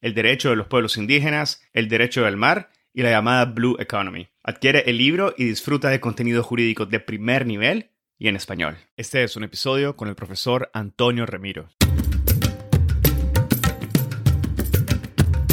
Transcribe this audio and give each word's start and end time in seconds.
el 0.00 0.14
derecho 0.14 0.50
de 0.50 0.56
los 0.56 0.66
pueblos 0.66 0.96
indígenas, 0.96 1.62
el 1.72 1.88
derecho 1.88 2.22
del 2.22 2.36
mar 2.36 2.70
y 2.92 3.02
la 3.02 3.10
llamada 3.10 3.44
Blue 3.46 3.76
Economy. 3.78 4.28
Adquiere 4.42 4.84
el 4.86 4.98
libro 4.98 5.34
y 5.36 5.44
disfruta 5.44 5.88
de 5.88 6.00
contenido 6.00 6.42
jurídico 6.42 6.86
de 6.86 7.00
primer 7.00 7.46
nivel 7.46 7.90
y 8.18 8.28
en 8.28 8.36
español. 8.36 8.76
Este 8.96 9.22
es 9.22 9.36
un 9.36 9.44
episodio 9.44 9.96
con 9.96 10.08
el 10.08 10.14
profesor 10.14 10.70
Antonio 10.72 11.26
Remiro. 11.26 11.68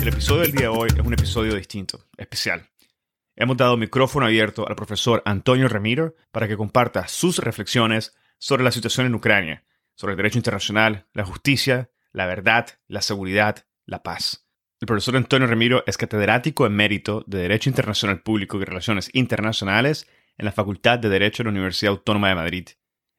El 0.02 0.08
episodio 0.08 0.42
del 0.42 0.52
día 0.52 0.62
de 0.62 0.68
hoy 0.68 0.90
es 0.90 1.00
un 1.00 1.14
episodio 1.14 1.56
distinto, 1.56 2.06
especial. 2.18 2.70
Hemos 3.36 3.58
dado 3.58 3.78
micrófono 3.78 4.26
abierto 4.26 4.68
al 4.68 4.76
profesor 4.76 5.22
Antonio 5.26 5.68
Remiro 5.68 6.16
para 6.32 6.48
que 6.48 6.58
comparta 6.58 7.08
sus 7.08 7.40
reflexiones 7.40 8.16
sobre 8.38 8.64
la 8.64 8.72
situación 8.72 9.08
en 9.08 9.16
Ucrania, 9.16 9.64
sobre 9.96 10.14
el 10.14 10.18
derecho 10.18 10.38
internacional, 10.38 11.08
la 11.14 11.26
justicia, 11.26 11.90
la 12.12 12.26
verdad, 12.26 12.68
la 12.88 13.02
seguridad 13.02 13.66
la 13.86 14.04
paz. 14.04 14.48
El 14.82 14.88
profesor 14.88 15.16
Antonio 15.16 15.48
Ramiro 15.48 15.84
es 15.88 15.98
catedrático 15.98 16.66
emérito 16.66 17.24
de 17.28 17.40
Derecho 17.40 17.70
Internacional 17.70 18.22
Público 18.22 18.60
y 18.60 18.66
Relaciones 18.66 19.10
Internacionales 19.14 20.08
en 20.38 20.46
la 20.46 20.52
Facultad 20.52 21.00
de 21.00 21.10
Derecho 21.10 21.44
de 21.44 21.46
la 21.46 21.52
Universidad 21.52 21.92
Autónoma 21.92 22.30
de 22.30 22.36
Madrid. 22.36 22.68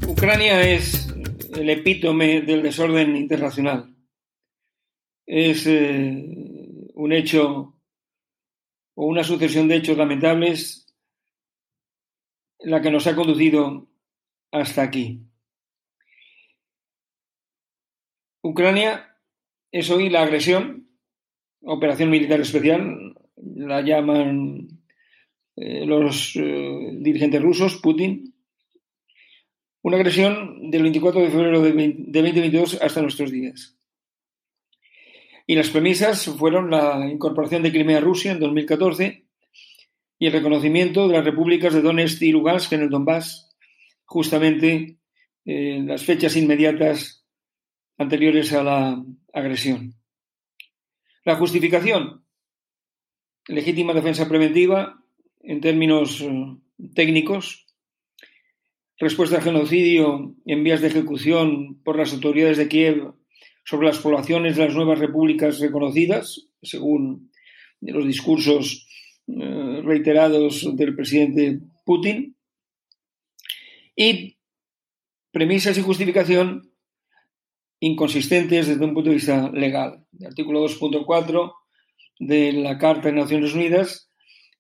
Ucrania 0.07 0.63
es 0.63 1.09
el 1.55 1.69
epítome 1.71 2.41
del 2.41 2.63
desorden 2.63 3.17
internacional 3.17 3.98
es 5.29 5.67
eh, 5.67 6.25
un 6.95 7.13
hecho 7.13 7.75
o 8.95 9.07
una 9.07 9.23
sucesión 9.23 9.69
de 9.69 9.77
hechos 9.77 9.99
lamentables 9.99 10.87
la 12.61 12.81
que 12.81 12.91
nos 12.91 13.07
ha 13.07 13.15
conducido 13.15 13.89
hasta 14.51 14.83
aquí. 14.83 15.21
Ucrania 18.43 19.17
es 19.71 19.91
hoy 19.91 20.09
la 20.09 20.23
agresión, 20.23 20.89
operación 21.61 22.09
militar 22.09 22.41
especial, 22.41 23.15
la 23.37 23.83
llaman 23.83 24.81
eh, 25.57 25.85
los 25.85 26.35
eh, 26.37 26.91
dirigentes 26.95 27.43
rusos, 27.43 27.77
Putin, 27.77 28.35
una 29.83 29.99
agresión 29.99 30.71
del 30.71 30.83
24 30.83 31.21
de 31.21 31.31
febrero 31.31 31.61
de 31.61 31.73
2022 31.73 32.81
hasta 32.81 33.03
nuestros 33.03 33.31
días. 33.31 33.78
Y 35.51 35.55
las 35.55 35.71
premisas 35.71 36.27
fueron 36.27 36.71
la 36.71 37.09
incorporación 37.11 37.63
de 37.63 37.73
Crimea 37.73 37.97
a 37.97 38.01
Rusia 38.03 38.33
en 38.33 38.39
2014 38.39 39.25
y 40.19 40.27
el 40.27 40.33
reconocimiento 40.35 41.09
de 41.09 41.15
las 41.15 41.25
repúblicas 41.25 41.73
de 41.73 41.81
Donetsk 41.81 42.21
y 42.21 42.33
Lugansk 42.33 42.75
en 42.75 42.83
el 42.83 42.91
Donbass, 42.91 43.57
justamente 44.05 44.99
en 45.47 45.87
las 45.87 46.05
fechas 46.05 46.37
inmediatas 46.37 47.25
anteriores 47.97 48.53
a 48.53 48.63
la 48.63 49.03
agresión. 49.33 49.95
La 51.25 51.37
justificación, 51.37 52.27
legítima 53.47 53.95
defensa 53.95 54.29
preventiva 54.29 55.03
en 55.41 55.63
términos 55.63 56.21
eh, 56.21 56.59
técnicos, 56.95 57.65
respuesta 58.99 59.37
al 59.37 59.43
genocidio 59.43 60.37
en 60.45 60.63
vías 60.63 60.83
de 60.83 60.89
ejecución 60.89 61.81
por 61.83 61.97
las 61.97 62.13
autoridades 62.13 62.59
de 62.59 62.69
Kiev 62.69 63.15
sobre 63.69 63.89
las 63.89 63.99
poblaciones 63.99 64.57
de 64.57 64.65
las 64.65 64.75
nuevas 64.75 64.99
repúblicas 64.99 65.59
reconocidas, 65.59 66.49
según 66.63 67.31
los 67.83 68.07
discursos 68.07 68.89
eh, 69.27 69.83
reiterados 69.85 70.75
del 70.75 70.97
presidente 70.97 71.61
Putin, 71.85 72.35
y 73.95 74.39
premisas 75.31 75.77
y 75.77 75.83
justificación 75.83 76.73
inconsistentes 77.81 78.69
desde 78.69 78.85
un 78.87 78.95
punto 78.95 79.11
de 79.11 79.17
vista 79.17 79.51
legal. 79.51 80.03
El 80.19 80.29
artículo 80.29 80.65
2.4 80.65 81.53
de 82.21 82.55
la 82.55 82.79
Carta 82.79 83.09
de 83.09 83.17
Naciones 83.17 83.53
Unidas 83.53 84.11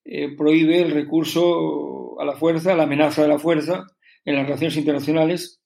eh, 0.04 0.36
prohíbe 0.36 0.82
el 0.82 0.90
recurso 0.90 2.20
a 2.20 2.26
la 2.26 2.36
fuerza, 2.36 2.74
a 2.74 2.76
la 2.76 2.82
amenaza 2.82 3.22
de 3.22 3.28
la 3.28 3.38
fuerza 3.38 3.86
en 4.26 4.34
las 4.34 4.44
relaciones 4.44 4.76
internacionales, 4.76 5.62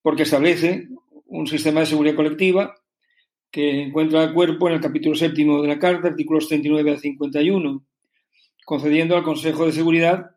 porque 0.00 0.22
establece 0.22 0.88
un 1.28 1.46
sistema 1.46 1.80
de 1.80 1.86
seguridad 1.86 2.16
colectiva 2.16 2.74
que 3.50 3.82
encuentra 3.82 4.24
el 4.24 4.34
cuerpo 4.34 4.68
en 4.68 4.74
el 4.74 4.80
capítulo 4.80 5.14
séptimo 5.14 5.62
de 5.62 5.68
la 5.68 5.78
Carta, 5.78 6.08
artículos 6.08 6.48
39 6.48 6.92
a 6.92 6.98
51, 6.98 7.86
concediendo 8.64 9.16
al 9.16 9.22
Consejo 9.22 9.66
de 9.66 9.72
Seguridad 9.72 10.30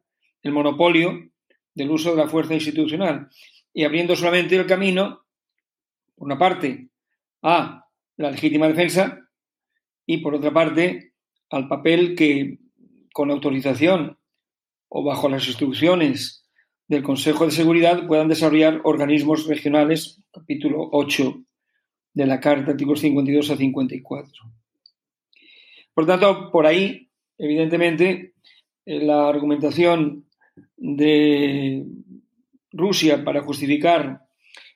el 0.44 0.52
monopolio 0.52 1.32
del 1.74 1.92
uso 1.92 2.12
de 2.12 2.18
la 2.18 2.28
fuerza 2.28 2.54
institucional 2.54 3.30
y 3.74 3.86
abriendo 3.86 4.16
solamente 4.16 4.56
el 4.56 4.66
camino, 4.66 5.26
por 6.16 6.26
una 6.26 6.38
parte, 6.38 6.90
a 7.42 7.86
la 8.18 8.32
legítima 8.32 8.68
defensa 8.68 9.20
y, 10.06 10.18
por 10.18 10.36
otra 10.36 10.52
parte, 10.52 11.14
al 11.50 11.68
papel 11.68 12.16
que, 12.16 12.60
con 13.14 13.32
autorización 13.32 14.18
o 14.90 15.04
bajo 15.04 15.30
las 15.30 15.48
instrucciones 15.48 16.41
del 16.92 17.04
Consejo 17.04 17.46
de 17.46 17.52
Seguridad 17.52 18.06
puedan 18.06 18.28
desarrollar 18.28 18.82
organismos 18.84 19.48
regionales, 19.48 20.22
capítulo 20.30 20.90
8 20.92 21.42
de 22.16 22.26
la 22.26 22.42
Carta, 22.42 22.72
artículos 22.72 23.00
52 23.00 23.50
a 23.50 23.56
54. 23.56 24.44
Por 25.94 26.06
tanto, 26.06 26.52
por 26.52 26.66
ahí, 26.66 27.10
evidentemente, 27.38 28.34
eh, 28.86 29.00
la 29.06 29.30
argumentación 29.30 30.26
de 30.76 31.86
Rusia 32.74 33.24
para 33.24 33.42
justificar 33.42 34.24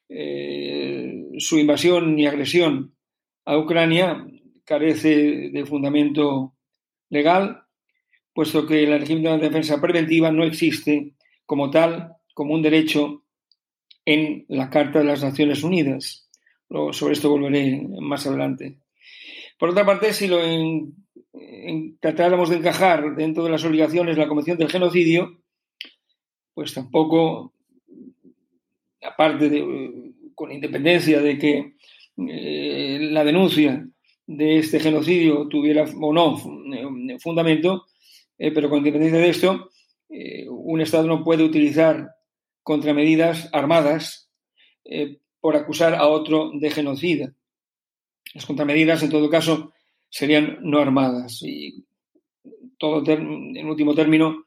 eh, 0.08 1.22
su 1.38 1.60
invasión 1.60 2.18
y 2.18 2.28
agresión 2.28 2.96
a 3.44 3.58
Ucrania 3.58 4.26
carece 4.64 5.50
de 5.52 5.66
fundamento 5.66 6.56
legal, 7.10 7.64
puesto 8.34 8.66
que 8.66 8.86
régimen 8.86 9.38
de 9.38 9.50
defensa 9.50 9.82
preventiva 9.82 10.32
no 10.32 10.46
existe 10.46 11.15
como 11.46 11.70
tal, 11.70 12.16
como 12.34 12.54
un 12.54 12.62
derecho 12.62 13.24
en 14.06 14.46
la 14.50 14.70
Carta 14.70 15.00
de 15.00 15.06
las 15.06 15.24
Naciones 15.24 15.64
Unidas. 15.64 16.30
sobre 16.92 17.14
esto 17.14 17.30
volveré 17.30 17.82
más 18.00 18.26
adelante. 18.28 18.80
Por 19.58 19.70
otra 19.70 19.86
parte, 19.86 20.14
si 20.14 20.28
lo 20.28 20.40
tratáramos 22.00 22.50
de 22.50 22.58
encajar 22.58 23.16
dentro 23.16 23.44
de 23.44 23.50
las 23.50 23.64
obligaciones 23.64 24.16
de 24.16 24.22
la 24.22 24.28
Convención 24.28 24.58
del 24.58 24.72
Genocidio, 24.72 25.42
pues 26.54 26.74
tampoco, 26.74 27.54
aparte 29.02 29.50
de, 29.50 30.14
con 30.34 30.52
independencia 30.52 31.22
de 31.22 31.38
que 31.38 31.76
eh, 32.18 33.00
la 33.12 33.24
denuncia 33.24 33.86
de 34.28 34.58
este 34.58 34.80
genocidio 34.80 35.48
tuviera 35.48 35.84
o 35.84 36.14
no 36.14 36.38
eh, 36.74 37.20
fundamento, 37.20 37.86
eh, 38.38 38.52
pero 38.52 38.70
con 38.70 38.80
independencia 38.80 39.20
de 39.20 39.30
esto, 39.30 39.70
un 40.10 40.82
Estado 40.82 41.08
no 41.08 41.24
puede 41.24 41.44
utilizar 41.44 42.12
contramedidas 42.64 43.50
armadas 43.52 44.30
por 45.40 45.56
acusar 45.56 45.96
a 45.96 46.08
otro 46.08 46.52
de 46.54 46.70
genocida. 46.70 47.34
Las 48.34 48.46
contramedidas, 48.46 49.04
en 49.04 49.10
todo 49.10 49.30
caso, 49.30 49.74
serían 50.10 50.60
no 50.62 50.80
armadas. 50.80 51.42
Y 51.42 51.86
todo, 52.78 53.04
en 53.12 53.68
último 53.68 53.94
término, 53.94 54.46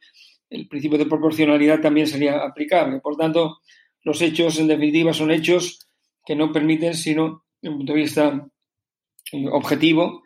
el 0.51 0.69
principio 0.69 0.99
de 0.99 1.07
proporcionalidad 1.07 1.81
también 1.81 2.07
sería 2.07 2.45
aplicable. 2.45 3.01
Por 3.01 3.17
tanto, 3.17 3.59
los 4.03 4.21
hechos, 4.23 4.59
en 4.59 4.67
definitiva, 4.67 5.13
son 5.13 5.31
hechos 5.31 5.87
que 6.25 6.37
no 6.37 6.53
permiten, 6.53 6.95
sino, 6.95 7.45
desde 7.61 7.73
un 7.73 7.79
punto 7.79 7.93
de 7.93 7.99
vista 7.99 8.49
eh, 9.33 9.47
objetivo, 9.51 10.23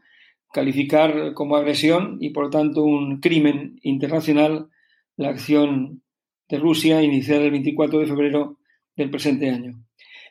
calificar 0.52 1.34
como 1.34 1.56
agresión 1.56 2.18
y, 2.20 2.30
por 2.30 2.50
tanto, 2.50 2.82
un 2.82 3.20
crimen 3.20 3.78
internacional 3.82 4.68
la 5.16 5.28
acción 5.28 6.02
de 6.48 6.58
Rusia 6.58 7.02
iniciada 7.02 7.44
el 7.44 7.50
24 7.50 8.00
de 8.00 8.06
febrero 8.06 8.58
del 8.96 9.10
presente 9.10 9.48
año. 9.50 9.82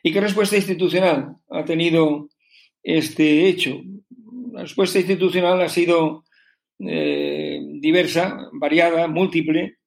¿Y 0.02 0.12
qué 0.12 0.20
respuesta 0.20 0.56
institucional 0.56 1.36
ha 1.50 1.64
tenido 1.64 2.28
este 2.82 3.48
hecho? 3.48 3.80
La 4.52 4.62
respuesta 4.62 4.98
institucional 4.98 5.60
ha 5.60 5.68
sido 5.68 6.24
eh, 6.78 7.60
diversa, 7.80 8.48
variada, 8.52 9.06
múltiple, 9.08 9.78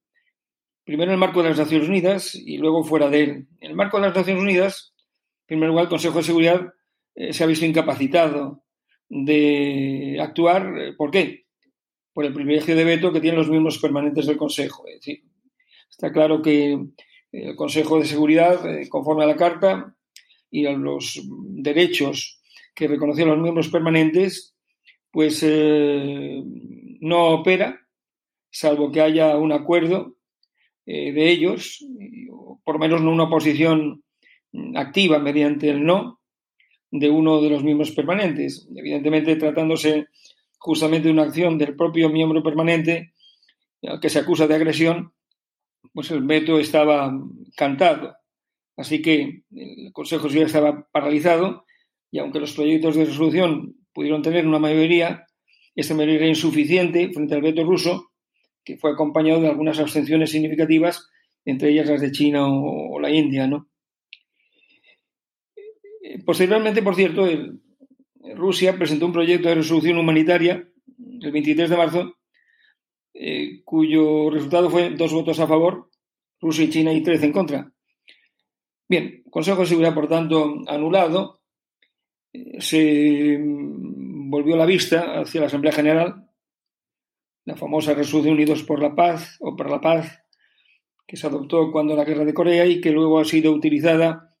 primero 0.84 1.10
en 1.10 1.14
el 1.14 1.20
marco 1.20 1.42
de 1.42 1.50
las 1.50 1.58
Naciones 1.58 1.88
Unidas 1.88 2.34
y 2.34 2.58
luego 2.58 2.84
fuera 2.84 3.08
de 3.08 3.22
él. 3.22 3.48
En 3.60 3.70
el 3.70 3.76
marco 3.76 3.98
de 3.98 4.06
las 4.06 4.16
Naciones 4.16 4.42
Unidas, 4.42 4.94
en 5.42 5.46
primer 5.46 5.68
lugar, 5.68 5.84
el 5.84 5.90
Consejo 5.90 6.18
de 6.18 6.24
Seguridad 6.24 6.72
eh, 7.14 7.32
se 7.32 7.44
ha 7.44 7.46
visto 7.46 7.66
incapacitado 7.66 8.64
de 9.08 10.18
actuar. 10.20 10.94
¿Por 10.96 11.10
qué? 11.10 11.45
Por 12.16 12.24
el 12.24 12.32
privilegio 12.32 12.74
de 12.74 12.84
veto 12.84 13.12
que 13.12 13.20
tienen 13.20 13.38
los 13.38 13.50
miembros 13.50 13.76
permanentes 13.76 14.24
del 14.24 14.38
Consejo. 14.38 14.88
Es 14.88 15.00
decir, 15.00 15.22
está 15.90 16.10
claro 16.10 16.40
que 16.40 16.82
el 17.30 17.56
Consejo 17.56 17.98
de 17.98 18.06
Seguridad, 18.06 18.66
eh, 18.66 18.88
conforme 18.88 19.24
a 19.24 19.26
la 19.26 19.36
Carta 19.36 19.94
y 20.50 20.64
a 20.64 20.72
los 20.72 21.20
derechos 21.28 22.40
que 22.74 22.88
reconocían 22.88 23.28
los 23.28 23.38
miembros 23.38 23.68
permanentes, 23.68 24.56
pues 25.10 25.44
no 27.00 27.28
opera, 27.34 27.82
salvo 28.50 28.90
que 28.90 29.02
haya 29.02 29.36
un 29.36 29.52
acuerdo 29.52 30.16
de 30.86 31.30
ellos, 31.30 31.84
o 32.30 32.62
por 32.64 32.78
menos 32.78 33.02
no 33.02 33.12
una 33.12 33.28
posición 33.28 34.02
activa 34.74 35.18
mediante 35.18 35.68
el 35.68 35.84
no 35.84 36.18
de 36.90 37.10
uno 37.10 37.42
de 37.42 37.50
los 37.50 37.62
miembros 37.62 37.90
permanentes. 37.90 38.66
Evidentemente, 38.74 39.36
tratándose 39.36 40.06
justamente 40.66 41.06
de 41.06 41.14
una 41.14 41.22
acción 41.22 41.58
del 41.58 41.76
propio 41.76 42.10
miembro 42.10 42.42
permanente 42.42 43.12
que 44.02 44.10
se 44.10 44.18
acusa 44.18 44.48
de 44.48 44.56
agresión, 44.56 45.12
pues 45.94 46.10
el 46.10 46.22
veto 46.22 46.58
estaba 46.58 47.16
cantado. 47.56 48.16
Así 48.76 49.00
que 49.00 49.44
el 49.54 49.92
Consejo 49.92 50.26
ya 50.26 50.44
estaba 50.44 50.88
paralizado 50.90 51.64
y 52.10 52.18
aunque 52.18 52.40
los 52.40 52.52
proyectos 52.52 52.96
de 52.96 53.04
resolución 53.04 53.76
pudieron 53.92 54.22
tener 54.22 54.44
una 54.44 54.58
mayoría, 54.58 55.26
esta 55.76 55.94
mayoría 55.94 56.16
era 56.16 56.26
insuficiente 56.26 57.10
frente 57.12 57.36
al 57.36 57.42
veto 57.42 57.62
ruso, 57.62 58.10
que 58.64 58.76
fue 58.76 58.90
acompañado 58.90 59.40
de 59.40 59.48
algunas 59.48 59.78
abstenciones 59.78 60.30
significativas, 60.30 61.08
entre 61.44 61.70
ellas 61.70 61.88
las 61.88 62.00
de 62.00 62.10
China 62.10 62.48
o, 62.48 62.98
la 62.98 63.10
India, 63.10 63.46
¿no? 63.46 63.68
Posteriormente, 66.24 66.82
por 66.82 66.96
cierto, 66.96 67.24
Rusia 68.34 68.76
presentó 68.76 69.06
un 69.06 69.12
proyecto 69.12 69.48
de 69.48 69.56
resolución 69.56 69.98
humanitaria 69.98 70.68
el 71.20 71.32
23 71.32 71.70
de 71.70 71.76
marzo, 71.76 72.16
eh, 73.14 73.62
cuyo 73.64 74.30
resultado 74.30 74.70
fue 74.70 74.90
dos 74.90 75.12
votos 75.12 75.38
a 75.40 75.46
favor, 75.46 75.90
Rusia 76.40 76.64
y 76.64 76.70
China, 76.70 76.92
y 76.92 77.02
tres 77.02 77.22
en 77.22 77.32
contra. 77.32 77.72
Bien, 78.88 79.22
Consejo 79.30 79.62
de 79.62 79.66
Seguridad, 79.66 79.94
por 79.94 80.08
tanto, 80.08 80.62
anulado, 80.66 81.40
eh, 82.32 82.60
se 82.60 83.38
volvió 83.40 84.56
la 84.56 84.66
vista 84.66 85.20
hacia 85.20 85.40
la 85.40 85.46
Asamblea 85.48 85.72
General, 85.72 86.30
la 87.44 87.56
famosa 87.56 87.94
resolución 87.94 88.34
Unidos 88.34 88.62
por 88.62 88.80
la 88.80 88.94
Paz 88.94 89.36
o 89.40 89.56
por 89.56 89.70
la 89.70 89.80
Paz, 89.80 90.22
que 91.06 91.16
se 91.16 91.26
adoptó 91.26 91.70
cuando 91.70 91.96
la 91.96 92.04
guerra 92.04 92.24
de 92.24 92.34
Corea 92.34 92.66
y 92.66 92.80
que 92.80 92.90
luego 92.90 93.20
ha 93.20 93.24
sido 93.24 93.52
utilizada 93.52 94.36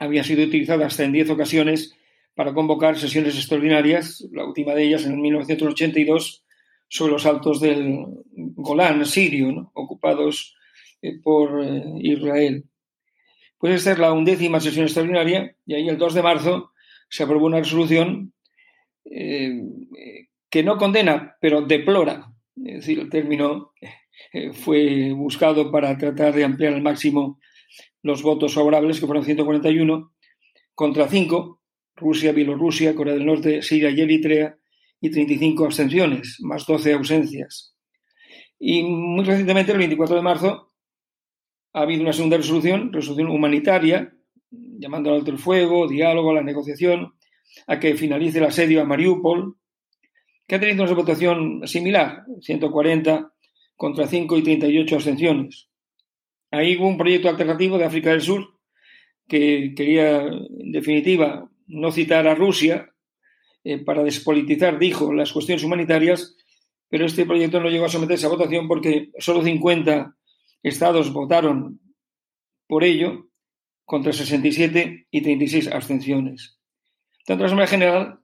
había 0.00 0.24
sido 0.24 0.42
utilizada 0.44 0.86
hasta 0.86 1.04
en 1.04 1.12
10 1.12 1.30
ocasiones 1.30 1.94
para 2.40 2.54
convocar 2.54 2.96
sesiones 2.96 3.36
extraordinarias, 3.36 4.26
la 4.32 4.46
última 4.46 4.72
de 4.72 4.84
ellas 4.84 5.04
en 5.04 5.20
1982, 5.20 6.42
sobre 6.88 7.12
los 7.12 7.26
altos 7.26 7.60
del 7.60 8.06
Golán 8.32 9.04
sirio, 9.04 9.70
ocupados 9.74 10.56
eh, 11.02 11.20
por 11.22 11.62
eh, 11.62 11.84
Israel. 12.00 12.64
Puede 13.58 13.76
ser 13.76 13.98
la 13.98 14.14
undécima 14.14 14.58
sesión 14.58 14.86
extraordinaria 14.86 15.54
y 15.66 15.74
ahí 15.74 15.86
el 15.86 15.98
2 15.98 16.14
de 16.14 16.22
marzo 16.22 16.72
se 17.10 17.24
aprobó 17.24 17.44
una 17.44 17.58
resolución 17.58 18.32
eh, 19.04 19.60
que 20.48 20.62
no 20.62 20.78
condena, 20.78 21.36
pero 21.42 21.60
deplora. 21.60 22.32
Es 22.56 22.76
decir, 22.76 23.00
el 23.00 23.10
término 23.10 23.74
fue 24.52 25.12
buscado 25.12 25.70
para 25.70 25.98
tratar 25.98 26.34
de 26.34 26.44
ampliar 26.44 26.72
al 26.72 26.80
máximo 26.80 27.38
los 28.02 28.22
votos 28.22 28.54
favorables, 28.54 28.98
que 28.98 29.04
fueron 29.04 29.26
141, 29.26 30.10
contra 30.74 31.06
5, 31.06 31.59
Rusia, 32.00 32.32
Bielorrusia, 32.32 32.94
Corea 32.94 33.14
del 33.14 33.26
Norte, 33.26 33.62
Siria 33.62 33.90
y 33.90 34.00
Eritrea, 34.00 34.56
y 35.00 35.10
35 35.10 35.64
abstenciones, 35.64 36.38
más 36.40 36.66
12 36.66 36.92
ausencias. 36.92 37.74
Y 38.58 38.82
muy 38.82 39.24
recientemente, 39.24 39.72
el 39.72 39.78
24 39.78 40.16
de 40.16 40.22
marzo, 40.22 40.72
ha 41.72 41.82
habido 41.82 42.02
una 42.02 42.12
segunda 42.12 42.36
resolución, 42.36 42.92
resolución 42.92 43.28
humanitaria, 43.28 44.12
llamando 44.50 45.10
al 45.10 45.16
alto 45.16 45.30
el 45.30 45.38
fuego, 45.38 45.88
diálogo, 45.88 46.30
a 46.30 46.34
la 46.34 46.42
negociación, 46.42 47.14
a 47.66 47.78
que 47.78 47.94
finalice 47.94 48.38
el 48.38 48.44
asedio 48.44 48.82
a 48.82 48.84
Mariupol, 48.84 49.56
que 50.46 50.56
ha 50.56 50.60
tenido 50.60 50.84
una 50.84 50.92
votación 50.92 51.66
similar, 51.66 52.24
140 52.40 53.32
contra 53.76 54.06
5 54.06 54.36
y 54.36 54.42
38 54.42 54.94
abstenciones. 54.96 55.68
Ahí 56.50 56.76
hubo 56.76 56.88
un 56.88 56.98
proyecto 56.98 57.28
alternativo 57.28 57.78
de 57.78 57.84
África 57.84 58.10
del 58.10 58.20
Sur 58.20 58.58
que 59.28 59.72
quería, 59.76 60.22
en 60.26 60.72
definitiva, 60.72 61.49
no 61.70 61.92
citar 61.92 62.26
a 62.26 62.34
Rusia 62.34 62.92
eh, 63.64 63.78
para 63.78 64.02
despolitizar, 64.02 64.78
dijo, 64.78 65.12
las 65.12 65.32
cuestiones 65.32 65.64
humanitarias, 65.64 66.36
pero 66.88 67.06
este 67.06 67.24
proyecto 67.24 67.60
no 67.60 67.68
llegó 67.68 67.86
a 67.86 67.90
someterse 67.90 68.26
a 68.26 68.30
votación 68.30 68.68
porque 68.68 69.10
solo 69.18 69.42
50 69.42 70.16
estados 70.62 71.12
votaron 71.12 71.80
por 72.66 72.84
ello, 72.84 73.26
contra 73.84 74.12
67 74.12 75.08
y 75.10 75.20
36 75.20 75.68
abstenciones. 75.72 76.60
Tanto 77.26 77.42
la 77.42 77.46
Asamblea 77.46 77.66
General, 77.66 78.20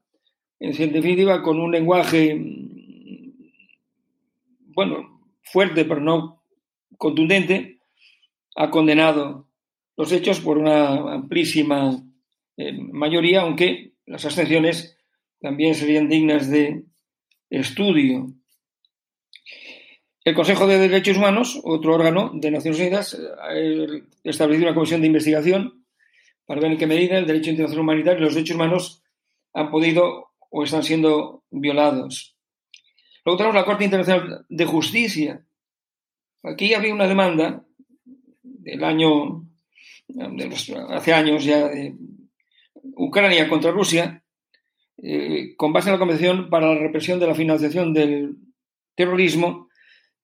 en 0.61 0.93
definitiva, 0.93 1.43
con 1.43 1.59
un 1.59 1.73
lenguaje, 1.73 2.37
mm, 2.37 3.33
bueno, 4.69 5.21
fuerte 5.43 5.85
pero 5.85 6.01
no 6.01 6.43
contundente, 6.97 7.81
ha 8.55 8.71
condenado 8.71 9.49
los 9.97 10.13
hechos 10.13 10.41
por 10.41 10.59
una 10.59 11.15
amplísima 11.15 12.01
mayoría, 12.57 13.43
aunque 13.43 13.93
las 14.07 14.25
abstenciones 14.25 14.99
también 15.41 15.75
serían 15.75 16.09
dignas 16.09 16.51
de 16.51 16.85
estudio. 17.51 18.33
El 20.25 20.35
Consejo 20.35 20.67
de 20.67 20.79
Derechos 20.79 21.17
Humanos, 21.17 21.61
otro 21.63 21.95
órgano 21.95 22.33
de 22.35 22.51
Naciones 22.51 22.81
Unidas, 22.81 23.15
ha 23.15 23.55
establecido 24.25 24.69
una 24.69 24.75
comisión 24.75 25.01
de 25.01 25.07
investigación 25.07 25.85
para 26.47 26.61
ver 26.61 26.73
en 26.73 26.79
qué 26.79 26.87
medida 26.87 27.19
el 27.19 27.27
derecho 27.27 27.51
internacional 27.51 27.85
humanitario 27.85 28.21
y 28.21 28.25
los 28.25 28.35
derechos 28.35 28.57
humanos 28.57 29.03
han 29.53 29.71
podido 29.71 30.33
o 30.51 30.65
están 30.65 30.83
siendo 30.83 31.45
violados. 31.51 32.37
Luego 33.25 33.37
tenemos 33.37 33.55
la 33.57 33.65
Corte 33.65 33.85
Internacional 33.85 34.47
de 34.49 34.65
Justicia. 34.65 35.45
Aquí 36.43 36.75
había 36.75 36.95
una 36.95 37.09
demanda 37.09 37.65
del 38.43 38.83
año, 38.85 39.45
hace 40.89 41.13
años 41.13 41.45
ya, 41.45 41.69
de 41.69 41.95
Ucrania 42.95 43.49
contra 43.49 43.71
Rusia, 43.71 44.23
eh, 44.99 45.55
con 45.57 45.73
base 45.73 45.89
en 45.89 45.95
la 45.95 45.99
Convención 45.99 46.51
para 46.51 46.75
la 46.75 46.81
represión 46.81 47.19
de 47.19 47.27
la 47.27 47.35
financiación 47.35 47.93
del 47.93 48.37
terrorismo 48.95 49.69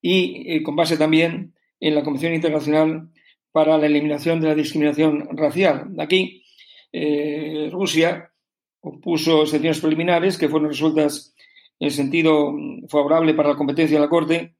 y 0.00 0.62
con 0.62 0.74
base 0.74 0.96
también 0.96 1.54
en 1.78 1.94
la 1.94 2.02
Convención 2.02 2.34
Internacional 2.34 3.10
para 3.52 3.78
la 3.78 3.86
Eliminación 3.86 4.40
de 4.40 4.48
la 4.48 4.54
Discriminación 4.54 5.28
Racial. 5.36 5.94
Aquí, 5.98 6.42
Rusia 7.70 8.32
opuso 8.80 9.42
excepciones 9.42 9.80
preliminares 9.80 10.36
que 10.36 10.48
fueron 10.48 10.70
resueltas 10.70 11.34
en 11.78 11.90
sentido 11.90 12.54
favorable 12.88 13.34
para 13.34 13.50
la 13.50 13.56
competencia 13.56 13.96
de 13.96 14.04
la 14.04 14.10
Corte 14.10 14.54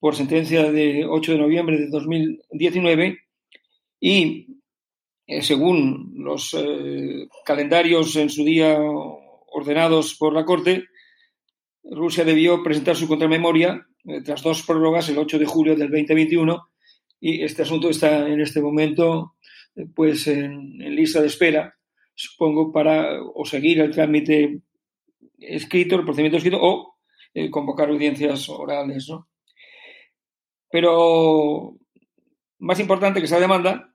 por 0.00 0.14
sentencia 0.14 0.70
de 0.70 1.04
8 1.06 1.32
de 1.32 1.38
noviembre 1.38 1.78
de 1.78 1.88
2019 1.88 3.18
y 4.00 4.57
eh, 5.28 5.42
según 5.42 6.14
los 6.16 6.54
eh, 6.54 7.28
calendarios 7.44 8.16
en 8.16 8.30
su 8.30 8.44
día 8.44 8.78
ordenados 8.80 10.14
por 10.14 10.32
la 10.32 10.46
Corte, 10.46 10.86
Rusia 11.84 12.24
debió 12.24 12.62
presentar 12.62 12.96
su 12.96 13.06
contramemoria 13.06 13.86
eh, 14.04 14.22
tras 14.22 14.42
dos 14.42 14.62
prórrogas 14.62 15.08
el 15.10 15.18
8 15.18 15.38
de 15.38 15.44
julio 15.44 15.76
del 15.76 15.90
2021 15.90 16.68
y 17.20 17.44
este 17.44 17.62
asunto 17.62 17.90
está 17.90 18.26
en 18.26 18.40
este 18.40 18.62
momento 18.62 19.34
pues 19.94 20.26
en 20.26 20.78
lista 20.78 21.20
de 21.20 21.26
espera 21.26 21.78
supongo, 22.14 22.72
para 22.72 23.22
o 23.22 23.44
seguir 23.44 23.80
el 23.80 23.92
trámite 23.92 24.62
escrito, 25.38 25.94
el 25.94 26.04
procedimiento 26.04 26.38
escrito, 26.38 26.58
o 26.60 26.96
convocar 27.50 27.90
audiencias 27.90 28.48
orales. 28.48 29.08
¿no? 29.08 29.28
Pero 30.68 31.76
más 32.58 32.80
importante 32.80 33.20
que 33.20 33.26
esa 33.26 33.38
demanda, 33.38 33.94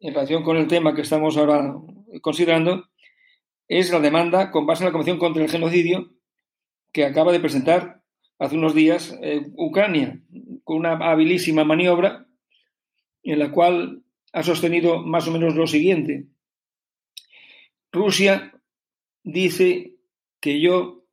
en 0.00 0.14
relación 0.14 0.42
con 0.42 0.56
el 0.56 0.66
tema 0.66 0.94
que 0.94 1.02
estamos 1.02 1.36
ahora 1.36 1.74
considerando, 2.22 2.88
es 3.68 3.92
la 3.92 4.00
demanda 4.00 4.50
con 4.50 4.66
base 4.66 4.82
en 4.82 4.86
la 4.86 4.92
Convención 4.92 5.18
contra 5.18 5.44
el 5.44 5.50
Genocidio 5.50 6.10
que 6.92 7.04
acaba 7.04 7.32
de 7.32 7.40
presentar 7.40 8.02
hace 8.38 8.56
unos 8.56 8.74
días 8.74 9.16
eh, 9.22 9.42
Ucrania, 9.56 10.20
con 10.64 10.78
una 10.78 10.92
habilísima 10.94 11.62
maniobra 11.64 12.26
en 13.22 13.38
la 13.38 13.52
cual 13.52 14.02
ha 14.32 14.42
sostenido 14.42 15.02
más 15.02 15.28
o 15.28 15.30
menos 15.30 15.54
lo 15.54 15.66
siguiente. 15.66 16.26
Rusia 17.92 18.54
dice 19.22 19.96
que 20.40 20.60
yo 20.60 21.04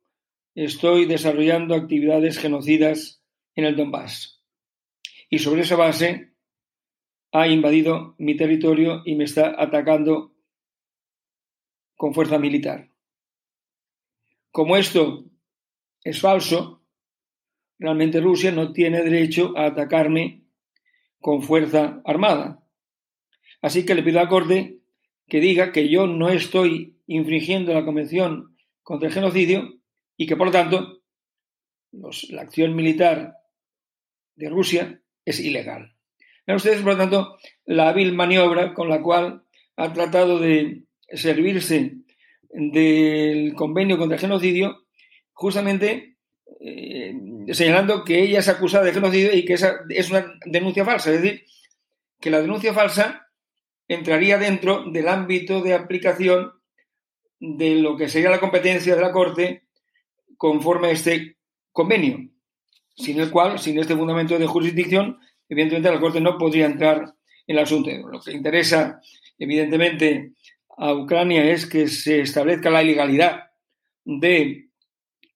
estoy 0.54 1.04
desarrollando 1.04 1.74
actividades 1.74 2.38
genocidas 2.38 3.22
en 3.54 3.64
el 3.64 3.76
Donbass. 3.76 4.42
Y 5.28 5.40
sobre 5.40 5.62
esa 5.62 5.76
base 5.76 6.27
ha 7.32 7.46
invadido 7.48 8.14
mi 8.18 8.36
territorio 8.36 9.02
y 9.04 9.14
me 9.14 9.24
está 9.24 9.54
atacando 9.60 10.34
con 11.96 12.14
fuerza 12.14 12.38
militar. 12.38 12.90
Como 14.50 14.76
esto 14.76 15.24
es 16.02 16.20
falso, 16.20 16.82
realmente 17.78 18.20
Rusia 18.20 18.52
no 18.52 18.72
tiene 18.72 19.02
derecho 19.02 19.52
a 19.56 19.66
atacarme 19.66 20.44
con 21.20 21.42
fuerza 21.42 22.00
armada. 22.04 22.64
Así 23.60 23.84
que 23.84 23.94
le 23.94 24.02
pido 24.02 24.20
a 24.20 24.28
Corte 24.28 24.80
que 25.26 25.40
diga 25.40 25.72
que 25.72 25.88
yo 25.88 26.06
no 26.06 26.30
estoy 26.30 26.98
infringiendo 27.06 27.74
la 27.74 27.84
Convención 27.84 28.56
contra 28.82 29.08
el 29.08 29.14
Genocidio 29.14 29.80
y 30.16 30.26
que, 30.26 30.36
por 30.36 30.46
lo 30.46 30.52
tanto, 30.52 31.02
la 31.90 32.42
acción 32.42 32.74
militar 32.74 33.34
de 34.36 34.48
Rusia 34.48 35.02
es 35.24 35.40
ilegal. 35.40 35.97
Vean 36.48 36.56
ustedes, 36.56 36.80
por 36.80 36.92
lo 36.92 36.98
tanto, 36.98 37.38
la 37.66 37.90
hábil 37.90 38.14
maniobra 38.14 38.72
con 38.72 38.88
la 38.88 39.02
cual 39.02 39.42
ha 39.76 39.92
tratado 39.92 40.38
de 40.38 40.84
servirse 41.12 41.98
del 42.48 43.52
convenio 43.54 43.98
contra 43.98 44.14
el 44.14 44.20
genocidio, 44.22 44.86
justamente 45.34 46.16
eh, 46.58 47.12
señalando 47.52 48.02
que 48.02 48.22
ella 48.22 48.38
es 48.38 48.48
acusada 48.48 48.84
de 48.84 48.94
genocidio 48.94 49.36
y 49.36 49.44
que 49.44 49.52
esa 49.52 49.80
es 49.90 50.10
una 50.10 50.38
denuncia 50.46 50.86
falsa. 50.86 51.12
Es 51.12 51.20
decir, 51.20 51.44
que 52.18 52.30
la 52.30 52.40
denuncia 52.40 52.72
falsa 52.72 53.28
entraría 53.86 54.38
dentro 54.38 54.90
del 54.90 55.08
ámbito 55.08 55.60
de 55.60 55.74
aplicación 55.74 56.54
de 57.40 57.74
lo 57.74 57.94
que 57.98 58.08
sería 58.08 58.30
la 58.30 58.40
competencia 58.40 58.96
de 58.96 59.02
la 59.02 59.12
Corte 59.12 59.64
conforme 60.38 60.88
a 60.88 60.92
este 60.92 61.36
convenio, 61.72 62.30
sin 62.96 63.20
el 63.20 63.30
cual, 63.30 63.58
sin 63.58 63.78
este 63.78 63.94
fundamento 63.94 64.38
de 64.38 64.46
jurisdicción, 64.46 65.18
evidentemente 65.48 65.90
la 65.90 66.00
Corte 66.00 66.20
no 66.20 66.38
podría 66.38 66.66
entrar 66.66 67.14
en 67.46 67.56
el 67.56 67.62
asunto. 67.62 67.90
Lo 67.90 68.20
que 68.20 68.32
interesa, 68.32 69.00
evidentemente, 69.38 70.32
a 70.76 70.94
Ucrania 70.94 71.50
es 71.50 71.66
que 71.66 71.88
se 71.88 72.20
establezca 72.20 72.70
la 72.70 72.82
ilegalidad 72.82 73.50
de 74.04 74.68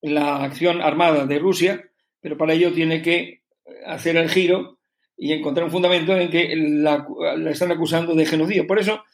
la 0.00 0.42
acción 0.44 0.80
armada 0.80 1.26
de 1.26 1.38
Rusia, 1.38 1.90
pero 2.20 2.36
para 2.36 2.52
ello 2.52 2.72
tiene 2.72 3.02
que 3.02 3.42
hacer 3.86 4.16
el 4.16 4.28
giro 4.28 4.78
y 5.16 5.32
encontrar 5.32 5.64
un 5.66 5.72
fundamento 5.72 6.16
en 6.16 6.30
que 6.30 6.54
la, 6.56 7.06
están 7.50 7.72
acusando 7.72 8.14
de 8.14 8.26
genocidio. 8.26 8.66
Por 8.66 8.78
eso, 8.78 9.04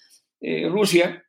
eh, 0.41 0.69
Rusia, 0.69 1.25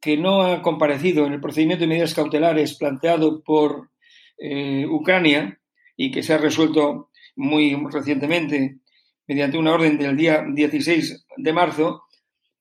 que 0.00 0.16
no 0.16 0.42
ha 0.42 0.62
comparecido 0.62 1.26
en 1.26 1.32
el 1.32 1.40
procedimiento 1.40 1.82
de 1.82 1.88
medidas 1.88 2.14
cautelares 2.14 2.76
planteado 2.76 3.42
por 3.42 3.90
eh, 4.38 4.86
Ucrania 4.88 5.60
y 5.96 6.10
que 6.10 6.22
se 6.22 6.34
ha 6.34 6.38
resuelto 6.38 7.10
muy 7.36 7.76
recientemente 7.90 8.78
mediante 9.26 9.58
una 9.58 9.72
orden 9.72 9.98
del 9.98 10.16
día 10.16 10.44
16 10.46 11.26
de 11.36 11.52
marzo, 11.52 12.04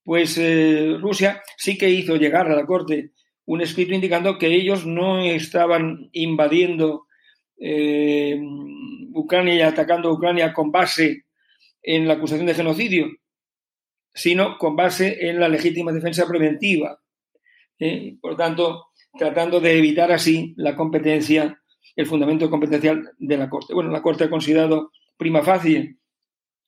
pues 0.04 0.38
eh, 0.38 0.98
Rusia 1.00 1.42
sí 1.58 1.78
que 1.78 1.90
hizo 1.90 2.16
llegar 2.16 2.50
a 2.50 2.56
la 2.56 2.66
Corte 2.66 3.12
un 3.46 3.62
escrito 3.62 3.94
indicando 3.94 4.38
que 4.38 4.48
ellos 4.48 4.86
no 4.86 5.22
estaban 5.24 6.10
invadiendo 6.14 7.08
Ucrania 9.14 9.56
y 9.56 9.62
atacando 9.62 10.12
Ucrania 10.12 10.54
con 10.54 10.72
base 10.72 11.26
en 11.82 12.08
la 12.08 12.16
acusación 12.16 12.48
de 12.48 12.54
genocidio, 12.54 13.08
sino 14.14 14.58
con 14.58 14.76
base 14.76 15.30
en 15.30 15.40
la 15.40 15.48
legítima 15.48 15.92
defensa 15.92 16.28
preventiva. 16.28 17.00
¿eh? 17.80 18.16
Por 18.22 18.36
tanto, 18.36 18.88
tratando 19.18 19.60
de 19.60 19.78
evitar 19.78 20.12
así 20.12 20.54
la 20.58 20.76
competencia, 20.76 21.62
el 21.96 22.06
fundamento 22.06 22.50
competencial 22.50 23.12
de 23.18 23.38
la 23.38 23.50
Corte. 23.50 23.74
Bueno, 23.74 23.92
la 23.92 24.02
Corte 24.02 24.26
ha 24.26 24.30
considerado 24.30 24.92
prima 25.18 25.44
facie, 25.44 25.98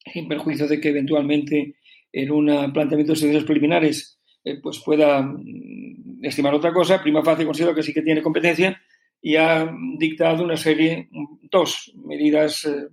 en 0.05 0.27
perjuicio 0.27 0.67
de 0.67 0.79
que 0.79 0.89
eventualmente 0.89 1.75
en 2.11 2.31
un 2.31 2.45
planteamiento 2.73 3.13
de 3.13 3.17
estudios 3.17 3.43
preliminares 3.43 4.19
eh, 4.43 4.59
pues 4.61 4.79
pueda 4.79 5.21
mm, 5.21 6.23
estimar 6.23 6.53
otra 6.53 6.73
cosa, 6.73 7.01
prima 7.01 7.23
facie 7.23 7.45
considera 7.45 7.73
que 7.73 7.83
sí 7.83 7.93
que 7.93 8.01
tiene 8.01 8.21
competencia 8.21 8.81
y 9.21 9.37
ha 9.37 9.71
dictado 9.97 10.43
una 10.43 10.57
serie, 10.57 11.09
dos 11.49 11.93
medidas 11.95 12.65
eh, 12.65 12.87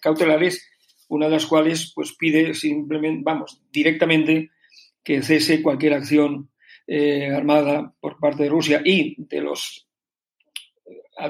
cautelares 0.00 0.70
una 1.08 1.26
de 1.26 1.32
las 1.32 1.46
cuales 1.46 1.92
pues, 1.94 2.14
pide 2.14 2.54
simplemente, 2.54 3.22
vamos, 3.24 3.62
directamente 3.72 4.50
que 5.02 5.22
cese 5.22 5.62
cualquier 5.62 5.94
acción 5.94 6.50
eh, 6.86 7.30
armada 7.30 7.94
por 8.00 8.18
parte 8.18 8.44
de 8.44 8.48
Rusia 8.48 8.82
y 8.84 9.14
de 9.18 9.40
los 9.40 9.86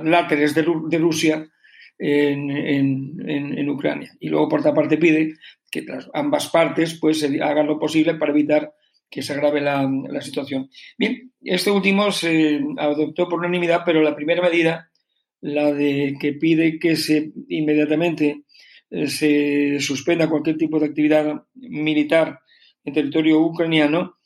láteres 0.02 0.54
de, 0.54 0.98
Rusia 0.98 1.48
en, 1.98 3.68
Ucrania. 3.68 4.12
Y 4.20 4.28
luego, 4.28 4.48
por 4.48 4.60
otra 4.60 4.74
parte, 4.74 4.98
pide 4.98 5.34
que 5.70 5.84
ambas 6.12 6.48
partes 6.48 6.98
pues, 7.00 7.22
hagan 7.24 7.66
lo 7.66 7.78
posible 7.78 8.14
para 8.14 8.32
evitar 8.32 8.72
que 9.10 9.22
se 9.22 9.32
agrave 9.32 9.60
la, 9.60 10.20
situación. 10.20 10.70
Bien, 10.98 11.32
este 11.42 11.70
último 11.70 12.10
se 12.10 12.60
adoptó 12.78 13.28
por 13.28 13.38
unanimidad, 13.38 13.82
pero 13.84 14.02
la 14.02 14.16
primera 14.16 14.42
medida, 14.42 14.90
la 15.40 15.72
de 15.72 16.16
que 16.20 16.32
pide 16.32 16.78
que 16.78 16.96
se 16.96 17.32
inmediatamente 17.48 18.42
eh, 18.90 19.06
se 19.06 19.78
suspenda 19.80 20.28
cualquier 20.28 20.56
tipo 20.56 20.80
de 20.80 20.86
actividad 20.86 21.44
militar 21.54 22.40
en 22.84 22.94
territorio 22.94 23.40
ucraniano, 23.40 24.16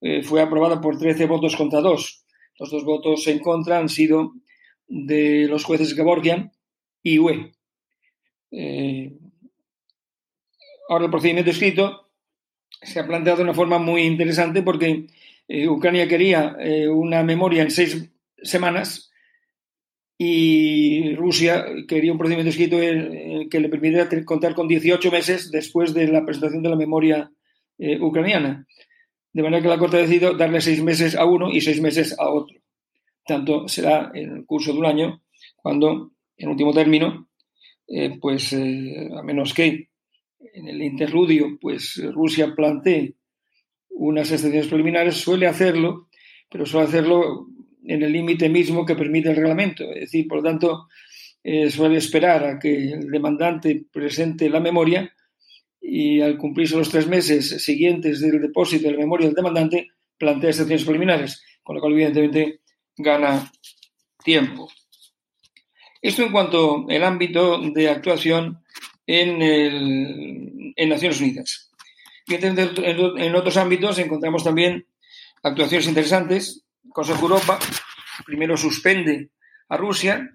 eh, 0.00 0.22
fue 0.22 0.42
aprobada 0.42 0.80
por 0.80 0.98
13 0.98 1.26
votos 1.26 1.56
contra 1.56 1.80
2. 1.80 2.24
Los 2.58 2.70
dos 2.70 2.84
votos 2.84 3.26
en 3.26 3.38
contra 3.38 3.78
han 3.78 3.88
sido 3.88 4.34
de 4.86 5.46
los 5.48 5.64
jueces 5.64 5.94
Gevorgian 5.94 6.52
y 7.04 7.20
UE. 7.20 7.52
Eh, 8.50 9.12
ahora 10.88 11.04
el 11.04 11.10
procedimiento 11.12 11.52
escrito 11.52 12.10
se 12.82 12.98
ha 12.98 13.06
planteado 13.06 13.38
de 13.38 13.44
una 13.44 13.54
forma 13.54 13.78
muy 13.78 14.02
interesante 14.02 14.62
porque 14.62 15.06
Ucrania 15.68 16.08
quería 16.08 16.56
una 16.90 17.22
memoria 17.22 17.62
en 17.62 17.70
seis 17.70 18.10
semanas 18.42 19.12
y 20.18 21.14
Rusia 21.16 21.64
quería 21.88 22.12
un 22.12 22.18
procedimiento 22.18 22.50
escrito 22.50 22.78
que 23.50 23.60
le 23.60 23.68
permitiera 23.68 24.08
contar 24.24 24.54
con 24.54 24.68
18 24.68 25.10
meses 25.10 25.50
después 25.50 25.92
de 25.92 26.08
la 26.08 26.24
presentación 26.24 26.62
de 26.62 26.70
la 26.70 26.76
memoria 26.76 27.30
eh, 27.78 28.00
ucraniana. 28.00 28.66
De 29.32 29.42
manera 29.42 29.62
que 29.62 29.68
la 29.68 29.78
Corte 29.78 29.96
ha 29.96 30.00
decidido 30.00 30.34
darle 30.34 30.60
seis 30.60 30.82
meses 30.82 31.16
a 31.16 31.24
uno 31.24 31.50
y 31.50 31.60
seis 31.60 31.80
meses 31.80 32.16
a 32.18 32.28
otro. 32.28 32.56
Tanto 33.26 33.66
será 33.66 34.12
en 34.14 34.36
el 34.36 34.46
curso 34.46 34.72
de 34.72 34.78
un 34.78 34.86
año 34.86 35.22
cuando, 35.56 36.12
en 36.36 36.48
último 36.48 36.72
término, 36.72 37.28
eh, 37.86 38.18
pues 38.20 38.52
eh, 38.52 39.08
a 39.16 39.22
menos 39.22 39.52
que 39.52 39.88
en 40.52 40.68
el 40.68 40.82
interludio 40.82 41.58
pues 41.60 42.00
Rusia 42.12 42.54
plantee 42.54 43.14
unas 43.90 44.30
excepciones 44.30 44.68
preliminares, 44.68 45.16
suele 45.16 45.46
hacerlo, 45.46 46.08
pero 46.50 46.66
suele 46.66 46.88
hacerlo 46.88 47.48
en 47.84 48.02
el 48.02 48.12
límite 48.12 48.48
mismo 48.48 48.84
que 48.84 48.96
permite 48.96 49.30
el 49.30 49.36
reglamento. 49.36 49.84
Es 49.92 50.00
decir, 50.00 50.26
por 50.26 50.38
lo 50.38 50.44
tanto, 50.44 50.88
eh, 51.42 51.70
suele 51.70 51.98
esperar 51.98 52.44
a 52.44 52.58
que 52.58 52.92
el 52.92 53.10
demandante 53.10 53.84
presente 53.92 54.48
la 54.48 54.60
memoria 54.60 55.12
y 55.80 56.20
al 56.20 56.38
cumplirse 56.38 56.76
los 56.76 56.90
tres 56.90 57.06
meses 57.06 57.62
siguientes 57.62 58.20
del 58.20 58.40
depósito 58.40 58.86
de 58.86 58.94
la 58.94 59.00
memoria 59.00 59.26
del 59.26 59.36
demandante, 59.36 59.88
plantea 60.16 60.50
excepciones 60.50 60.84
preliminares, 60.84 61.42
con 61.62 61.76
lo 61.76 61.80
cual 61.80 61.92
evidentemente 61.92 62.60
gana 62.96 63.50
tiempo. 64.24 64.68
Esto 66.04 66.22
en 66.22 66.32
cuanto 66.32 66.84
al 66.86 67.02
ámbito 67.02 67.58
de 67.62 67.88
actuación 67.88 68.62
en, 69.06 69.40
en 70.76 70.88
Naciones 70.90 71.18
Unidas. 71.18 71.70
En 72.26 73.34
otros 73.34 73.56
ámbitos 73.56 73.98
encontramos 73.98 74.44
también 74.44 74.86
actuaciones 75.42 75.88
interesantes. 75.88 76.66
Consejo 76.90 77.22
Europa 77.22 77.58
primero 78.26 78.58
suspende 78.58 79.30
a 79.70 79.78
Rusia, 79.78 80.28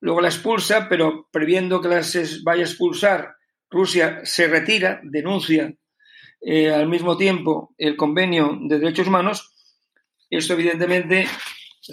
luego 0.00 0.22
la 0.22 0.28
expulsa, 0.28 0.88
pero 0.88 1.28
previendo 1.30 1.82
que 1.82 1.88
las 1.88 2.42
vaya 2.42 2.62
a 2.62 2.66
expulsar, 2.66 3.34
Rusia 3.68 4.20
se 4.24 4.48
retira, 4.48 5.00
denuncia 5.02 5.74
eh, 6.40 6.70
al 6.70 6.88
mismo 6.88 7.18
tiempo 7.18 7.74
el 7.76 7.94
convenio 7.94 8.58
de 8.62 8.78
derechos 8.78 9.08
humanos. 9.08 9.52
Esto 10.30 10.54
evidentemente 10.54 11.26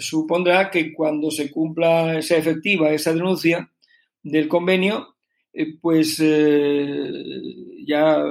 supondrá 0.00 0.70
que 0.70 0.92
cuando 0.92 1.30
se 1.30 1.50
cumpla, 1.50 2.18
esa 2.18 2.36
efectiva 2.36 2.92
esa 2.92 3.12
denuncia 3.12 3.70
del 4.22 4.48
convenio, 4.48 5.16
eh, 5.52 5.74
pues 5.80 6.20
eh, 6.22 7.10
ya 7.86 8.22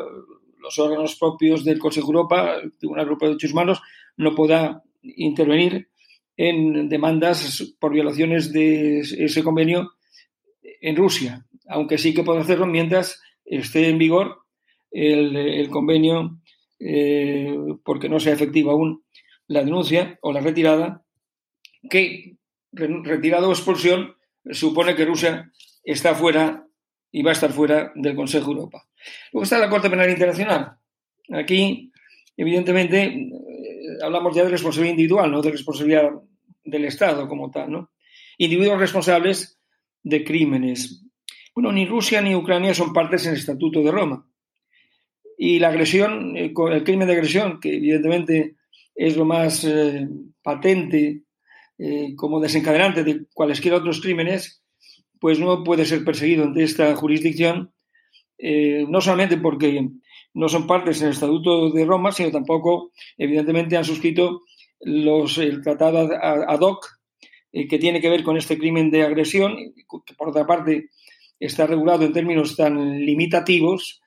los 0.60 0.80
órganos 0.80 1.16
propios 1.16 1.64
del 1.64 1.80
Consejo 1.80 2.08
Europa, 2.08 2.56
el 2.62 2.78
Tribunal 2.78 3.06
Europeo 3.06 3.30
de 3.30 3.36
Derechos 3.36 3.54
Humanos, 3.54 3.82
no 4.18 4.36
podrá 4.36 4.84
intervenir 5.02 5.90
en 6.36 6.90
demandas 6.90 7.76
por 7.80 7.94
violaciones 7.94 8.52
de 8.52 9.00
ese 9.00 9.44
convenio 9.44 9.94
en 10.82 10.96
Rusia, 10.96 11.46
aunque 11.68 11.98
sí 11.98 12.14
que 12.14 12.24
puede 12.24 12.42
hacerlo 12.42 12.68
mientras 12.68 13.22
esté 13.46 13.90
en 13.90 13.98
vigor 13.98 14.44
el, 14.92 15.70
convenio, 15.70 16.40
eh, 16.80 17.56
porque 17.84 18.10
no 18.10 18.20
sea 18.20 18.34
efectiva 18.34 18.72
aún 18.72 19.04
la 19.48 19.64
denuncia 19.64 20.20
o 20.22 20.32
la 20.32 20.42
retirada, 20.42 21.04
que 21.90 22.38
retirada 22.72 23.48
o 23.48 23.52
expulsión 23.52 24.16
supone 24.52 24.96
que 24.96 25.06
Rusia 25.06 25.52
está 25.84 26.16
fuera 26.16 26.66
y 27.12 27.22
va 27.24 27.32
a 27.32 27.34
estar 27.34 27.52
fuera 27.52 27.92
del 27.96 28.16
Consejo 28.16 28.52
de 28.52 28.60
Europa. 28.60 28.88
Luego 29.32 29.44
está 29.44 29.58
la 29.58 29.70
Corte 29.70 29.90
Penal 29.90 30.10
Internacional. 30.10 30.78
Aquí, 31.32 31.92
evidentemente, 32.36 33.04
eh, 33.04 33.32
hablamos 34.04 34.36
ya 34.36 34.44
de 34.44 34.50
responsabilidad 34.50 34.94
individual, 34.94 35.32
no 35.32 35.42
de 35.42 35.52
responsabilidad 35.52 36.12
del 36.64 36.86
Estado 36.86 37.28
como 37.28 37.50
tal. 37.52 37.88
Individuos 38.38 38.80
responsables 38.80 39.60
de 40.04 40.24
crímenes. 40.24 41.04
Bueno, 41.56 41.72
ni 41.72 41.86
Rusia 41.86 42.22
ni 42.22 42.36
Ucrania 42.36 42.74
son 42.74 42.94
partes 42.94 43.26
en 43.26 43.32
el 43.32 43.40
Estatuto 43.40 43.82
de 43.82 43.92
Roma. 43.92 44.30
Y 45.38 45.60
la 45.60 45.70
agresión, 45.70 46.36
eh, 46.36 46.54
el 46.72 46.84
crimen 46.84 47.08
de 47.08 47.14
agresión, 47.14 47.60
que 47.60 47.76
evidentemente 47.76 48.56
es 48.96 49.16
lo 49.16 49.26
más 49.26 49.64
eh, 49.64 50.08
patente 50.42 51.24
como 52.16 52.40
desencadenante 52.40 53.04
de 53.04 53.26
cualesquiera 53.34 53.78
otros 53.78 54.02
crímenes, 54.02 54.64
pues 55.20 55.40
no 55.40 55.64
puede 55.64 55.86
ser 55.86 56.04
perseguido 56.04 56.44
ante 56.44 56.64
esta 56.64 56.96
jurisdicción, 56.96 57.74
eh, 58.38 58.86
no 58.88 59.02
solamente 59.02 59.38
porque 59.38 59.90
no 60.34 60.50
son 60.50 60.68
partes 60.68 61.02
en 61.02 61.08
el 61.08 61.14
Estatuto 61.14 61.72
de 61.72 61.86
Roma, 61.86 62.12
sino 62.12 62.32
tampoco, 62.32 62.92
evidentemente, 63.18 63.78
han 63.78 63.86
suscrito 63.86 64.42
los, 64.80 65.38
el 65.40 65.62
tratado 65.62 66.10
ad 66.22 66.60
hoc 66.60 66.86
eh, 67.52 67.68
que 67.68 67.80
tiene 67.80 68.02
que 68.02 68.10
ver 68.10 68.24
con 68.24 68.38
este 68.38 68.58
crimen 68.58 68.92
de 68.92 69.04
agresión, 69.04 69.56
que 70.06 70.14
por 70.14 70.30
otra 70.30 70.46
parte 70.46 70.90
está 71.40 71.66
regulado 71.66 72.06
en 72.06 72.14
términos 72.14 72.56
tan 72.56 73.00
limitativos 73.00 74.02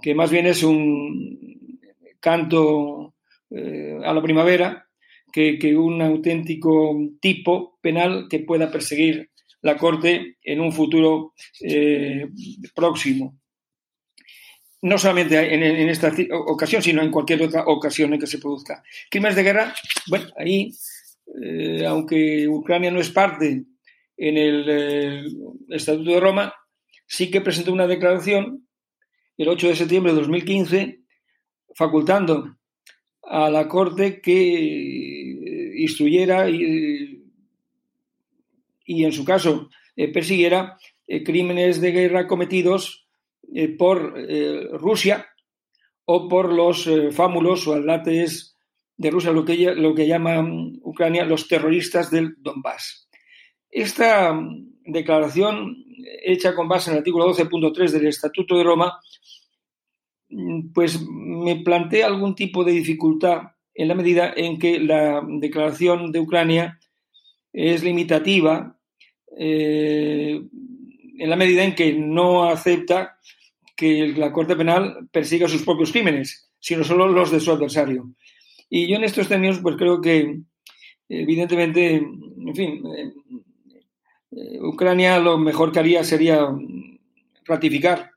que 0.00 0.14
más 0.14 0.30
bien 0.30 0.46
es 0.46 0.62
un 0.62 1.80
canto 2.18 3.14
eh, 3.50 3.98
a 4.04 4.12
la 4.12 4.22
primavera 4.22 4.88
que, 5.32 5.76
un 5.76 6.02
auténtico 6.02 6.94
tipo 7.20 7.78
penal 7.80 8.26
que 8.28 8.40
pueda 8.40 8.70
perseguir 8.70 9.30
la 9.62 9.76
Corte 9.76 10.36
en 10.42 10.60
un 10.60 10.72
futuro 10.72 11.32
eh, 11.60 12.28
próximo. 12.74 13.38
No 14.82 14.98
solamente 14.98 15.54
en, 15.54 15.88
esta 15.88 16.12
ocasión, 16.32 16.82
sino 16.82 17.02
en 17.02 17.10
cualquier 17.10 17.42
otra 17.42 17.64
ocasión 17.66 18.12
en 18.12 18.20
que 18.20 18.26
se 18.26 18.38
produzca. 18.38 18.82
Crímenes 19.08 19.36
de 19.36 19.42
guerra, 19.44 19.74
bueno, 20.08 20.26
ahí, 20.36 20.72
eh, 21.40 21.86
aunque 21.86 22.48
Ucrania 22.48 22.90
no 22.90 23.00
es 23.00 23.10
parte 23.10 23.64
en 24.16 24.36
el 24.36 24.64
eh, 24.68 25.24
Estatuto 25.68 26.10
de 26.10 26.20
Roma, 26.20 26.52
sí 27.06 27.30
que 27.30 27.40
presentó 27.40 27.72
una 27.72 27.86
declaración 27.86 28.66
el 29.36 29.48
8 29.48 29.68
de 29.68 29.76
septiembre 29.76 30.12
de 30.12 30.18
2015 30.18 31.00
facultando 31.74 32.56
a 33.22 33.50
la 33.50 33.68
Corte 33.68 34.20
que 34.20 35.74
instruyera 35.76 36.48
y 36.48 37.22
en 39.04 39.12
su 39.12 39.24
caso 39.24 39.70
eh, 39.96 40.08
persiguiera 40.08 40.78
eh, 41.06 41.22
crímenes 41.22 41.80
de 41.80 41.92
guerra 41.92 42.26
cometidos 42.26 43.06
eh, 43.54 43.68
por 43.68 44.14
Rusia 44.80 45.26
o 46.04 46.28
por 46.28 46.52
los 46.52 46.88
fámulos 47.12 47.66
o 47.66 47.74
atlates 47.74 48.56
de 48.96 49.10
Rusia, 49.10 49.32
lo 49.32 49.44
que, 49.44 49.56
lo 49.74 49.94
que 49.94 50.06
llama 50.06 50.46
Ucrania 50.82 51.24
los 51.24 51.48
terroristas 51.48 52.10
del 52.10 52.34
Donbass. 52.38 53.08
Esta 53.70 54.32
mm, 54.32 54.82
declaración, 54.84 55.84
hecha 56.24 56.54
con 56.54 56.68
base 56.68 56.90
en 56.90 56.94
el 56.94 56.98
artículo 56.98 57.32
12.3 57.32 57.90
del 57.90 58.08
Estatuto 58.08 58.56
de 58.56 58.64
Roma, 58.64 59.00
pues 60.74 61.00
me 61.08 61.56
plantea 61.56 62.06
algún 62.06 62.34
tipo 62.34 62.64
de 62.64 62.72
dificultad 62.72 63.52
en 63.74 63.88
la 63.88 63.94
medida 63.94 64.32
en 64.36 64.58
que 64.58 64.78
la 64.78 65.22
declaración 65.26 66.12
de 66.12 66.20
Ucrania 66.20 66.78
es 67.52 67.82
limitativa 67.82 68.78
eh, 69.38 70.40
en 71.18 71.30
la 71.30 71.36
medida 71.36 71.62
en 71.64 71.74
que 71.74 71.92
no 71.92 72.44
acepta 72.44 73.18
que 73.76 74.08
la 74.16 74.32
Corte 74.32 74.56
Penal 74.56 75.08
persiga 75.10 75.48
sus 75.48 75.62
propios 75.62 75.92
crímenes, 75.92 76.50
sino 76.58 76.84
solo 76.84 77.08
los 77.08 77.30
de 77.30 77.40
su 77.40 77.50
adversario. 77.50 78.10
Y 78.68 78.88
yo 78.88 78.96
en 78.96 79.04
estos 79.04 79.28
términos, 79.28 79.58
pues 79.60 79.76
creo 79.76 80.00
que, 80.00 80.40
evidentemente, 81.08 81.96
en 81.96 82.54
fin, 82.54 82.82
eh, 82.96 83.12
eh, 84.32 84.60
Ucrania 84.62 85.18
lo 85.18 85.38
mejor 85.38 85.72
que 85.72 85.80
haría 85.80 86.04
sería 86.04 86.48
ratificar 87.44 88.11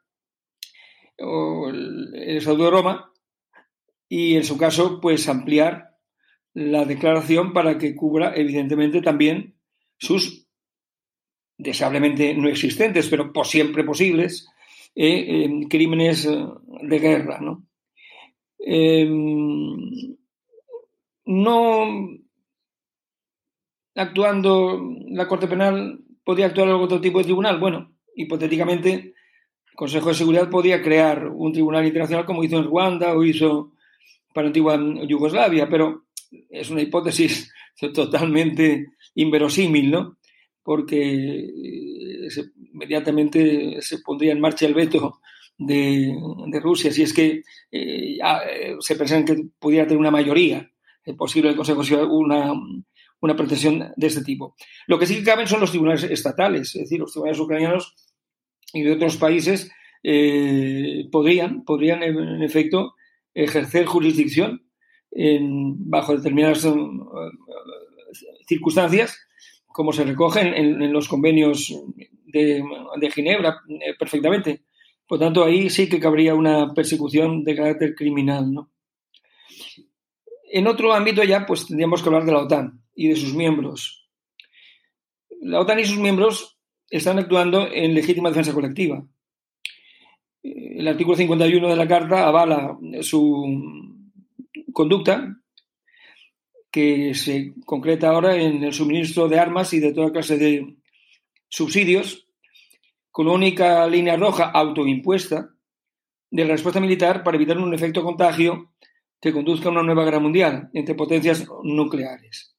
el, 1.17 2.13
el 2.15 2.37
Estatuto 2.37 2.65
de 2.65 2.71
Roma 2.71 3.11
y, 4.09 4.35
en 4.35 4.43
su 4.43 4.57
caso, 4.57 4.99
pues 5.01 5.27
ampliar 5.27 5.95
la 6.53 6.85
declaración 6.85 7.53
para 7.53 7.77
que 7.77 7.95
cubra, 7.95 8.33
evidentemente, 8.35 9.01
también 9.01 9.55
sus 9.97 10.45
deseablemente 11.57 12.33
no 12.33 12.47
existentes, 12.49 13.07
pero 13.09 13.31
por 13.31 13.47
siempre 13.47 13.83
posibles, 13.83 14.47
eh, 14.95 15.49
crímenes 15.69 16.25
eh, 16.25 16.45
de 16.81 16.99
guerra. 16.99 17.39
¿no? 17.39 17.65
Em, 18.59 20.15
no 21.25 22.09
actuando 23.95 24.81
la 25.09 25.27
Corte 25.27 25.47
Penal, 25.47 25.99
podría 26.23 26.47
actuar 26.47 26.67
algún 26.67 26.85
otro 26.85 27.01
tipo 27.01 27.19
de 27.19 27.25
tribunal. 27.25 27.59
Bueno, 27.59 27.95
hipotéticamente, 28.15 29.14
Consejo 29.75 30.09
de 30.09 30.15
Seguridad 30.15 30.49
podría 30.49 30.81
crear 30.81 31.27
un 31.27 31.51
tribunal 31.53 31.85
internacional 31.85 32.25
como 32.25 32.43
hizo 32.43 32.57
en 32.57 32.65
Ruanda 32.65 33.13
o 33.13 33.23
hizo 33.23 33.73
para 34.33 34.47
antigua 34.47 34.79
Yugoslavia, 35.07 35.69
pero 35.69 36.05
es 36.49 36.69
una 36.69 36.81
hipótesis 36.81 37.51
totalmente 37.93 38.93
inverosímil, 39.15 39.91
¿no? 39.91 40.17
porque 40.65 41.45
eh, 41.45 42.27
inmediatamente 42.73 43.77
se 43.81 43.99
pondría 43.99 44.31
en 44.31 44.41
marcha 44.41 44.65
el 44.65 44.73
veto 44.73 45.21
de, 45.59 46.11
Rusia, 46.59 46.91
si 46.91 47.03
es 47.03 47.13
que 47.13 47.43
eh, 47.71 48.17
eh, 48.17 48.75
se 48.79 48.95
pensaban 48.95 49.25
que 49.25 49.45
pudiera 49.59 49.85
tener 49.85 49.99
una 49.99 50.09
mayoría 50.09 50.67
posible 51.15 51.51
el 51.51 51.55
Consejo 51.55 51.81
una, 52.07 52.51
una 53.21 53.35
pretensión 53.35 53.93
de 53.95 54.07
este 54.07 54.23
tipo. 54.23 54.55
Lo 54.87 54.97
que 54.97 55.05
sí 55.05 55.17
que 55.17 55.23
caben 55.23 55.47
son 55.47 55.61
los 55.61 55.69
tribunales 55.69 56.03
estatales, 56.03 56.75
es 56.75 56.81
decir, 56.81 56.99
los 56.99 57.11
tribunales 57.11 57.39
ucranianos 57.39 57.93
y 58.73 58.83
de 58.83 58.93
otros 58.93 59.17
países 59.17 59.71
podrían, 61.11 61.63
podrían 61.63 62.03
en, 62.03 62.43
efecto 62.43 62.93
ejercer 63.33 63.85
jurisdicción 63.85 64.67
bajo 65.11 66.15
determinadas 66.15 66.67
circunstancias 68.47 69.17
como 69.75 69.91
se 69.91 70.05
recogen 70.05 70.53
en, 70.53 70.93
los 70.93 71.09
convenios 71.09 71.73
de, 72.27 72.63
Ginebra 73.13 73.59
eh, 73.67 73.93
perfectamente. 73.99 74.63
Por 75.05 75.19
tanto, 75.19 75.43
ahí 75.43 75.69
sí 75.69 75.89
que 75.89 75.99
cabría 75.99 76.33
una 76.33 76.73
persecución 76.73 77.43
de 77.43 77.57
carácter 77.57 77.93
criminal. 77.93 78.53
¿no? 78.53 78.71
En 80.49 80.67
otro 80.67 80.93
ámbito 80.93 81.25
ya, 81.25 81.45
pues 81.45 81.67
tendríamos 81.67 82.01
que 82.01 82.07
hablar 82.07 82.23
de 82.23 82.31
la 82.31 82.43
OTAN 82.43 82.85
y 82.95 83.09
de 83.09 83.17
sus 83.17 83.33
miembros. 83.33 84.07
La 85.41 85.59
OTAN 85.59 85.81
y 85.81 85.83
sus 85.83 85.99
miembros 85.99 86.54
están 86.89 87.19
actuando 87.19 87.67
en 87.71 87.93
legítima 87.93 88.29
defensa 88.29 88.53
colectiva. 88.53 89.05
El 90.43 90.87
artículo 90.87 91.17
51 91.17 91.67
de 91.67 91.75
la 91.75 91.87
Carta 91.87 92.27
avala 92.27 92.77
su 93.01 93.95
conducta 94.71 95.37
que 96.71 97.13
se 97.13 97.53
concreta 97.65 98.09
ahora 98.09 98.35
en 98.35 98.63
el 98.63 98.73
suministro 98.73 99.27
de 99.27 99.39
armas 99.39 99.73
y 99.73 99.79
de 99.79 99.93
toda 99.93 100.11
clase 100.11 100.37
de 100.37 100.75
subsidios, 101.47 102.27
con 103.11 103.27
una 103.27 103.35
única 103.35 103.87
línea 103.87 104.17
roja 104.17 104.51
autoimpuesta 104.51 105.49
de 106.29 106.43
la 106.43 106.51
respuesta 106.51 106.81
militar 106.81 107.23
para 107.23 107.37
evitar 107.37 107.57
un 107.57 107.73
efecto 107.73 108.03
contagio 108.03 108.73
que 109.21 109.31
conduzca 109.31 109.69
a 109.69 109.71
una 109.71 109.83
nueva 109.83 110.03
guerra 110.03 110.19
mundial 110.19 110.69
entre 110.73 110.95
potencias 110.95 111.47
nucleares. 111.63 112.55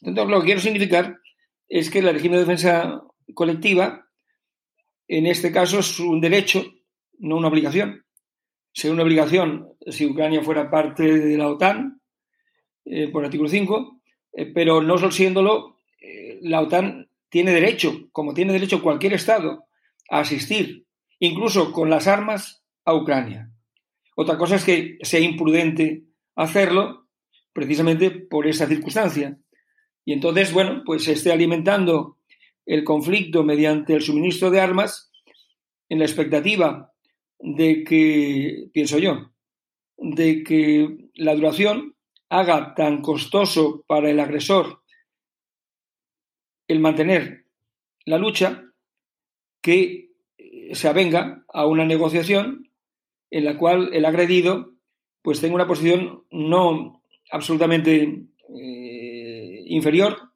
Entonces, 0.00 0.30
lo 0.30 0.40
que 0.40 0.46
quiero 0.46 0.60
significar 0.60 1.16
es 1.68 1.90
que 1.90 2.02
la 2.02 2.10
régimen 2.10 2.40
de 2.40 2.44
defensa 2.44 3.02
colectiva, 3.34 4.08
en 5.08 5.26
este 5.26 5.52
caso, 5.52 5.80
es 5.80 6.00
un 6.00 6.20
derecho, 6.20 6.64
no 7.18 7.36
una 7.36 7.48
obligación. 7.48 8.04
Sería 8.72 8.94
una 8.94 9.02
obligación 9.02 9.68
si 9.86 10.06
Ucrania 10.06 10.42
fuera 10.42 10.70
parte 10.70 11.18
de 11.18 11.36
la 11.36 11.48
OTAN, 11.48 12.00
eh, 12.84 13.08
por 13.08 13.24
artículo 13.24 13.48
5, 13.48 14.00
eh, 14.32 14.46
pero 14.54 14.82
no 14.82 14.98
solo 14.98 15.12
siéndolo, 15.12 15.76
eh, 16.00 16.38
la 16.42 16.60
OTAN 16.60 17.08
tiene 17.28 17.52
derecho, 17.52 18.08
como 18.12 18.34
tiene 18.34 18.52
derecho 18.52 18.82
cualquier 18.82 19.12
Estado, 19.14 19.64
a 20.10 20.20
asistir, 20.20 20.86
incluso 21.18 21.72
con 21.72 21.90
las 21.90 22.06
armas, 22.06 22.64
a 22.84 22.94
Ucrania. 22.94 23.50
Otra 24.16 24.36
cosa 24.36 24.56
es 24.56 24.64
que 24.64 24.98
sea 25.02 25.20
imprudente 25.20 26.02
hacerlo 26.34 27.06
precisamente 27.52 28.10
por 28.10 28.46
esa 28.46 28.66
circunstancia. 28.66 29.38
Y 30.04 30.12
entonces, 30.12 30.52
bueno, 30.52 30.82
pues 30.84 31.04
se 31.04 31.12
esté 31.12 31.32
alimentando 31.32 32.18
el 32.66 32.84
conflicto 32.84 33.42
mediante 33.42 33.94
el 33.94 34.02
suministro 34.02 34.50
de 34.50 34.60
armas 34.60 35.10
en 35.88 35.98
la 35.98 36.04
expectativa 36.04 36.92
de 37.38 37.84
que, 37.84 38.68
pienso 38.72 38.98
yo, 38.98 39.32
de 39.96 40.42
que 40.42 41.10
la 41.14 41.34
duración 41.34 41.96
haga 42.28 42.74
tan 42.74 43.02
costoso 43.02 43.84
para 43.86 44.10
el 44.10 44.20
agresor 44.20 44.82
el 46.68 46.80
mantener 46.80 47.44
la 48.04 48.18
lucha 48.18 48.64
que 49.60 50.10
se 50.72 50.88
avenga 50.88 51.44
a 51.48 51.66
una 51.66 51.84
negociación 51.84 52.70
en 53.30 53.44
la 53.44 53.58
cual 53.58 53.90
el 53.92 54.04
agredido 54.04 54.72
pues 55.20 55.40
tenga 55.40 55.54
una 55.54 55.66
posición 55.66 56.24
no 56.30 57.02
absolutamente 57.30 58.24
eh, 58.58 59.62
inferior 59.66 60.31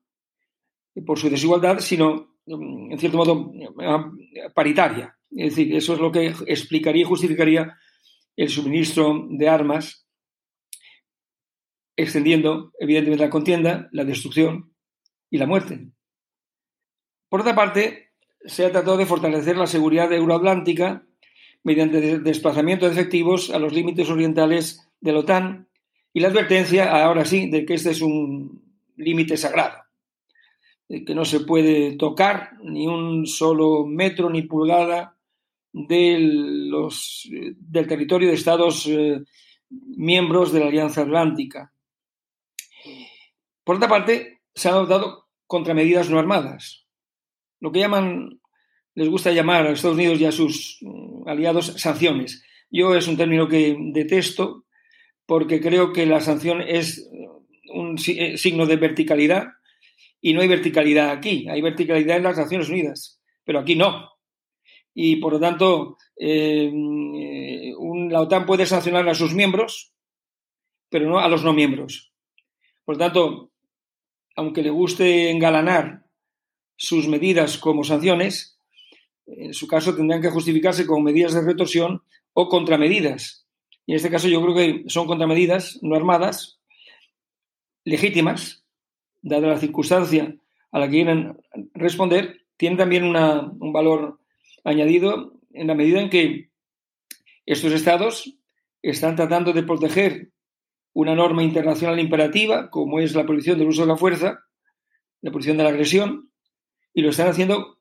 por 1.04 1.18
su 1.18 1.28
desigualdad, 1.28 1.80
sino 1.80 2.36
mm, 2.46 2.92
en 2.92 2.98
cierto 2.98 3.18
modo 3.18 3.52
paritaria. 4.54 5.16
Es 5.30 5.56
decir, 5.56 5.74
eso 5.74 5.94
es 5.94 6.00
lo 6.00 6.12
que 6.12 6.26
explicaría 6.46 7.02
y 7.02 7.04
justificaría 7.04 7.76
el 8.36 8.48
suministro 8.48 9.26
de 9.30 9.48
armas 9.48 10.06
extendiendo 11.96 12.72
evidentemente 12.78 13.24
la 13.24 13.30
contienda, 13.30 13.88
la 13.90 14.04
destrucción 14.04 14.72
y 15.30 15.38
la 15.38 15.46
muerte. 15.46 15.88
Por 17.28 17.40
otra 17.40 17.54
parte, 17.54 18.10
se 18.44 18.64
ha 18.64 18.70
tratado 18.70 18.96
de 18.96 19.06
fortalecer 19.06 19.56
la 19.56 19.66
seguridad 19.66 20.12
euroatlántica 20.12 21.04
mediante 21.64 22.20
desplazamiento 22.20 22.86
de 22.86 22.92
efectivos 22.92 23.50
a 23.50 23.58
los 23.58 23.72
límites 23.72 24.08
orientales 24.08 24.88
de 25.00 25.12
la 25.12 25.20
OTAN 25.20 25.68
y 26.12 26.20
la 26.20 26.28
advertencia, 26.28 27.04
ahora 27.04 27.24
sí, 27.24 27.50
de 27.50 27.66
que 27.66 27.74
este 27.74 27.90
es 27.90 28.02
un 28.02 28.62
límite 28.96 29.36
sagrado, 29.36 29.78
que 30.88 31.14
no 31.14 31.24
se 31.24 31.40
puede 31.40 31.96
tocar 31.96 32.52
ni 32.62 32.86
un 32.86 33.26
solo 33.26 33.86
metro 33.86 34.30
ni 34.30 34.42
pulgada 34.42 35.16
de 35.72 36.18
los, 36.18 37.28
del 37.30 37.86
territorio 37.86 38.28
de 38.28 38.34
Estados 38.34 38.86
eh, 38.86 39.22
miembros 39.68 40.52
de 40.52 40.60
la 40.60 40.66
Alianza 40.66 41.02
Atlántica. 41.02 41.72
Por 43.64 43.76
otra 43.76 43.88
parte, 43.88 44.40
se 44.54 44.68
han 44.68 44.74
adoptado 44.74 45.26
contramedidas 45.46 46.08
no 46.08 46.18
armadas, 46.18 46.86
lo 47.60 47.72
que 47.72 47.80
llaman, 47.80 48.40
les 48.94 49.08
gusta 49.08 49.32
llamar 49.32 49.66
a 49.66 49.72
Estados 49.72 49.96
Unidos 49.96 50.20
y 50.20 50.24
a 50.24 50.32
sus 50.32 50.78
mm, 50.82 51.28
aliados 51.28 51.66
sanciones. 51.76 52.42
Yo 52.70 52.94
es 52.94 53.08
un 53.08 53.16
término 53.16 53.48
que 53.48 53.76
detesto 53.92 54.64
porque 55.26 55.60
creo 55.60 55.92
que 55.92 56.06
la 56.06 56.20
sanción 56.20 56.62
es 56.62 57.08
un 57.72 57.96
eh, 58.06 58.38
signo 58.38 58.66
de 58.66 58.76
verticalidad 58.76 59.48
y 60.20 60.32
no 60.32 60.40
hay 60.40 60.48
verticalidad 60.48 61.10
aquí, 61.10 61.48
hay 61.48 61.60
verticalidad 61.60 62.16
en 62.16 62.22
las 62.24 62.38
Naciones 62.38 62.68
Unidas, 62.68 63.20
pero 63.44 63.60
aquí 63.60 63.76
no. 63.76 64.10
Y 64.94 65.16
por 65.16 65.34
lo 65.34 65.40
tanto, 65.40 65.98
eh, 66.18 66.72
la 68.10 68.20
OTAN 68.20 68.46
puede 68.46 68.66
sancionar 68.66 69.08
a 69.08 69.14
sus 69.14 69.34
miembros, 69.34 69.92
pero 70.88 71.08
no 71.08 71.18
a 71.18 71.28
los 71.28 71.44
no 71.44 71.52
miembros. 71.52 72.12
Por 72.84 72.94
lo 72.94 72.98
tanto, 72.98 73.52
aunque 74.36 74.62
le 74.62 74.70
guste 74.70 75.30
engalanar 75.30 76.06
sus 76.76 77.08
medidas 77.08 77.58
como 77.58 77.84
sanciones, 77.84 78.58
en 79.26 79.54
su 79.54 79.66
caso 79.66 79.94
tendrán 79.94 80.22
que 80.22 80.30
justificarse 80.30 80.86
con 80.86 81.02
medidas 81.02 81.34
de 81.34 81.42
retorsión 81.42 82.02
o 82.32 82.48
contramedidas. 82.48 83.46
Y 83.86 83.92
en 83.92 83.96
este 83.96 84.10
caso 84.10 84.28
yo 84.28 84.42
creo 84.42 84.54
que 84.54 84.84
son 84.88 85.06
contramedidas 85.06 85.78
no 85.82 85.96
armadas, 85.96 86.60
legítimas, 87.84 88.65
dada 89.26 89.48
la 89.48 89.58
circunstancia 89.58 90.36
a 90.70 90.78
la 90.78 90.86
que 90.86 90.92
quieren 90.92 91.36
responder, 91.74 92.42
tienen 92.56 92.78
también 92.78 93.04
un 93.04 93.72
valor 93.72 94.20
añadido 94.64 95.40
en 95.52 95.66
la 95.66 95.74
medida 95.74 96.00
en 96.00 96.10
que 96.10 96.50
estos 97.44 97.72
estados 97.72 98.38
están 98.82 99.16
tratando 99.16 99.52
de 99.52 99.64
proteger 99.64 100.30
una 100.92 101.14
norma 101.14 101.42
internacional 101.42 101.98
imperativa, 101.98 102.70
como 102.70 103.00
es 103.00 103.14
la 103.14 103.24
prohibición 103.24 103.58
del 103.58 103.68
uso 103.68 103.82
de 103.82 103.88
la 103.88 103.96
fuerza, 103.96 104.44
la 105.22 105.30
prohibición 105.30 105.56
de 105.56 105.64
la 105.64 105.70
agresión, 105.70 106.30
y 106.94 107.02
lo 107.02 107.10
están 107.10 107.28
haciendo 107.28 107.78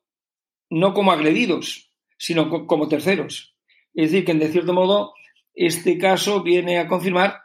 no 0.69 0.93
como 0.93 1.11
agredidos, 1.11 1.93
sino 2.17 2.65
como 2.65 2.87
terceros. 2.87 3.55
Es 3.93 4.11
decir, 4.11 4.25
que 4.25 4.33
de 4.33 4.49
cierto 4.49 4.73
modo 4.73 5.13
este 5.53 5.97
caso 5.97 6.41
viene 6.41 6.79
a 6.79 6.87
confirmar 6.87 7.43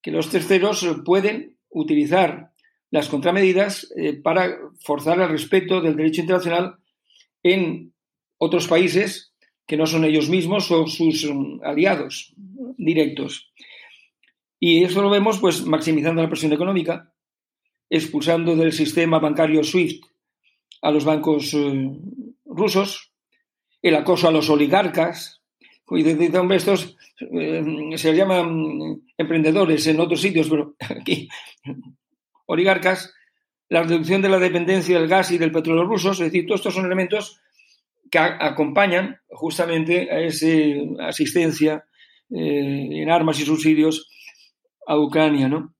que 0.00 0.12
los 0.12 0.30
terceros 0.30 0.86
pueden 1.04 1.58
utilizar 1.68 2.51
las 2.92 3.08
contramedidas 3.08 3.90
eh, 3.96 4.12
para 4.12 4.58
forzar 4.78 5.18
el 5.18 5.30
respeto 5.30 5.80
del 5.80 5.96
derecho 5.96 6.20
internacional 6.20 6.76
en 7.42 7.94
otros 8.36 8.68
países 8.68 9.32
que 9.66 9.78
no 9.78 9.86
son 9.86 10.04
ellos 10.04 10.28
mismos 10.28 10.70
o 10.70 10.86
sus 10.86 11.24
mm, 11.24 11.64
aliados 11.64 12.34
directos. 12.76 13.50
Y 14.60 14.84
eso 14.84 15.00
lo 15.00 15.08
vemos 15.08 15.38
pues 15.38 15.64
maximizando 15.64 16.20
la 16.20 16.28
presión 16.28 16.52
económica, 16.52 17.14
expulsando 17.88 18.54
del 18.56 18.72
sistema 18.72 19.18
bancario 19.18 19.64
SWIFT 19.64 20.04
a 20.82 20.90
los 20.90 21.06
bancos 21.06 21.54
eh, 21.54 21.90
rusos, 22.44 23.10
el 23.80 23.94
acoso 23.94 24.28
a 24.28 24.32
los 24.32 24.50
oligarcas, 24.50 25.40
y 25.90 26.36
hombre, 26.36 26.56
estos 26.58 26.96
eh, 27.20 27.62
se 27.96 28.08
les 28.10 28.18
llaman 28.18 29.02
emprendedores 29.16 29.86
en 29.86 30.00
otros 30.00 30.20
sitios, 30.20 30.48
pero 30.48 30.74
aquí 31.00 31.28
oligarcas, 32.52 33.14
la 33.68 33.82
reducción 33.82 34.20
de 34.22 34.28
la 34.28 34.38
dependencia 34.38 34.98
del 34.98 35.08
gas 35.08 35.30
y 35.30 35.38
del 35.38 35.52
petróleo 35.52 35.84
rusos, 35.84 36.20
es 36.20 36.26
decir, 36.26 36.46
todos 36.46 36.60
estos 36.60 36.74
son 36.74 36.86
elementos 36.86 37.40
que 38.10 38.18
acompañan 38.18 39.18
justamente 39.28 40.10
a 40.10 40.20
esa 40.20 40.46
asistencia 41.08 41.86
eh, 42.30 42.88
en 43.02 43.10
armas 43.10 43.40
y 43.40 43.44
subsidios 43.44 44.10
a 44.86 44.98
Ucrania, 44.98 45.48
¿no? 45.48 45.74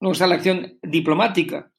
Luego 0.00 0.12
está 0.12 0.26
la 0.26 0.36
acción 0.36 0.78
diplomática, 0.82 1.72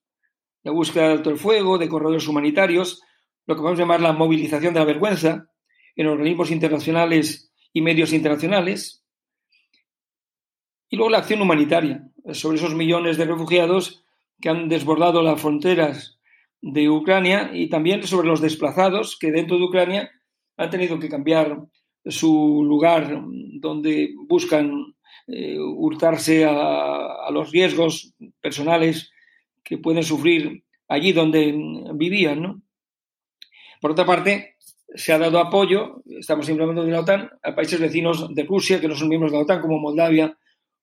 la 0.64 0.72
búsqueda 0.72 1.08
de 1.08 1.14
alto 1.14 1.30
el 1.30 1.38
fuego, 1.38 1.78
de 1.78 1.90
corredores 1.90 2.28
humanitarios, 2.28 3.02
lo 3.46 3.56
que 3.56 3.62
podemos 3.62 3.80
llamar 3.80 4.02
la 4.02 4.14
movilización 4.14 4.74
de 4.74 4.80
la 4.80 4.86
vergüenza 4.86 5.48
en 5.96 6.08
organismos 6.08 6.52
internacionales 6.52 7.52
y 7.74 7.82
medios 7.82 8.14
internacionales. 8.14 9.04
Y 10.90 10.98
luego 10.98 11.12
la 11.12 11.20
acción 11.20 11.42
humanitaria, 11.42 12.10
sobre 12.34 12.58
esos 12.58 12.76
millones 12.76 13.18
de 13.18 13.26
refugiados 13.26 14.06
que 14.42 14.50
han 14.50 14.70
desbordado 14.70 15.22
las 15.22 15.42
fronteras 15.42 16.20
de 16.62 16.90
Ucrania 16.90 17.52
y 17.54 17.70
también 17.70 18.04
sobre 18.04 18.28
los 18.28 18.42
desplazados 18.42 19.18
que 19.18 19.32
dentro 19.32 19.58
de 19.58 19.64
Ucrania 19.64 20.12
han 20.58 20.70
tenido 20.70 21.00
que 21.00 21.10
cambiar 21.10 21.58
su 22.06 22.64
lugar 22.64 23.22
donde 23.60 24.14
buscan 24.28 24.96
eh, 25.28 25.60
hurtarse 25.60 26.46
a, 26.46 27.30
los 27.32 27.52
riesgos 27.52 28.16
personales 28.42 29.12
que 29.64 29.78
pueden 29.78 30.04
sufrir 30.04 30.64
allí 30.88 31.12
donde 31.12 31.56
vivían. 31.94 32.64
Por 33.80 33.92
otra 33.92 34.06
parte, 34.06 34.56
se 34.96 35.14
ha 35.14 35.20
dado 35.20 35.40
apoyo, 35.40 36.02
estamos 36.06 36.50
implementando 36.50 36.86
de 36.86 36.92
la 36.92 37.02
OTAN, 37.02 37.30
a 37.44 37.54
países 37.54 37.80
vecinos 37.80 38.34
de 38.34 38.44
Rusia 38.44 38.82
que 38.82 38.88
no 38.88 38.96
son 38.96 39.10
miembros 39.10 39.32
de 39.32 39.38
la 39.38 39.44
OTAN, 39.44 39.62
como 39.62 39.78
Moldavia 39.78 40.36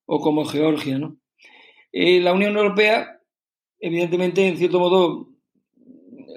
o 0.05 0.21
como 0.21 0.45
Georgia. 0.45 0.97
Eh, 1.91 2.21
la 2.21 2.31
Unión 2.31 2.55
Europea, 2.55 3.16
evidentemente, 3.79 4.47
en 4.47 4.57
cierto 4.57 4.79
modo, 4.79 5.29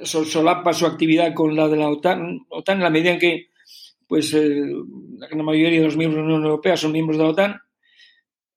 solapa 0.02 0.72
su 0.72 0.86
actividad 0.86 1.34
con 1.34 1.54
la 1.54 1.68
de 1.68 1.76
la 1.76 1.88
OTAN, 1.88 2.46
OTAN 2.48 2.78
en 2.78 2.82
la 2.82 2.90
medida 2.90 3.12
en 3.12 3.18
que 3.18 3.48
pues, 4.06 4.32
la 4.32 5.42
mayoría 5.42 5.80
de 5.80 5.84
los 5.84 5.96
miembros 5.96 6.22
de 6.22 6.28
la 6.28 6.36
Unión 6.36 6.50
Europea 6.50 6.76
son 6.76 6.92
miembros 6.92 7.16
de 7.16 7.24
la 7.24 7.30
OTAN 7.30 7.60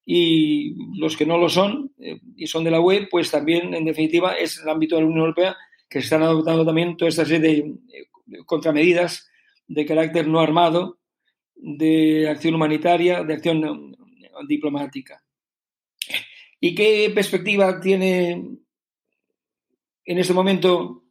y 0.06 0.76
los 1.00 1.16
que 1.16 1.26
no 1.26 1.38
lo 1.38 1.50
son 1.50 1.94
y 2.36 2.48
son 2.48 2.64
de 2.64 2.72
la 2.72 2.82
UE, 2.82 3.08
pues 3.10 3.32
también, 3.32 3.74
en 3.74 3.86
definitiva, 3.86 4.34
es 4.34 4.60
el 4.60 4.70
ámbito 4.70 4.96
de 4.96 5.02
la 5.02 5.08
Unión 5.08 5.22
Europea 5.22 5.56
que 5.90 6.00
se 6.00 6.06
están 6.06 6.24
adoptando 6.24 6.66
también 6.66 6.98
toda 6.98 7.10
esta 7.10 7.26
serie 7.26 7.40
de 7.40 8.44
contramedidas 8.46 9.30
de 9.68 9.86
carácter 9.86 10.28
no 10.28 10.40
armado, 10.40 11.00
de 11.56 12.28
acción 12.30 12.56
humanitaria, 12.56 13.24
de 13.24 13.34
acción 13.34 13.96
diplomática. 14.48 15.24
¿Y 16.60 16.76
qué 16.76 17.12
perspectiva 17.14 17.80
tiene 17.80 18.58
en 20.06 20.18
este 20.18 20.34
momento 20.34 21.04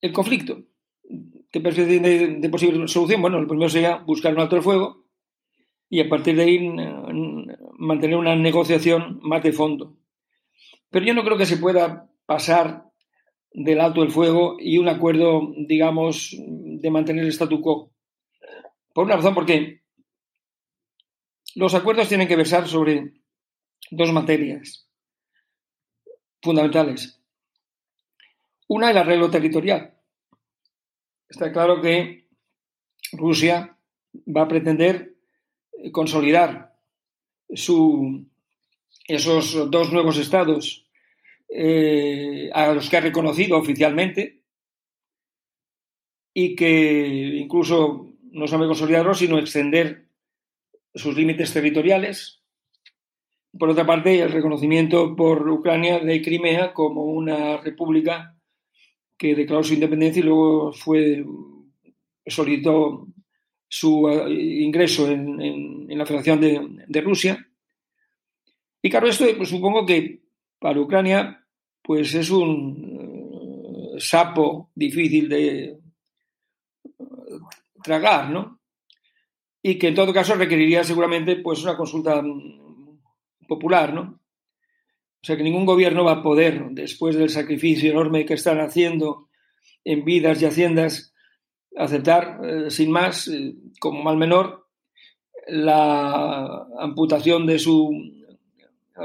el 0.00 0.12
conflicto? 0.12 0.62
¿Qué 1.50 1.60
perspectiva 1.60 2.08
de, 2.08 2.36
de 2.36 2.48
posible 2.48 2.86
solución? 2.86 3.20
Bueno, 3.20 3.40
lo 3.40 3.48
primero 3.48 3.68
sería 3.68 3.96
buscar 3.96 4.32
un 4.32 4.40
alto 4.40 4.56
el 4.56 4.62
fuego 4.62 5.04
y 5.88 6.00
a 6.00 6.08
partir 6.08 6.36
de 6.36 6.42
ahí 6.44 6.58
mantener 7.78 8.16
una 8.16 8.36
negociación 8.36 9.18
más 9.22 9.42
de 9.42 9.52
fondo. 9.52 9.96
Pero 10.88 11.04
yo 11.04 11.14
no 11.14 11.24
creo 11.24 11.36
que 11.36 11.46
se 11.46 11.56
pueda 11.56 12.08
pasar 12.26 12.84
del 13.52 13.80
alto 13.80 14.02
el 14.02 14.12
fuego 14.12 14.56
y 14.60 14.78
un 14.78 14.88
acuerdo, 14.88 15.52
digamos, 15.56 16.36
de 16.38 16.90
mantener 16.90 17.24
el 17.24 17.32
statu 17.32 17.60
quo. 17.60 17.92
Por 18.94 19.04
una 19.04 19.16
razón, 19.16 19.34
porque 19.34 19.82
los 21.56 21.74
acuerdos 21.74 22.08
tienen 22.08 22.28
que 22.28 22.36
versar 22.36 22.68
sobre 22.68 23.14
dos 23.90 24.12
materias 24.12 24.88
fundamentales. 26.40 27.19
Una, 28.70 28.92
el 28.92 28.98
arreglo 28.98 29.28
territorial. 29.28 29.94
Está 31.28 31.50
claro 31.50 31.80
que 31.80 32.28
Rusia 33.10 33.76
va 34.28 34.42
a 34.42 34.48
pretender 34.48 35.16
consolidar 35.90 36.76
su, 37.52 38.26
esos 39.08 39.68
dos 39.72 39.92
nuevos 39.92 40.18
estados 40.18 40.86
eh, 41.48 42.48
a 42.52 42.72
los 42.72 42.88
que 42.88 42.96
ha 42.96 43.00
reconocido 43.00 43.58
oficialmente 43.58 44.44
y 46.32 46.54
que 46.54 47.40
incluso 47.42 48.12
no 48.30 48.46
sabe 48.46 48.68
consolidarlos, 48.68 49.18
sino 49.18 49.40
extender 49.40 50.06
sus 50.94 51.16
límites 51.16 51.52
territoriales. 51.52 52.44
Por 53.58 53.70
otra 53.70 53.84
parte, 53.84 54.20
el 54.20 54.30
reconocimiento 54.30 55.16
por 55.16 55.48
Ucrania 55.50 55.98
de 55.98 56.22
Crimea 56.22 56.72
como 56.72 57.06
una 57.06 57.56
república 57.56 58.36
que 59.20 59.34
declaró 59.34 59.62
su 59.62 59.74
independencia 59.74 60.20
y 60.20 60.22
luego 60.22 60.72
fue 60.72 61.22
solicitó 62.26 63.06
su 63.68 64.08
eh, 64.08 64.32
ingreso 64.62 65.10
en, 65.10 65.86
la 65.88 66.06
Federación 66.06 66.40
de, 66.40 66.84
de, 66.88 67.00
Rusia. 67.02 67.46
Y 68.80 68.88
claro, 68.88 69.08
esto 69.08 69.26
pues, 69.36 69.50
supongo 69.50 69.84
que 69.84 70.22
para 70.58 70.80
Ucrania 70.80 71.44
pues 71.82 72.14
es 72.14 72.30
un 72.30 73.92
eh, 73.94 74.00
sapo 74.00 74.70
difícil 74.74 75.28
de 75.28 75.64
eh, 75.64 75.78
tragar, 77.82 78.30
¿no? 78.30 78.58
Y 79.62 79.78
que 79.78 79.88
en 79.88 79.96
todo 79.96 80.14
caso 80.14 80.34
requeriría 80.34 80.82
seguramente 80.82 81.36
pues 81.36 81.62
una 81.62 81.76
consulta 81.76 82.22
mm, 82.22 83.00
popular, 83.46 83.92
¿no? 83.92 84.19
O 85.22 85.26
sea 85.26 85.36
que 85.36 85.42
ningún 85.42 85.66
gobierno 85.66 86.04
va 86.04 86.12
a 86.12 86.22
poder, 86.22 86.64
después 86.70 87.16
del 87.16 87.28
sacrificio 87.28 87.90
enorme 87.90 88.24
que 88.24 88.34
están 88.34 88.58
haciendo 88.58 89.28
en 89.84 90.04
vidas 90.04 90.40
y 90.40 90.46
haciendas, 90.46 91.14
aceptar 91.76 92.40
eh, 92.42 92.70
sin 92.70 92.90
más, 92.90 93.30
como 93.78 94.02
mal 94.02 94.16
menor, 94.16 94.66
la 95.46 96.66
amputación 96.78 97.46
de 97.46 97.58
su 97.58 97.90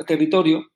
territorio. 0.07 0.71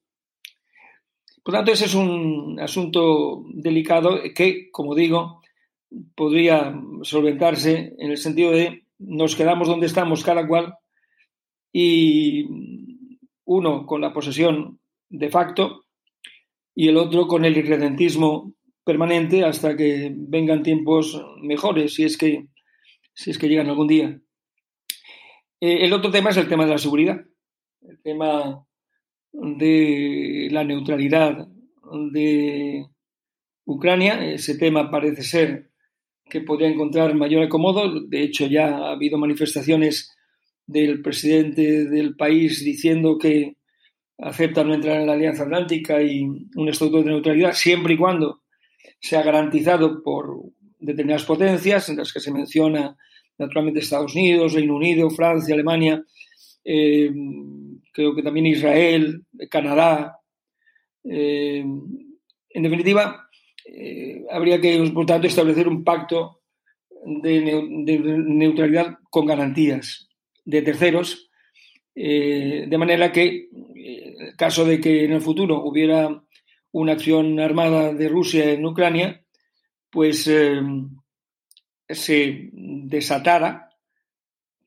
Por 1.44 1.54
tanto, 1.54 1.72
ese 1.72 1.86
es 1.86 1.96
un 1.96 2.60
asunto 2.62 3.44
delicado 3.54 4.20
que, 4.36 4.70
como 4.72 4.94
digo, 4.94 5.42
podría 6.16 6.74
solventarse 7.04 7.96
en 7.98 8.12
el 8.12 8.18
sentido 8.18 8.52
de 8.52 8.84
nos 9.00 9.36
quedamos 9.36 9.68
donde 9.68 9.88
estamos 9.88 10.24
cada 10.24 10.46
cual 10.46 10.76
y 11.72 12.46
uno 13.46 13.86
con 13.86 14.02
la 14.02 14.14
posesión 14.14 14.80
de 15.10 15.30
facto 15.30 15.86
y 16.76 16.88
el 16.88 16.98
otro 16.98 17.28
con 17.28 17.46
el 17.46 17.58
irredentismo 17.58 18.54
permanente 18.86 19.44
hasta 19.44 19.76
que 19.76 20.12
vengan 20.16 20.64
tiempos 20.64 21.22
mejores, 21.42 21.94
si 21.96 22.06
es 22.06 22.18
que, 22.18 22.48
si 23.14 23.32
es 23.32 23.38
que 23.38 23.50
llegan 23.50 23.68
algún 23.68 23.88
día. 23.88 24.20
Eh, 25.62 25.86
el 25.86 25.94
otro 25.94 26.10
tema 26.10 26.30
es 26.30 26.38
el 26.38 26.48
tema 26.48 26.66
de 26.66 26.72
la 26.72 26.78
seguridad, 26.78 27.20
el 27.82 28.02
tema 28.02 28.66
de 29.34 30.48
la 30.52 30.64
neutralidad 30.64 31.48
de 32.12 32.86
Ucrania. 33.66 34.26
Ese 34.26 34.58
tema 34.58 34.90
parece 34.90 35.24
ser 35.24 35.72
que 36.26 36.42
podría 36.42 36.70
encontrar 36.70 37.14
mayor 37.14 37.44
acomodo. 37.44 38.08
De 38.08 38.24
hecho, 38.24 38.48
ya 38.48 38.70
ha 38.70 38.92
habido 38.92 39.18
manifestaciones 39.18 40.16
del 40.66 41.02
presidente 41.02 41.86
del 41.86 42.16
país 42.16 42.64
diciendo 42.64 43.18
que 43.18 43.59
acepta 44.20 44.64
no 44.64 44.74
entrar 44.74 45.00
en 45.00 45.08
la 45.08 45.14
Alianza 45.14 45.44
Atlántica 45.44 46.02
y 46.02 46.24
un 46.24 46.70
estatuto 46.70 47.00
de 47.00 47.06
neutralidad 47.06 47.54
siempre 47.54 47.94
y 47.94 47.98
cuando 47.98 48.42
sea 49.00 49.24
garantizado 49.24 50.04
por 50.04 50.42
determinadas 50.80 51.26
potencias, 51.26 51.90
en 51.90 51.98
las 51.98 52.12
que 52.12 52.20
se 52.20 52.32
menciona 52.32 52.98
naturalmente 53.38 53.80
Estados 53.80 54.14
Unidos, 54.16 54.54
Reino 54.54 54.76
Unido, 54.76 55.10
Francia, 55.10 55.56
Alemania, 55.56 56.04
eh, 56.64 57.12
creo 57.94 58.16
que 58.16 58.24
también 58.24 58.46
Israel, 58.46 59.26
Canadá. 59.50 60.20
Eh, 61.04 61.60
en 61.62 62.64
definitiva, 62.64 63.30
eh, 63.66 64.24
habría 64.30 64.60
que, 64.60 64.92
por 64.94 65.06
tanto, 65.06 65.28
establecer 65.28 65.68
un 65.68 65.84
pacto 65.84 66.42
de, 67.06 67.64
neutralidad 68.26 68.98
con 69.10 69.26
garantías 69.26 70.10
de 70.44 70.62
terceros, 70.62 71.29
eh, 71.96 72.66
de 72.68 72.78
manera 72.78 73.12
que, 73.12 73.50
en 73.52 74.22
el 74.28 74.36
caso 74.36 74.66
de 74.66 74.80
que 74.80 75.06
en 75.06 75.14
el 75.14 75.22
futuro 75.22 75.64
hubiera 75.64 76.24
una 76.72 76.94
acción 76.94 77.40
armada 77.40 77.94
de 77.94 78.10
Rusia 78.10 78.52
en 78.52 78.66
Ucrania, 78.66 79.24
pues 79.90 80.30
se 81.90 82.50
desatara 82.52 83.70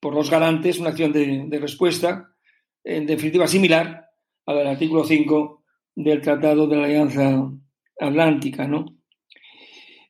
por 0.00 0.14
los 0.14 0.30
garantes 0.30 0.78
una 0.78 0.90
acción 0.90 1.12
de 1.12 1.58
respuesta 1.61 2.32
en 2.85 3.06
definitiva 3.06 3.46
similar 3.46 4.08
al 4.46 4.66
artículo 4.66 5.04
5 5.04 5.64
del 5.94 6.20
Tratado 6.20 6.66
de 6.66 6.76
la 6.76 6.85
Alianza 6.85 7.50
Atlántica. 8.00 8.66
¿no? 8.66 8.87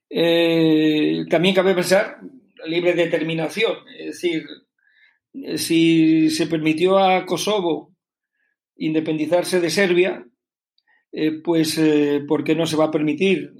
Eh, 0.08 1.24
también 1.28 1.54
cabe 1.54 1.74
pensar 1.74 2.18
libre 2.66 2.94
determinación, 2.94 3.76
es 3.98 4.06
decir, 4.06 4.44
si 5.56 6.30
se 6.30 6.46
permitió 6.46 6.98
a 6.98 7.24
Kosovo 7.26 7.94
independizarse 8.76 9.60
de 9.60 9.70
Serbia, 9.70 10.26
eh, 11.12 11.40
pues 11.42 11.78
eh, 11.78 12.24
¿por 12.26 12.42
qué 12.44 12.54
no 12.54 12.66
se 12.66 12.76
va 12.76 12.86
a 12.86 12.90
permitir 12.90 13.52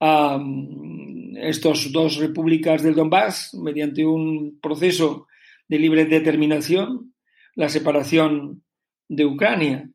a 0.00 0.38
mm, 0.38 1.36
estas 1.36 1.92
dos 1.92 2.16
repúblicas 2.16 2.82
del 2.82 2.94
Donbass 2.94 3.54
mediante 3.54 4.04
un 4.04 4.58
proceso 4.60 5.26
de 5.68 5.78
libre 5.78 6.06
determinación 6.06 7.12
la 7.54 7.68
separación 7.68 8.62
de 9.08 9.26
Ucrania, 9.26 9.90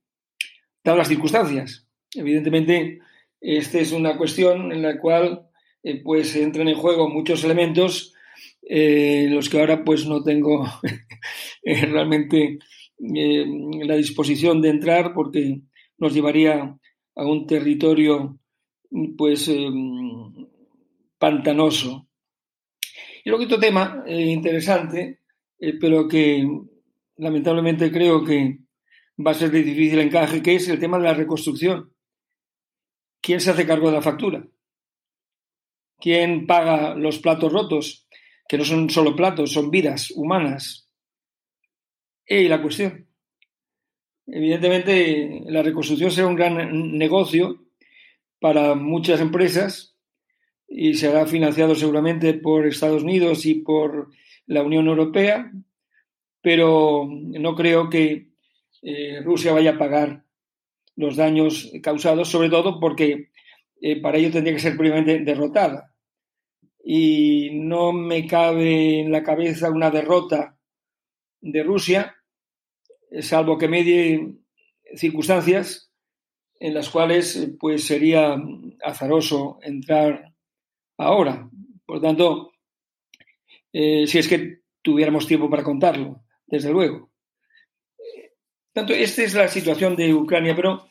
dadas 0.83 0.99
las 0.99 1.07
circunstancias. 1.07 1.87
Evidentemente, 2.13 2.99
esta 3.41 3.79
es 3.79 3.91
una 3.91 4.17
cuestión 4.17 4.71
en 4.71 4.81
la 4.81 4.99
cual 4.99 5.47
eh, 5.83 6.01
pues 6.03 6.35
entran 6.35 6.67
en 6.67 6.75
juego 6.75 7.09
muchos 7.09 7.43
elementos 7.43 8.13
eh, 8.69 9.27
los 9.29 9.49
que 9.49 9.59
ahora 9.59 9.83
pues 9.83 10.05
no 10.05 10.23
tengo 10.23 10.65
eh, 11.63 11.85
realmente 11.85 12.59
la 12.99 13.95
disposición 13.95 14.61
de 14.61 14.69
entrar 14.69 15.13
porque 15.13 15.61
nos 15.99 16.13
llevaría 16.13 16.77
a 17.15 17.25
un 17.25 17.45
territorio 17.45 18.39
pues 19.15 19.51
pantanoso. 21.19 22.07
Y 23.23 23.29
luego 23.29 23.45
otro 23.45 23.59
tema 23.59 24.03
interesante, 24.07 25.19
pero 25.79 26.07
que 26.07 26.43
lamentablemente 27.17 27.91
creo 27.91 28.23
que 28.23 28.59
va 29.25 29.31
a 29.31 29.35
ser 29.35 29.51
de 29.51 29.63
difícil 29.63 29.99
encaje, 29.99 30.41
que 30.41 30.55
es 30.55 30.67
el 30.69 30.79
tema 30.79 30.97
de 30.97 31.03
la 31.03 31.13
reconstrucción. 31.13 31.93
¿Quién 33.21 33.39
se 33.41 33.51
hace 33.51 33.65
cargo 33.65 33.87
de 33.87 33.95
la 33.95 34.01
factura? 34.01 34.47
¿Quién 35.99 36.45
paga 36.45 36.95
los 36.95 37.17
platos 37.19 37.51
rotos? 37.51 38.06
Que 38.47 38.57
no 38.57 38.65
son 38.65 38.89
solo 38.89 39.15
platos, 39.15 39.51
son 39.51 39.69
vidas 39.69 40.11
humanas. 40.11 40.89
Y 42.25 42.47
la 42.47 42.61
cuestión. 42.61 43.07
Evidentemente, 44.25 45.43
la 45.45 45.63
reconstrucción 45.63 46.11
será 46.11 46.27
un 46.27 46.35
gran 46.35 46.97
negocio 46.97 47.63
para 48.39 48.75
muchas 48.75 49.21
empresas 49.21 49.95
y 50.67 50.95
será 50.95 51.25
financiado 51.25 51.75
seguramente 51.75 52.33
por 52.33 52.67
Estados 52.67 53.03
Unidos 53.03 53.45
y 53.45 53.55
por 53.55 54.09
la 54.45 54.63
Unión 54.63 54.87
Europea, 54.87 55.51
pero 56.41 57.07
no 57.09 57.55
creo 57.55 57.89
que 57.89 58.27
eh, 58.81 59.21
Rusia 59.23 59.53
vaya 59.53 59.71
a 59.71 59.77
pagar 59.77 60.23
los 60.95 61.15
daños 61.15 61.71
causados, 61.81 62.29
sobre 62.29 62.49
todo 62.49 62.79
porque 62.79 63.29
eh, 63.81 64.01
para 64.01 64.17
ello 64.17 64.31
tendría 64.31 64.55
que 64.55 64.61
ser 64.61 64.75
previamente 64.75 65.19
derrotada. 65.19 65.93
Y 66.89 67.49
no 67.51 67.91
me 67.91 68.25
cabe 68.25 69.01
en 69.01 69.11
la 69.11 69.21
cabeza 69.21 69.69
una 69.69 69.91
derrota 69.91 70.57
de 71.41 71.61
Rusia, 71.61 72.15
salvo 73.19 73.57
que 73.57 73.67
medie 73.67 74.37
circunstancias 74.95 75.91
en 76.61 76.73
las 76.73 76.89
cuales 76.89 77.49
pues 77.59 77.85
sería 77.85 78.37
azaroso 78.81 79.59
entrar 79.63 80.33
ahora. 80.97 81.49
Por 81.85 81.99
tanto, 81.99 82.53
eh, 83.73 84.07
si 84.07 84.19
es 84.19 84.27
que 84.29 84.61
tuviéramos 84.81 85.27
tiempo 85.27 85.49
para 85.49 85.63
contarlo, 85.63 86.23
desde 86.45 86.71
luego. 86.71 87.11
Tanto, 88.71 88.93
esta 88.93 89.23
es 89.23 89.33
la 89.33 89.49
situación 89.49 89.97
de 89.97 90.13
Ucrania, 90.13 90.55
pero 90.55 90.87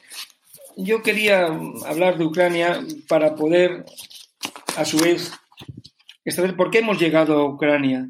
yo 0.77 1.03
quería 1.03 1.47
hablar 1.87 2.19
de 2.19 2.27
Ucrania 2.27 2.85
para 3.09 3.35
poder, 3.35 3.87
a 4.77 4.85
su 4.85 4.99
vez, 4.99 5.33
saber 6.33 6.57
por 6.57 6.71
qué 6.71 6.79
hemos 6.79 6.99
llegado 6.99 7.39
a 7.39 7.49
Ucrania. 7.49 8.09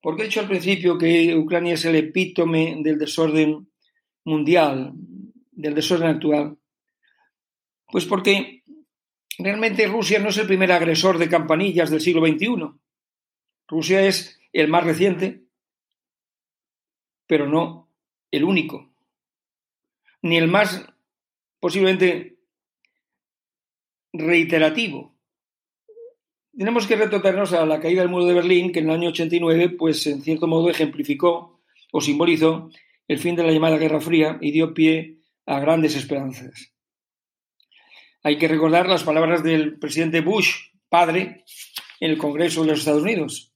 Porque 0.00 0.22
he 0.22 0.24
dicho 0.26 0.40
al 0.40 0.48
principio 0.48 0.98
que 0.98 1.34
Ucrania 1.34 1.74
es 1.74 1.84
el 1.84 1.96
epítome 1.96 2.76
del 2.82 2.98
desorden 2.98 3.68
mundial, 4.24 4.92
del 5.52 5.74
desorden 5.74 6.08
actual. 6.08 6.58
Pues 7.90 8.04
porque 8.04 8.62
realmente 9.38 9.86
Rusia 9.86 10.18
no 10.18 10.28
es 10.28 10.38
el 10.38 10.46
primer 10.46 10.70
agresor 10.72 11.18
de 11.18 11.28
campanillas 11.28 11.90
del 11.90 12.00
siglo 12.00 12.26
XXI. 12.26 12.70
Rusia 13.68 14.06
es 14.06 14.38
el 14.52 14.68
más 14.68 14.84
reciente, 14.84 15.42
pero 17.26 17.48
no 17.48 17.90
el 18.30 18.44
único, 18.44 18.92
ni 20.22 20.36
el 20.36 20.48
más 20.48 20.86
posiblemente 21.58 22.38
reiterativo. 24.12 25.15
Tenemos 26.56 26.86
que 26.86 26.96
retrotraernos 26.96 27.52
a 27.52 27.66
la 27.66 27.80
caída 27.80 28.00
del 28.00 28.08
muro 28.08 28.24
de 28.24 28.32
Berlín, 28.32 28.72
que 28.72 28.78
en 28.78 28.86
el 28.86 28.96
año 28.96 29.10
89, 29.10 29.70
pues 29.78 30.06
en 30.06 30.22
cierto 30.22 30.46
modo 30.46 30.70
ejemplificó 30.70 31.60
o 31.92 32.00
simbolizó 32.00 32.70
el 33.06 33.18
fin 33.18 33.36
de 33.36 33.42
la 33.42 33.52
llamada 33.52 33.76
Guerra 33.76 34.00
Fría 34.00 34.38
y 34.40 34.52
dio 34.52 34.72
pie 34.72 35.18
a 35.44 35.60
grandes 35.60 35.94
esperanzas. 35.96 36.72
Hay 38.22 38.38
que 38.38 38.48
recordar 38.48 38.88
las 38.88 39.04
palabras 39.04 39.42
del 39.42 39.78
presidente 39.78 40.22
Bush, 40.22 40.70
padre, 40.88 41.44
en 42.00 42.10
el 42.10 42.16
Congreso 42.16 42.62
de 42.62 42.68
los 42.68 42.78
Estados 42.78 43.02
Unidos. 43.02 43.52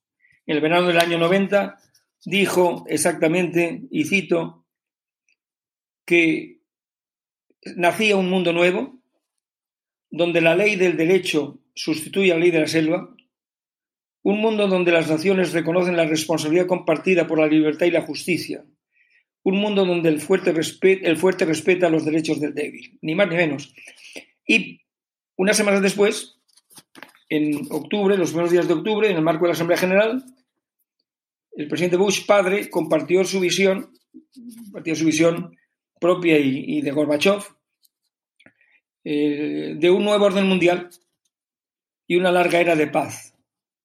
En 0.46 0.56
el 0.56 0.62
verano 0.62 0.86
del 0.86 0.98
año 0.98 1.16
90 1.16 1.78
dijo 2.26 2.84
exactamente, 2.86 3.80
y 3.90 4.04
cito, 4.04 4.66
que 6.04 6.60
nacía 7.76 8.16
un 8.16 8.28
mundo 8.28 8.52
nuevo, 8.52 9.00
donde 10.10 10.42
la 10.42 10.54
ley 10.54 10.76
del 10.76 10.98
derecho 10.98 11.60
sustituye 11.82 12.32
a 12.32 12.34
la 12.34 12.40
ley 12.40 12.50
de 12.50 12.60
la 12.60 12.66
selva, 12.66 13.08
un 14.22 14.38
mundo 14.38 14.68
donde 14.68 14.92
las 14.92 15.08
naciones 15.08 15.52
reconocen 15.52 15.96
la 15.96 16.04
responsabilidad 16.04 16.66
compartida 16.66 17.26
por 17.26 17.38
la 17.38 17.46
libertad 17.46 17.86
y 17.86 17.90
la 17.90 18.02
justicia, 18.02 18.64
un 19.42 19.56
mundo 19.56 19.86
donde 19.86 20.10
el 20.10 20.20
fuerte, 20.20 20.52
el 20.52 21.16
fuerte 21.16 21.44
respeta 21.46 21.88
los 21.88 22.04
derechos 22.04 22.38
del 22.38 22.54
débil, 22.54 22.98
ni 23.00 23.14
más 23.14 23.28
ni 23.28 23.36
menos. 23.36 23.74
Y 24.46 24.82
unas 25.36 25.56
semanas 25.56 25.80
después, 25.80 26.38
en 27.30 27.66
octubre, 27.70 28.18
los 28.18 28.30
primeros 28.30 28.50
días 28.50 28.68
de 28.68 28.74
octubre, 28.74 29.08
en 29.08 29.16
el 29.16 29.22
marco 29.22 29.44
de 29.44 29.48
la 29.48 29.54
Asamblea 29.54 29.78
General, 29.78 30.22
el 31.52 31.68
presidente 31.68 31.96
Bush 31.96 32.26
padre 32.26 32.68
compartió 32.68 33.24
su 33.24 33.40
visión, 33.40 33.90
compartió 34.64 34.94
su 34.94 35.06
visión 35.06 35.56
propia 35.98 36.38
y, 36.38 36.82
de 36.82 36.90
Gorbachev, 36.90 37.42
eh, 39.04 39.76
de 39.78 39.90
un 39.90 40.04
nuevo 40.04 40.26
orden 40.26 40.46
mundial 40.46 40.90
y 42.10 42.16
una 42.16 42.32
larga 42.32 42.58
era 42.58 42.74
de 42.74 42.88
paz, 42.88 43.36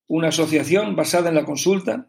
una 0.08 0.30
asociación 0.30 0.96
basada 0.96 1.30
en 1.30 1.36
la 1.36 1.46
consulta, 1.46 2.08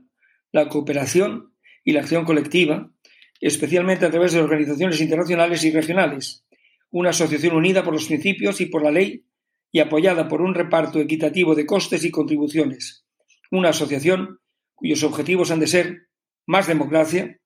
la 0.51 0.67
cooperación 0.71 1.53
y 1.85 1.93
la 1.93 2.01
acción 2.01 2.25
colectiva, 2.25 2.91
especialmente 3.39 4.07
a 4.07 4.11
través 4.11 4.33
de 4.33 4.41
organizaciones 4.41 4.99
internacionales 5.03 5.63
y 5.65 5.73
regionales, 5.73 6.47
una 6.89 7.11
asociación 7.11 7.55
unida 7.55 7.85
por 7.85 7.93
los 7.93 8.07
principios 8.07 8.63
y 8.63 8.65
por 8.65 8.83
la 8.83 8.93
ley 8.93 9.27
y 9.71 9.81
apoyada 9.81 10.27
por 10.27 10.41
un 10.41 10.55
reparto 10.55 11.01
equitativo 11.01 11.55
de 11.55 11.67
costes 11.67 12.03
y 12.03 12.11
contribuciones, 12.11 13.05
una 13.51 13.69
asociación 13.69 14.41
cuyos 14.75 15.03
objetivos 15.03 15.51
han 15.51 15.61
de 15.61 15.67
ser 15.67 16.09
más 16.47 16.67
democracia, 16.67 17.41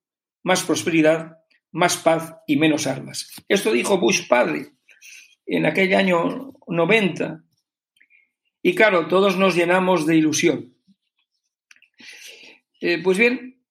más 0.45 0.63
prosperidad 0.63 1.41
más 1.73 1.97
paz 1.97 2.37
y 2.47 2.57
menos 2.57 2.87
armas. 2.87 3.33
Esto 3.49 3.73
dijo 3.73 3.99
Bush 3.99 4.29
padre 4.29 4.75
en 5.45 5.67
aquel 5.67 5.93
año 5.95 6.53
90. 6.69 7.43
Y 8.63 8.75
claro, 8.75 9.09
todos 9.09 9.37
nos 9.37 9.55
llenamos 9.55 10.07
de 10.07 10.17
ilusión. 10.17 10.75
Eh, 12.81 13.01
pues 13.03 13.19
bien, 13.19 13.63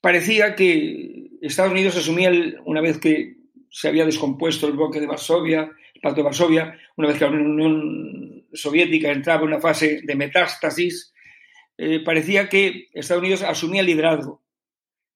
parecía 0.00 0.54
que 0.54 1.30
Estados 1.40 1.72
Unidos 1.72 1.96
asumía, 1.96 2.30
una 2.64 2.80
vez 2.80 2.98
que 2.98 3.36
se 3.70 3.88
había 3.88 4.04
descompuesto 4.04 4.66
el 4.66 4.74
bloque 4.74 5.00
de 5.00 5.06
Varsovia, 5.06 5.70
el 5.94 6.00
Pacto 6.00 6.20
de 6.20 6.24
Varsovia, 6.24 6.78
una 6.96 7.08
vez 7.08 7.18
que 7.18 7.24
la 7.24 7.30
Unión 7.30 8.46
Soviética 8.52 9.10
entraba 9.10 9.42
en 9.42 9.48
una 9.48 9.60
fase 9.60 10.00
de 10.02 10.14
metástasis, 10.14 11.12
eh, 11.78 12.00
parecía 12.00 12.48
que 12.48 12.88
Estados 12.92 13.22
Unidos 13.22 13.42
asumía 13.42 13.80
el 13.80 13.86
liderazgo 13.86 14.42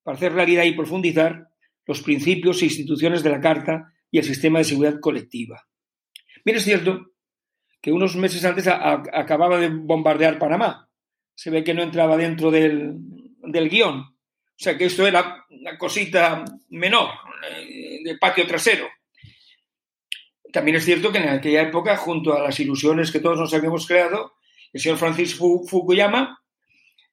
para 0.03 0.17
hacer 0.17 0.33
realidad 0.33 0.65
y 0.65 0.73
profundizar 0.73 1.49
los 1.87 2.03
principios 2.03 2.61
e 2.61 2.67
instituciones 2.67 3.23
de 3.23 3.31
la 3.31 3.41
Carta 3.41 3.93
y 4.11 4.19
el 4.19 4.25
sistema 4.25 4.59
de 4.59 4.65
seguridad 4.65 5.01
colectiva. 5.01 5.67
Bien, 6.45 6.57
es 6.57 6.65
cierto 6.65 7.13
que 7.81 7.93
unos 7.93 8.17
meses 8.17 8.45
antes 8.45 8.67
acababa 8.67 9.59
de 9.59 9.69
bombardear 9.69 10.39
Panamá. 10.39 10.89
Se 11.35 11.51
ve 11.51 11.65
que 11.65 11.75
no 11.75 11.83
entraba 11.83 12.17
dentro 12.17 12.51
del, 12.51 12.99
guion. 13.43 14.01
O 14.01 14.63
sea 14.63 14.77
que 14.77 14.85
esto 14.85 15.07
era 15.07 15.47
una 15.49 15.79
cosita 15.79 16.45
menor, 16.69 17.09
eh, 17.51 18.01
de 18.05 18.19
patio 18.19 18.47
trasero. 18.47 18.87
También 20.53 20.77
es 20.77 20.85
cierto 20.85 21.11
que 21.11 21.19
en 21.19 21.29
aquella 21.29 21.63
época, 21.63 21.97
junto 21.97 22.35
a 22.35 22.43
las 22.43 22.61
ilusiones 22.61 23.11
que 23.11 23.21
todos 23.21 23.39
nos 23.39 23.55
habíamos 23.55 23.87
creado, 23.87 24.35
el 24.73 24.81
señor 24.81 24.99
Francis 24.99 25.35
Fukuyama, 25.35 26.43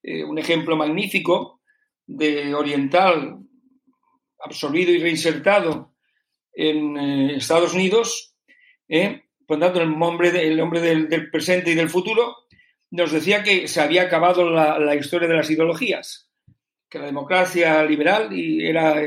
eh, 0.03 0.23
un 0.23 0.38
ejemplo 0.38 0.75
magnífico 0.75 1.62
de 2.06 2.53
oriental 2.53 3.39
absorbido 4.39 4.91
y 4.91 4.99
reinsertado 4.99 5.93
en 6.53 6.97
eh, 6.97 7.36
Estados 7.38 7.73
Unidos, 7.73 8.36
por 9.48 9.60
tanto, 9.60 9.82
el 9.82 9.94
hombre, 10.02 10.46
el 10.46 10.60
hombre 10.60 10.82
del, 10.82 11.32
presente 11.32 11.72
y 11.72 11.76
del 11.76 11.90
futuro, 11.90 12.36
nos 12.92 13.12
decía 13.12 13.44
que 13.44 13.68
se 13.68 13.82
había 13.82 14.04
acabado 14.04 14.50
la, 14.50 14.96
historia 14.96 15.28
de 15.28 15.36
las 15.36 15.50
ideologías, 15.50 16.30
que 16.90 17.00
la 17.00 17.06
democracia 17.06 17.84
liberal 17.84 18.30
era 18.34 19.02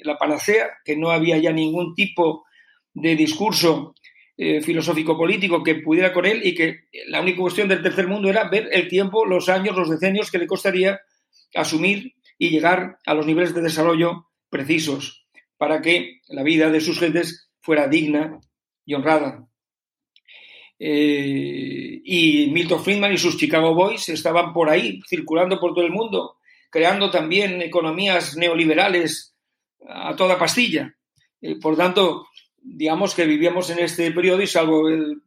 la 0.00 0.16
panacea, 0.16 0.70
que 0.84 0.96
no 0.96 1.10
había 1.10 1.38
ya 1.38 1.52
ningún 1.52 1.94
tipo 1.94 2.44
de 2.92 3.16
discurso 3.16 3.94
eh, 4.36 4.60
filosófico-político 4.62 5.62
que 5.62 5.76
pudiera 5.76 6.12
con 6.12 6.24
él 6.24 6.40
y 6.44 6.54
que 6.54 6.84
la 7.08 7.20
única 7.20 7.38
cuestión 7.38 7.68
del 7.68 7.82
tercer 7.82 8.06
mundo 8.06 8.28
era 8.28 8.48
ver 8.48 8.68
el 8.72 8.88
tiempo, 8.88 9.26
los 9.26 9.48
años, 9.48 9.76
los 9.76 9.90
decenios 9.90 10.30
que 10.30 10.38
le 10.38 10.46
costaría 10.46 11.00
asumir 11.54 12.14
y 12.38 12.50
llegar 12.50 12.98
a 13.06 13.14
los 13.14 13.26
niveles 13.26 13.54
de 13.54 13.62
desarrollo 13.62 14.28
precisos 14.50 15.26
para 15.56 15.80
que 15.80 16.20
la 16.28 16.44
vida 16.44 16.70
de 16.70 16.80
sus 16.80 17.00
gentes 17.00 17.50
fuera 17.60 17.88
digna 17.88 18.38
y 18.84 18.94
honrada. 18.94 19.48
Eh, 20.86 22.02
y 22.04 22.50
Milton 22.50 22.84
Friedman 22.84 23.14
y 23.14 23.16
sus 23.16 23.38
Chicago 23.38 23.74
Boys 23.74 24.10
estaban 24.10 24.52
por 24.52 24.68
ahí, 24.68 25.00
circulando 25.08 25.58
por 25.58 25.72
todo 25.72 25.86
el 25.86 25.90
mundo, 25.90 26.36
creando 26.68 27.10
también 27.10 27.62
economías 27.62 28.36
neoliberales 28.36 29.34
a 29.88 30.14
toda 30.14 30.38
pastilla. 30.38 30.94
Eh, 31.40 31.58
por 31.58 31.74
tanto, 31.74 32.26
digamos 32.60 33.14
que 33.14 33.24
vivíamos 33.24 33.70
en 33.70 33.78
este 33.78 34.10
periodo 34.10 34.42
y 34.42 34.46
salvo 34.46 34.86
el 34.90 35.22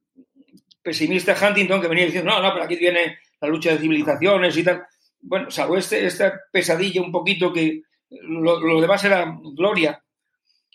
pesimista 0.83 1.35
Huntington 1.35 1.81
que 1.81 1.87
venía 1.87 2.05
diciendo, 2.05 2.29
no, 2.29 2.39
no, 2.39 2.53
pero 2.53 2.65
aquí 2.65 2.75
viene 2.75 3.17
la 3.41 3.47
lucha 3.47 3.71
de 3.71 3.79
civilizaciones 3.79 4.55
y 4.57 4.63
tal. 4.63 4.83
Bueno, 5.21 5.49
salvo 5.49 5.75
este, 5.75 6.05
esta 6.05 6.39
pesadilla 6.51 7.01
un 7.01 7.11
poquito 7.11 7.51
que 7.51 7.81
lo, 8.11 8.79
demás 8.79 9.03
era 9.03 9.35
gloria 9.55 10.03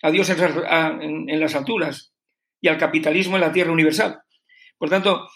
a 0.03 0.11
Dios 0.11 0.29
en, 0.29 1.41
las 1.41 1.55
alturas 1.55 2.13
y 2.61 2.67
al 2.67 2.79
capitalismo 2.79 3.37
en 3.37 3.43
la 3.43 3.53
tierra 3.53 3.71
universal. 3.71 4.21
Por 4.83 4.91
tanto, 4.91 5.29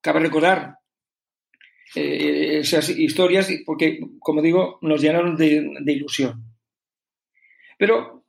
cabe 0.00 0.20
recordar 0.20 0.78
eh, 1.96 2.60
esas 2.60 2.88
historias 2.88 3.50
porque, 3.66 3.98
como 4.20 4.42
digo, 4.42 4.78
nos 4.80 5.02
llenaron 5.02 5.36
de, 5.36 5.82
ilusión. 5.86 6.44
Pero 7.76 8.24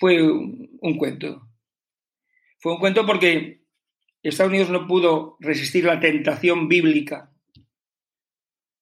fue 0.00 0.20
un, 0.20 0.98
cuento. 0.98 1.48
Fue 2.58 2.72
un 2.72 2.80
cuento 2.80 3.06
porque 3.06 3.62
Estados 4.24 4.50
Unidos 4.50 4.70
no 4.70 4.88
pudo 4.88 5.36
resistir 5.38 5.84
la 5.84 6.00
tentación 6.00 6.66
bíblica 6.66 7.32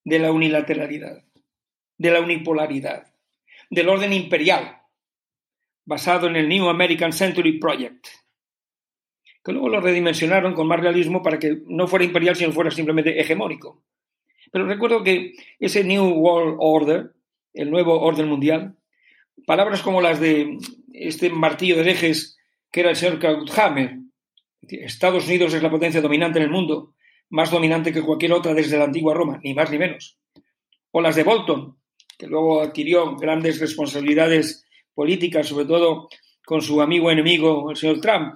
de 0.05 0.20
la 0.20 0.32
unilateralidad, 0.32 1.22
de 1.99 2.11
la 2.11 2.22
unipolaridad, 2.22 3.14
del 3.68 3.91
orden 3.91 4.14
imperial, 4.14 4.80
basado 5.84 6.28
en 6.28 6.36
el 6.36 6.49
New 6.49 6.66
American 6.70 7.12
Century 7.12 7.59
Project, 7.59 8.07
que 9.45 9.53
luego 9.53 9.68
lo 9.68 9.80
redimensionaron 9.80 10.55
con 10.55 10.66
más 10.66 10.80
realismo 10.80 11.22
para 11.22 11.38
que 11.38 11.62
no 11.66 11.86
fuera 11.86 12.05
imperial, 12.05 12.36
sino 12.36 12.53
fuera 12.53 12.70
simplemente 12.70 13.20
hegemónico. 13.20 13.82
Pero 14.53 14.66
recuerdo 14.66 15.03
que 15.03 15.32
ese 15.59 15.84
New 15.84 16.05
World 16.05 16.57
Order, 16.59 17.12
el 17.55 17.70
nuevo 17.70 18.01
orden 18.01 18.28
mundial, 18.28 18.76
palabras 19.47 19.82
como 19.82 20.01
las 20.01 20.20
de 20.20 20.59
este 20.93 21.30
martillo 21.30 21.82
de 21.82 21.91
ejes 21.91 22.38
que 22.70 22.80
era 22.80 22.91
el 22.91 22.97
señor 22.97 23.18
Krauthammer, 23.18 23.99
Estados 24.62 25.26
Unidos 25.26 25.55
es 25.55 25.62
la 25.62 25.70
potencia 25.70 26.01
dominante 26.01 26.38
en 26.38 26.45
el 26.45 26.51
mundo, 26.51 26.95
más 27.30 27.51
dominante 27.51 27.93
que 27.93 28.03
cualquier 28.03 28.32
otra 28.32 28.55
desde 28.55 28.78
la 28.78 28.84
antigua 28.84 29.14
Roma, 29.14 29.41
ni 29.43 29.55
más 29.55 29.70
ni 29.70 29.78
menos. 29.78 30.18
O 30.91 31.01
las 31.01 31.16
de 31.16 31.22
Bolton, 31.22 31.76
que 32.18 32.26
luego 32.26 32.61
adquirió 32.61 33.16
grandes 33.16 33.61
responsabilidades 33.61 34.66
políticas, 34.95 35.49
sobre 35.49 35.64
todo 35.64 36.09
con 36.45 36.62
su 36.62 36.80
amigo 36.80 37.11
enemigo, 37.11 37.70
el 37.70 37.76
señor 37.76 38.01
Trump. 38.01 38.34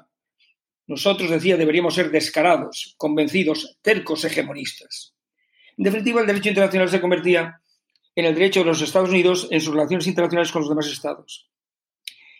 Nosotros, 0.87 1.31
decía, 1.31 1.57
deberíamos 1.57 1.95
ser 1.95 2.11
descarados, 2.11 2.95
convencidos, 2.99 3.79
tercos 3.81 4.25
hegemonistas. 4.25 5.15
En 5.77 5.85
definitiva, 5.85 6.21
el 6.21 6.27
derecho 6.27 6.51
internacional 6.51 6.89
se 6.89 7.01
convertía 7.01 7.61
en 8.15 8.25
el 8.27 8.35
derecho 8.35 8.61
de 8.61 8.67
los 8.67 8.83
Estados 8.83 9.11
Unidos 9.11 9.49
en 9.51 9.61
sus 9.61 9.75
relaciones 9.75 10.07
internacionales 10.07 10.53
con 10.53 10.63
los 10.63 10.69
demás 10.69 10.87
estados. 10.87 11.51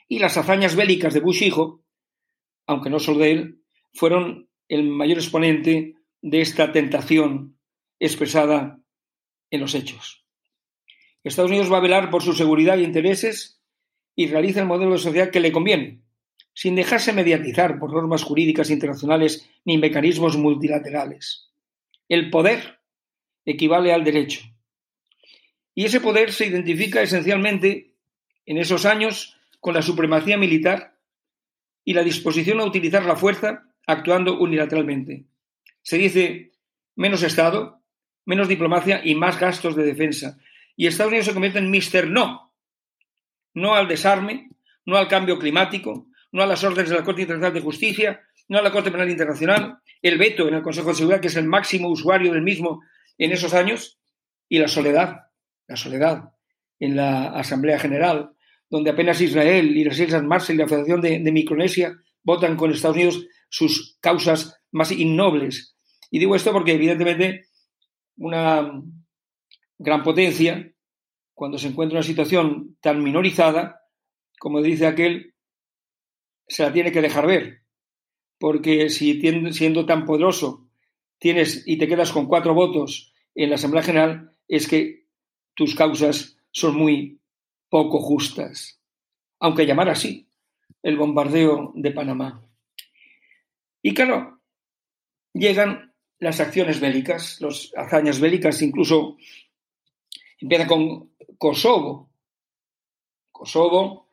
Y 0.09 0.19
las 0.19 0.37
hazañas 0.37 0.77
bélicas 0.77 1.15
de 1.15 1.21
Bush 1.21 1.43
hijo, 1.43 1.83
aunque 2.67 2.91
no 2.91 3.01
solo 3.01 3.21
de 3.21 3.33
él, 3.33 3.63
fueron 3.93 4.49
el 4.69 4.85
mayor 4.85 5.19
exponente 5.19 5.95
de 6.21 6.41
esta 6.41 6.73
tentación 6.73 7.59
expresada 7.99 8.81
en 9.51 9.61
los 9.61 9.75
hechos. 9.75 10.25
Estados 11.23 11.51
Unidos 11.51 11.73
va 11.73 11.79
a 11.79 11.83
velar 11.83 12.11
por 12.11 12.23
su 12.23 12.35
seguridad 12.35 12.79
e 12.79 12.83
intereses 12.83 13.63
y 14.15 14.27
realiza 14.27 14.61
el 14.61 14.67
modelo 14.67 14.93
de 14.93 14.99
sociedad 14.99 15.31
que 15.31 15.41
le 15.41 15.53
conviene, 15.53 16.04
sin 16.55 16.77
dejarse 16.77 17.13
mediatizar 17.13 17.79
por 17.79 17.93
normas 17.93 18.23
jurídicas 18.23 18.71
internacionales 18.71 19.51
ni 19.65 19.77
mecanismos 19.77 20.37
multilaterales. 20.37 21.51
El 22.09 22.31
poder 22.31 22.81
equivale 23.45 23.93
al 23.93 24.05
derecho. 24.05 24.41
Y 25.75 25.85
ese 25.85 26.01
poder 26.01 26.33
se 26.33 26.47
identifica 26.47 27.03
esencialmente 27.03 27.95
en 28.47 28.59
esos 28.59 28.87
años 28.87 29.37
con 29.61 29.75
la 29.75 29.83
supremacía 29.83 30.37
militar 30.37 30.97
y 31.85 31.95
la 31.95 32.03
disposición 32.03 32.61
a 32.61 32.65
utilizar 32.65 33.05
la 33.05 33.17
fuerza 33.17 33.65
actuando 33.87 34.39
unilateralmente. 34.39 35.27
Se 35.83 35.99
dice 35.99 36.53
menos 36.95 37.23
Estado, 37.23 37.83
menos 38.25 38.49
diplomacia 38.49 39.01
y 39.05 39.15
más 39.15 39.39
gastos 39.39 39.75
de 39.75 39.85
defensa. 39.85 40.39
Y 40.77 40.87
Estados 40.87 41.11
Unidos 41.11 41.27
se 41.27 41.33
convierte 41.33 41.59
en 41.59 41.71
Mister 41.71 42.09
No. 42.09 42.53
No 43.53 43.75
al 43.75 43.89
desarme, 43.89 44.51
no 44.87 44.97
al 44.97 45.09
cambio 45.09 45.39
climático, 45.39 46.07
no 46.35 46.43
a 46.43 46.47
las 46.47 46.65
órdenes 46.65 46.91
de 46.91 46.97
la 46.97 47.05
Corte 47.05 47.23
Internacional 47.23 47.55
de 47.55 47.61
Justicia, 47.61 48.21
no 48.49 48.59
a 48.59 48.63
la 48.63 48.73
Corte 48.73 48.91
Penal 48.91 49.09
Internacional, 49.09 49.79
el 50.03 50.19
veto 50.19 50.49
en 50.49 50.55
el 50.55 50.63
Consejo 50.63 50.89
de 50.89 50.97
Seguridad, 50.97 51.21
que 51.21 51.29
es 51.29 51.37
el 51.37 51.47
máximo 51.47 51.89
usuario 51.89 52.33
del 52.33 52.43
mismo 52.43 52.83
en 53.17 53.31
esos 53.31 53.55
años, 53.55 54.01
y 54.49 54.59
la 54.59 54.67
soledad, 54.67 55.29
la 55.69 55.77
soledad 55.77 56.33
en 56.81 56.97
la 56.97 57.29
Asamblea 57.29 57.79
General, 57.79 58.33
donde 58.69 58.91
apenas 58.91 59.21
Israel 59.21 59.77
y 59.77 59.85
las 59.85 59.97
Islas 59.97 60.25
Marshall 60.25 60.57
y 60.57 60.59
la 60.59 60.67
Federación 60.67 61.01
de, 61.01 61.33
Micronesia 61.33 61.95
votan 62.25 62.57
con 62.57 62.73
Estados 62.73 62.97
Unidos 62.97 63.27
sus 63.49 63.97
causas 64.01 64.61
más 64.73 64.91
innobles. 64.91 65.77
Y 66.11 66.19
digo 66.19 66.35
esto 66.35 66.51
porque, 66.51 66.73
evidentemente, 66.73 67.47
una 68.17 68.83
gran 69.79 70.03
potencia, 70.03 70.69
cuando 71.33 71.59
se 71.59 71.69
encuentra 71.69 71.95
en 71.95 71.99
una 71.99 72.07
situación 72.07 72.77
tan 72.81 73.05
minorizada, 73.05 73.83
como 74.41 74.61
dice 74.63 74.89
aquel, 74.89 75.34
se 76.49 76.63
la 76.63 76.73
tiene 76.73 76.93
que 76.93 77.03
dejar 77.03 77.27
ver. 77.27 77.63
Porque 78.39 78.91
si 78.91 79.21
siendo 79.53 79.87
tan 79.87 80.05
poderoso 80.05 80.69
tienes 81.19 81.67
y 81.67 81.79
te 81.79 81.89
quedas 81.89 82.13
con 82.13 82.27
cuatro 82.27 82.55
votos 82.55 83.13
en 83.35 83.51
la 83.51 83.57
Asamblea 83.57 83.83
General, 83.83 84.31
es 84.49 84.69
que 84.69 85.07
tus 85.55 85.75
causas 85.75 86.39
son 86.51 86.77
muy 86.77 87.21
poco 87.69 88.01
justas. 88.01 88.81
Aunque 89.41 89.67
llamar 89.67 89.89
así 89.89 90.29
el 90.83 90.97
bombardeo 90.97 91.73
de 91.75 91.91
Panamá. 91.93 92.47
Y 93.83 93.95
claro, 93.95 94.41
llegan 95.33 95.95
las 96.19 96.41
acciones 96.41 96.81
bélicas, 96.81 97.41
las 97.41 97.73
hazañas 97.77 98.21
bélicas, 98.21 98.63
incluso 98.63 99.17
empieza 100.39 100.67
con 100.67 101.11
Kosovo. 101.39 102.11
Kosovo, 103.33 104.11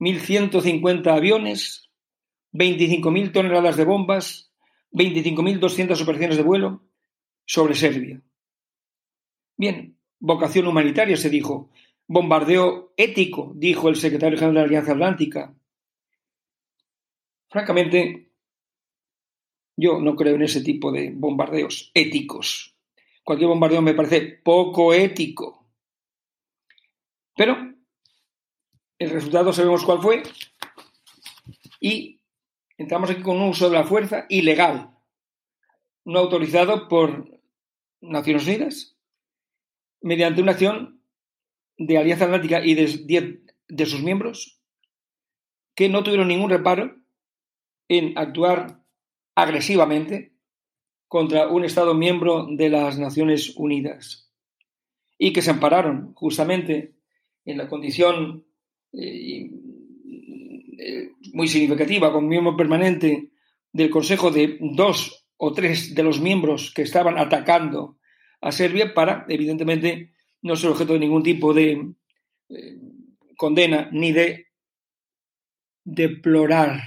1.150 0.00 1.14
aviones, 1.14 1.90
25.000 2.52 3.32
toneladas 3.32 3.76
de 3.76 3.84
bombas, 3.84 4.52
25.200 4.92 6.00
operaciones 6.02 6.36
de 6.36 6.42
vuelo 6.42 6.82
sobre 7.44 7.74
Serbia. 7.74 8.22
Bien, 9.56 9.98
vocación 10.20 10.66
humanitaria 10.66 11.16
se 11.16 11.30
dijo, 11.30 11.70
bombardeo 12.06 12.92
ético, 12.96 13.52
dijo 13.54 13.88
el 13.88 13.96
secretario 13.96 14.38
general 14.38 14.54
de 14.54 14.60
la 14.60 14.66
Alianza 14.66 14.92
Atlántica. 14.92 15.54
Francamente, 17.50 18.30
yo 19.76 20.00
no 20.00 20.14
creo 20.16 20.34
en 20.34 20.42
ese 20.42 20.62
tipo 20.62 20.92
de 20.92 21.12
bombardeos 21.14 21.90
éticos. 21.94 22.76
Cualquier 23.24 23.48
bombardeo 23.48 23.82
me 23.82 23.94
parece 23.94 24.22
poco 24.42 24.92
ético. 24.94 25.66
Pero 27.36 27.56
el 28.98 29.10
resultado 29.10 29.52
sabemos 29.52 29.84
cuál 29.84 30.00
fue 30.00 30.22
y 31.80 32.20
entramos 32.76 33.10
aquí 33.10 33.22
con 33.22 33.36
un 33.36 33.50
uso 33.50 33.70
de 33.70 33.76
la 33.76 33.84
fuerza 33.84 34.26
ilegal, 34.28 34.90
no 36.04 36.18
autorizado 36.18 36.88
por 36.88 37.40
Naciones 38.00 38.46
Unidas, 38.46 38.96
mediante 40.00 40.42
una 40.42 40.52
acción 40.52 41.02
de 41.76 41.98
Alianza 41.98 42.24
Atlántica 42.24 42.64
y 42.64 42.74
de 42.74 43.42
de 43.68 43.86
sus 43.86 44.02
miembros 44.02 44.60
que 45.74 45.88
no 45.88 46.02
tuvieron 46.02 46.28
ningún 46.28 46.50
reparo 46.50 46.96
en 47.88 48.16
actuar 48.18 48.82
agresivamente 49.34 50.34
contra 51.06 51.48
un 51.48 51.64
Estado 51.64 51.94
miembro 51.94 52.46
de 52.50 52.68
las 52.68 52.98
Naciones 52.98 53.54
Unidas 53.56 54.32
y 55.18 55.32
que 55.32 55.42
se 55.42 55.50
ampararon 55.50 56.14
justamente 56.14 56.96
en 57.44 57.58
la 57.58 57.68
condición 57.68 58.47
eh, 58.92 59.50
eh, 60.78 61.10
muy 61.32 61.48
significativa 61.48 62.12
como 62.12 62.28
miembro 62.28 62.56
permanente 62.56 63.30
del 63.72 63.90
Consejo 63.90 64.30
de 64.30 64.58
dos 64.60 65.26
o 65.36 65.52
tres 65.52 65.94
de 65.94 66.02
los 66.02 66.20
miembros 66.20 66.72
que 66.74 66.82
estaban 66.82 67.18
atacando 67.18 67.98
a 68.40 68.52
Serbia 68.52 68.94
para, 68.94 69.26
evidentemente, 69.28 70.12
no 70.42 70.56
ser 70.56 70.70
objeto 70.70 70.94
de 70.94 71.00
ningún 71.00 71.22
tipo 71.22 71.52
de 71.52 71.92
eh, 72.48 72.78
condena 73.36 73.88
ni 73.92 74.12
de 74.12 74.46
deplorar 75.84 76.80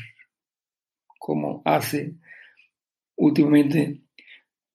como 1.20 1.62
hace 1.66 2.16
últimamente 3.16 4.02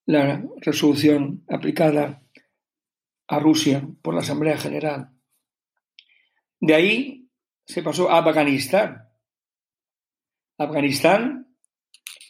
la 0.06 0.44
resolución 0.60 1.44
aplicada 1.48 2.22
a 3.28 3.38
Rusia 3.40 3.86
por 4.02 4.14
la 4.14 4.20
Asamblea 4.20 4.56
General. 4.56 5.15
De 6.60 6.74
ahí 6.74 7.28
se 7.66 7.82
pasó 7.82 8.10
a 8.10 8.18
Afganistán. 8.18 9.08
Afganistán 10.58 11.54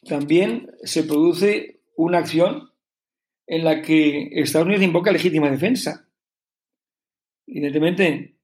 también 0.08 0.70
se 0.82 1.04
produce 1.04 1.82
una 1.96 2.18
acción 2.18 2.70
en 3.46 3.64
la 3.64 3.82
que 3.82 4.28
Estados 4.32 4.66
Unidos 4.66 4.84
invoca 4.84 5.12
legítima 5.12 5.50
defensa. 5.50 6.08
Evidentemente, 7.46 8.36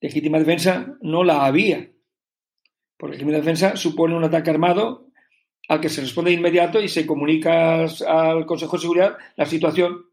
legítima 0.00 0.38
defensa 0.38 0.96
no 1.00 1.22
la 1.22 1.46
había. 1.46 1.90
Por 2.96 3.10
legítima 3.10 3.36
defensa 3.36 3.76
supone 3.76 4.16
un 4.16 4.24
ataque 4.24 4.50
armado 4.50 5.10
al 5.68 5.80
que 5.80 5.88
se 5.88 6.00
responde 6.00 6.32
de 6.32 6.36
inmediato 6.36 6.80
y 6.80 6.88
se 6.88 7.06
comunica 7.06 7.84
al 7.84 8.46
Consejo 8.46 8.76
de 8.76 8.80
Seguridad 8.80 9.18
la 9.36 9.46
situación 9.46 10.06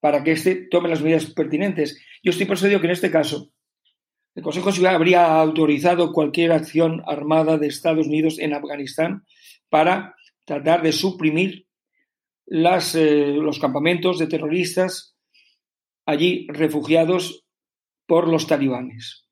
para 0.00 0.24
que 0.24 0.32
éste 0.32 0.56
tome 0.68 0.88
las 0.88 1.00
medidas 1.00 1.26
pertinentes. 1.26 1.98
Yo 2.22 2.30
estoy 2.30 2.46
persuadido 2.46 2.80
que 2.80 2.88
en 2.88 2.92
este 2.92 3.10
caso 3.10 3.53
el 4.34 4.42
Consejo 4.42 4.66
de 4.66 4.72
Seguridad 4.72 4.96
habría 4.96 5.40
autorizado 5.40 6.12
cualquier 6.12 6.52
acción 6.52 7.02
armada 7.06 7.56
de 7.56 7.68
Estados 7.68 8.06
Unidos 8.06 8.38
en 8.38 8.52
Afganistán 8.52 9.24
para 9.68 10.16
tratar 10.44 10.82
de 10.82 10.92
suprimir 10.92 11.66
eh, 12.46 13.36
los 13.40 13.58
campamentos 13.58 14.18
de 14.18 14.26
terroristas 14.26 15.16
allí 16.04 16.46
refugiados 16.50 17.44
por 18.06 18.28
los 18.28 18.46
talibanes. 18.46 19.26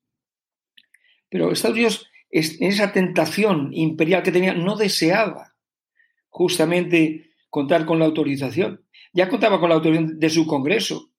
Pero 1.29 1.51
Estados 1.51 1.77
Unidos 1.77 2.07
en 2.33 2.69
esa 2.69 2.91
tentación 2.91 3.69
imperial 3.73 4.23
que 4.23 4.31
tenía, 4.31 4.55
no 4.55 4.75
deseaba 4.75 5.53
justamente 6.29 7.31
contar 7.49 7.85
con 7.85 7.99
la 7.99 8.05
autorización. 8.05 8.83
Ya 9.13 9.29
contaba 9.29 9.59
con 9.59 9.69
la 9.69 9.75
autorización 9.75 10.19
de 10.19 10.29
su 10.31 10.47
Congreso. 10.47 11.11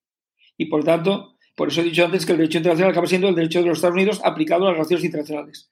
Y 0.56 0.66
por 0.66 0.82
tanto, 0.82 1.33
por 1.54 1.68
eso 1.68 1.80
he 1.80 1.84
dicho 1.84 2.04
antes 2.04 2.26
que 2.26 2.32
el 2.32 2.38
derecho 2.38 2.58
internacional 2.58 2.92
acaba 2.92 3.06
siendo 3.06 3.28
el 3.28 3.34
derecho 3.34 3.60
de 3.60 3.66
los 3.68 3.78
Estados 3.78 3.94
Unidos 3.94 4.20
aplicado 4.24 4.64
a 4.64 4.68
las 4.68 4.74
relaciones 4.74 5.04
internacionales. 5.04 5.70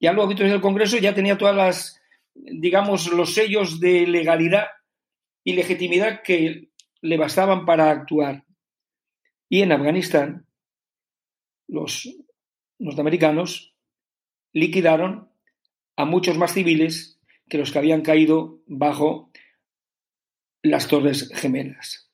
Ya 0.00 0.12
luego 0.12 0.32
del 0.34 0.60
Congreso 0.60 0.98
ya 0.98 1.14
tenía 1.14 1.38
todas 1.38 1.56
las, 1.56 2.00
digamos, 2.34 3.12
los 3.12 3.34
sellos 3.34 3.80
de 3.80 4.06
legalidad 4.06 4.66
y 5.42 5.54
legitimidad 5.54 6.22
que 6.22 6.70
le 7.00 7.16
bastaban 7.16 7.64
para 7.64 7.90
actuar. 7.90 8.44
Y 9.48 9.62
en 9.62 9.72
Afganistán, 9.72 10.46
los 11.66 12.08
norteamericanos 12.78 13.74
liquidaron 14.52 15.30
a 15.96 16.04
muchos 16.04 16.36
más 16.36 16.52
civiles 16.52 17.20
que 17.48 17.58
los 17.58 17.72
que 17.72 17.78
habían 17.78 18.02
caído 18.02 18.62
bajo 18.66 19.30
las 20.62 20.88
Torres 20.88 21.30
Gemelas. 21.34 22.10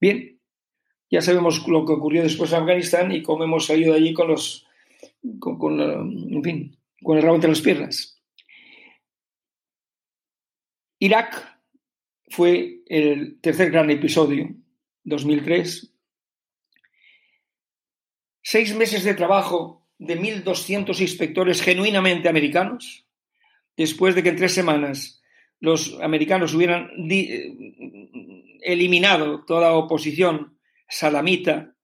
Bien, 0.00 0.35
ya 1.10 1.20
sabemos 1.20 1.66
lo 1.68 1.84
que 1.84 1.92
ocurrió 1.92 2.22
después 2.22 2.52
en 2.52 2.60
Afganistán 2.60 3.12
y 3.12 3.22
cómo 3.22 3.44
hemos 3.44 3.66
salido 3.66 3.92
de 3.92 4.00
allí 4.00 4.12
con 4.12 4.28
los, 4.28 4.66
con, 5.38 5.80
en 5.80 6.42
fin, 6.42 6.76
con 7.02 7.16
el 7.16 7.22
rabo 7.22 7.36
entre 7.36 7.50
las 7.50 7.60
piernas. 7.60 8.20
Irak 10.98 11.60
fue 12.28 12.82
el 12.86 13.40
tercer 13.40 13.70
gran 13.70 13.90
episodio, 13.90 14.48
2003. 15.04 15.92
Seis 18.42 18.74
meses 18.74 19.04
de 19.04 19.14
trabajo 19.14 19.86
de 19.98 20.18
1.200 20.18 21.00
inspectores 21.00 21.62
genuinamente 21.62 22.28
americanos, 22.28 23.06
después 23.76 24.14
de 24.14 24.22
que 24.22 24.30
en 24.30 24.36
tres 24.36 24.54
semanas 24.54 25.22
los 25.60 25.98
americanos 26.00 26.54
hubieran 26.54 26.90
eliminado 28.60 29.44
toda 29.44 29.72
oposición 29.72 30.55
salamita 30.88 31.74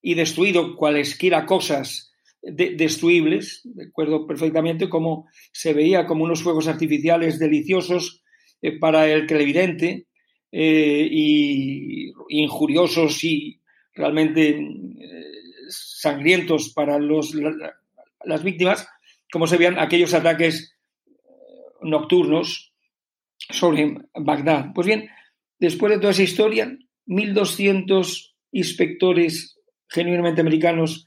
y 0.00 0.14
destruido 0.14 0.76
cualesquiera 0.76 1.46
cosas 1.46 2.12
destruibles. 2.42 3.62
Recuerdo 3.76 4.26
perfectamente 4.26 4.88
cómo 4.88 5.26
se 5.52 5.72
veía 5.72 6.06
como 6.06 6.24
unos 6.24 6.42
fuegos 6.42 6.68
artificiales 6.68 7.38
deliciosos 7.38 8.22
eh, 8.62 8.78
para 8.78 9.06
el 9.06 9.26
televidente 9.26 10.06
eh, 10.50 11.08
y 11.10 12.12
injuriosos 12.28 13.22
y 13.24 13.60
realmente 13.94 14.50
eh, 14.50 15.32
sangrientos 15.68 16.70
para 16.70 16.98
los, 16.98 17.34
las 18.24 18.42
víctimas, 18.42 18.88
como 19.30 19.46
se 19.46 19.56
veían 19.56 19.78
aquellos 19.78 20.14
ataques 20.14 20.74
nocturnos 21.82 22.72
sobre 23.50 23.96
Bagdad. 24.14 24.72
Pues 24.74 24.86
bien, 24.86 25.10
después 25.58 25.92
de 25.92 25.98
toda 25.98 26.12
esa 26.12 26.22
historia, 26.22 26.76
1.200 27.06 28.27
inspectores 28.52 29.58
genuinamente 29.88 30.40
americanos 30.40 31.06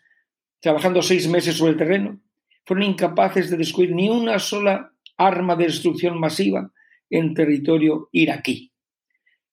trabajando 0.59 1.01
seis 1.01 1.27
meses 1.27 1.55
sobre 1.55 1.71
el 1.71 1.77
terreno, 1.77 2.19
fueron 2.65 2.85
incapaces 2.85 3.49
de 3.49 3.57
descubrir 3.57 3.93
ni 3.93 4.09
una 4.09 4.39
sola 4.39 4.93
arma 5.17 5.55
de 5.55 5.65
destrucción 5.65 6.19
masiva 6.19 6.71
en 7.09 7.33
territorio 7.33 8.09
iraquí, 8.11 8.71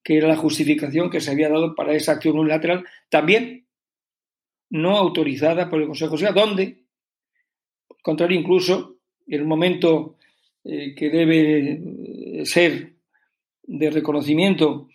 que 0.03 0.19
era 0.19 0.29
la 0.29 0.37
justificación 0.37 1.11
que 1.11 1.21
se 1.21 1.31
había 1.31 1.49
dado 1.49 1.75
para 1.75 1.95
esa 1.95 2.13
acción 2.13 2.39
unilateral, 2.39 2.85
también 3.09 3.67
no 4.71 4.97
autorizada 4.97 5.69
por 5.69 5.81
el 5.81 5.89
Consejo 5.89 6.13
de 6.13 6.19
Seguridad, 6.19 6.47
donde, 6.47 6.85
al 7.91 8.03
contrario, 8.03 8.39
incluso 8.39 8.99
en 9.27 9.41
el 9.41 9.47
momento 9.47 10.17
eh, 10.65 10.95
que 10.95 11.09
debe 11.09 12.45
ser 12.45 12.93
de 13.63 13.91
reconocimiento 13.91 14.89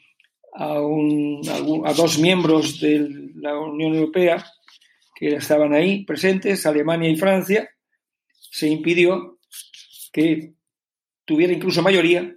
a, 0.56 1.94
dos 1.96 2.20
miembros 2.20 2.80
de 2.80 3.32
la 3.36 3.58
Unión 3.58 3.96
Europea, 3.96 4.46
que 5.16 5.36
estaban 5.36 5.74
ahí 5.74 6.06
presentes, 6.06 6.66
Alemania 6.66 7.10
y 7.10 7.16
Francia, 7.16 7.70
se 8.38 8.68
impidió 8.68 9.40
que 10.12 10.54
tuviera 11.26 11.54
incluso 11.54 11.82
mayoría, 11.82 12.36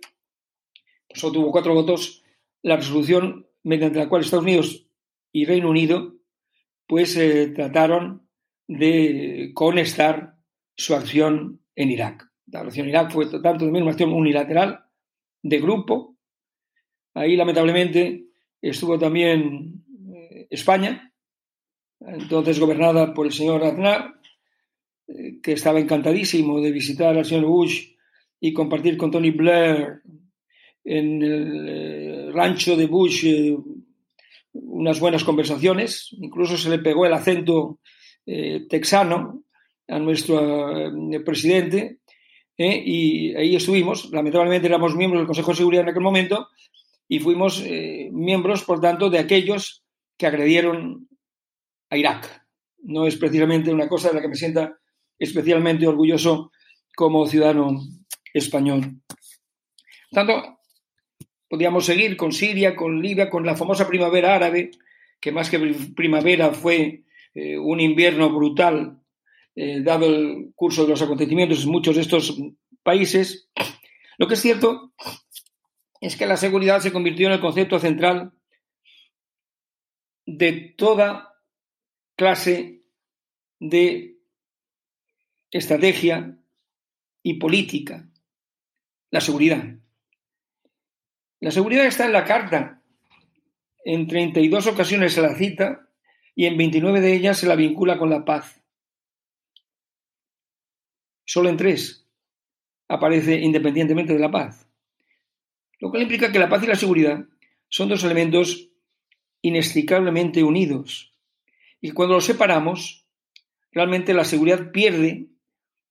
solo 1.14 1.32
tuvo 1.32 1.52
cuatro 1.52 1.74
votos, 1.74 2.22
la 2.62 2.76
resolución 2.76 3.46
mediante 3.62 3.98
la 3.98 4.08
cual 4.08 4.22
Estados 4.22 4.44
Unidos 4.44 4.86
y 5.32 5.44
Reino 5.44 5.68
Unido 5.68 6.14
pues 6.86 7.16
eh, 7.16 7.48
trataron 7.48 8.28
de 8.68 9.50
conestar 9.54 10.36
su 10.76 10.94
acción 10.94 11.60
en 11.74 11.90
Irak. 11.90 12.30
La 12.46 12.60
acción 12.60 12.86
en 12.86 12.90
Irak 12.90 13.10
fue 13.10 13.26
tanto 13.26 13.64
también 13.64 13.82
una 13.82 13.92
acción 13.92 14.12
unilateral, 14.12 14.84
de 15.42 15.60
grupo. 15.60 16.15
Ahí, 17.16 17.34
lamentablemente, 17.34 18.26
estuvo 18.60 18.98
también 18.98 19.82
eh, 20.14 20.48
España, 20.50 21.14
entonces 21.98 22.60
gobernada 22.60 23.14
por 23.14 23.24
el 23.24 23.32
señor 23.32 23.64
Aznar, 23.64 24.20
eh, 25.08 25.40
que 25.42 25.52
estaba 25.52 25.80
encantadísimo 25.80 26.60
de 26.60 26.72
visitar 26.72 27.16
al 27.16 27.24
señor 27.24 27.46
Bush 27.46 27.94
y 28.38 28.52
compartir 28.52 28.98
con 28.98 29.10
Tony 29.10 29.30
Blair 29.30 30.02
en 30.84 31.22
el 31.22 31.68
eh, 31.68 32.30
rancho 32.32 32.76
de 32.76 32.86
Bush 32.86 33.24
unas 34.52 35.00
buenas 35.00 35.24
conversaciones. 35.24 36.14
Incluso 36.20 36.58
se 36.58 36.68
le 36.68 36.80
pegó 36.80 37.06
el 37.06 37.14
acento 37.14 37.80
texano 38.68 39.44
a 39.88 39.98
nuestro 40.00 40.92
presidente 41.24 42.00
y 42.58 43.34
ahí 43.36 43.54
estuvimos. 43.54 44.10
Lamentablemente 44.10 44.66
éramos 44.66 44.96
miembros 44.96 45.20
del 45.20 45.26
Consejo 45.26 45.52
de 45.52 45.56
Seguridad 45.58 45.84
en 45.84 45.90
aquel 45.90 46.02
momento 46.02 46.48
y 47.08 47.20
fuimos 47.20 47.64
miembros, 48.12 48.64
por 48.64 48.80
tanto, 48.80 49.10
de 49.10 49.18
aquellos 49.18 49.84
que 50.16 50.26
agredieron 50.26 51.08
a 51.90 51.96
Irak. 51.96 52.46
No 52.82 53.06
es 53.06 53.16
precisamente 53.16 53.72
una 53.72 53.88
cosa 53.88 54.08
de 54.08 54.14
la 54.14 54.20
que 54.20 54.28
me 54.28 54.34
sienta 54.34 54.78
especialmente 55.18 55.86
orgulloso 55.86 56.52
como 56.94 57.26
ciudadano 57.26 57.80
español. 58.32 59.00
Tanto, 60.10 60.58
podríamos 61.48 61.84
seguir 61.84 62.16
con 62.16 62.32
Siria, 62.32 62.74
con 62.74 63.00
Libia, 63.00 63.30
con 63.30 63.44
la 63.44 63.56
famosa 63.56 63.88
primavera 63.88 64.34
árabe, 64.34 64.70
que 65.20 65.32
más 65.32 65.50
que 65.50 65.58
primavera 65.94 66.52
fue 66.52 67.04
eh, 67.34 67.58
un 67.58 67.80
invierno 67.80 68.30
brutal, 68.30 69.00
eh, 69.54 69.80
dado 69.82 70.06
el 70.06 70.52
curso 70.54 70.82
de 70.82 70.90
los 70.90 71.02
acontecimientos 71.02 71.64
en 71.64 71.70
muchos 71.70 71.96
de 71.96 72.02
estos 72.02 72.36
países. 72.82 73.48
Lo 74.18 74.26
que 74.26 74.34
es 74.34 74.42
cierto 74.42 74.92
es 76.00 76.16
que 76.16 76.26
la 76.26 76.36
seguridad 76.36 76.80
se 76.80 76.92
convirtió 76.92 77.26
en 77.26 77.34
el 77.34 77.40
concepto 77.40 77.78
central 77.78 78.32
de 80.26 80.74
toda 80.76 81.34
clase 82.16 82.82
de 83.60 84.18
estrategia 85.50 86.38
y 87.22 87.34
política, 87.34 88.08
la 89.10 89.20
seguridad. 89.20 89.64
La 91.40 91.50
seguridad 91.50 91.86
está 91.86 92.06
en 92.06 92.12
la 92.12 92.24
carta. 92.24 92.82
En 93.84 94.06
32 94.08 94.66
ocasiones 94.66 95.12
se 95.12 95.22
la 95.22 95.34
cita 95.36 95.88
y 96.34 96.46
en 96.46 96.56
29 96.56 97.00
de 97.00 97.14
ellas 97.14 97.38
se 97.38 97.46
la 97.46 97.54
vincula 97.54 97.98
con 97.98 98.10
la 98.10 98.24
paz. 98.24 98.62
Solo 101.24 101.48
en 101.48 101.56
tres 101.56 102.06
aparece 102.88 103.40
independientemente 103.40 104.12
de 104.12 104.18
la 104.18 104.30
paz. 104.30 104.65
Lo 105.78 105.90
cual 105.90 106.02
implica 106.02 106.32
que 106.32 106.38
la 106.38 106.48
paz 106.48 106.62
y 106.62 106.66
la 106.66 106.76
seguridad 106.76 107.24
son 107.68 107.88
dos 107.88 108.04
elementos 108.04 108.70
inextricablemente 109.42 110.42
unidos 110.42 111.16
y 111.80 111.92
cuando 111.92 112.14
lo 112.14 112.20
separamos, 112.20 113.06
realmente 113.70 114.14
la 114.14 114.24
seguridad 114.24 114.72
pierde 114.72 115.28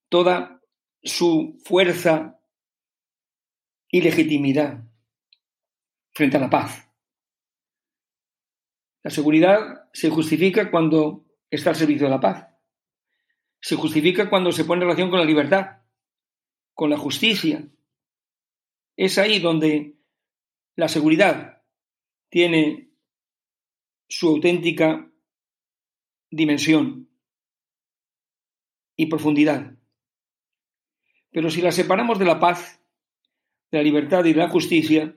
toda 0.10 0.62
su 1.04 1.62
fuerza 1.64 2.40
y 3.90 4.02
legitimidad 4.02 4.84
frente 6.12 6.38
a 6.38 6.42
la 6.42 6.50
paz. 6.50 6.90
La 9.04 9.12
seguridad 9.12 9.90
se 9.94 10.10
justifica 10.10 10.72
cuando 10.72 11.26
está 11.50 11.70
al 11.70 11.76
servicio 11.76 12.08
de 12.08 12.12
la 12.12 12.20
paz. 12.20 12.48
Se 13.62 13.76
justifica 13.76 14.30
cuando 14.30 14.52
se 14.52 14.66
pone 14.66 14.82
en 14.82 14.90
relación 14.90 15.10
con 15.10 15.20
la 15.20 15.26
libertad, 15.26 15.84
con 16.74 16.90
la 16.90 16.98
justicia. 16.98 17.68
Es 18.96 19.18
ahí 19.18 19.40
donde 19.40 19.96
la 20.76 20.88
seguridad 20.88 21.64
tiene 22.30 22.92
su 24.08 24.28
auténtica 24.28 25.12
dimensión 26.30 27.10
y 28.96 29.08
profundidad. 29.08 29.76
Pero 31.32 31.50
si 31.50 31.62
la 31.62 31.72
separamos 31.72 32.20
de 32.20 32.26
la 32.26 32.40
paz, 32.40 32.82
de 33.72 33.78
la 33.80 33.84
libertad 33.84 34.24
y 34.26 34.34
de 34.34 34.40
la 34.40 34.50
justicia, 34.50 35.16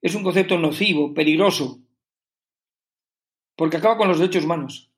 es 0.00 0.14
un 0.14 0.22
concepto 0.22 0.58
nocivo, 0.58 1.12
peligroso, 1.14 1.80
porque 3.56 3.78
acaba 3.78 3.96
con 3.96 4.08
los 4.08 4.18
derechos 4.18 4.44
humanos, 4.44 4.92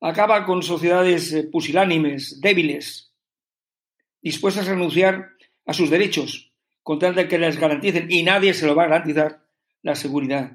acaba 0.00 0.44
con 0.44 0.62
sociedades 0.62 1.32
eh, 1.32 1.44
pusilánimes, 1.44 2.40
débiles, 2.40 3.12
dispuestas 4.20 4.68
a 4.68 4.72
renunciar 4.72 5.30
a 5.64 5.72
sus 5.72 5.90
derechos, 5.90 6.45
con 6.86 7.00
tal 7.00 7.16
de 7.16 7.26
que 7.26 7.36
les 7.36 7.58
garanticen, 7.58 8.06
y 8.08 8.22
nadie 8.22 8.54
se 8.54 8.64
lo 8.64 8.76
va 8.76 8.84
a 8.84 8.86
garantizar, 8.86 9.44
la 9.82 9.96
seguridad. 9.96 10.52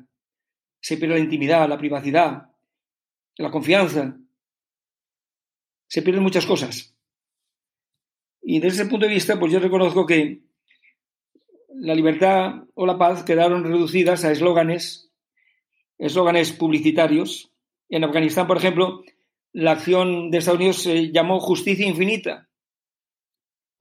Se 0.80 0.96
pierde 0.96 1.16
la 1.16 1.20
intimidad, 1.20 1.68
la 1.68 1.78
privacidad, 1.78 2.50
la 3.36 3.52
confianza. 3.52 4.16
Se 5.88 6.02
pierden 6.02 6.24
muchas 6.24 6.46
cosas. 6.46 6.96
Y 8.42 8.62
desde 8.62 8.84
ese 8.84 8.90
punto 8.90 9.08
de 9.08 9.14
vista, 9.14 9.38
pues 9.38 9.52
yo 9.52 9.60
reconozco 9.60 10.06
que 10.06 10.44
la 11.76 11.96
libertad 11.96 12.64
o 12.76 12.86
la 12.86 12.98
paz 12.98 13.24
quedaron 13.24 13.66
reducidas 13.66 14.24
a 14.24 14.32
eslóganes, 14.32 15.12
eslóganes 15.98 16.54
publicitarios. 16.54 17.52
En 17.90 18.06
Afganistán, 18.06 18.48
por 18.48 18.56
ejemplo, 18.56 19.04
la 19.52 19.72
acción 19.72 20.32
de 20.32 20.38
Estados 20.38 20.60
Unidos 20.60 20.82
se 20.82 21.12
llamó 21.12 21.42
justicia 21.42 21.86
infinita. 21.86 22.48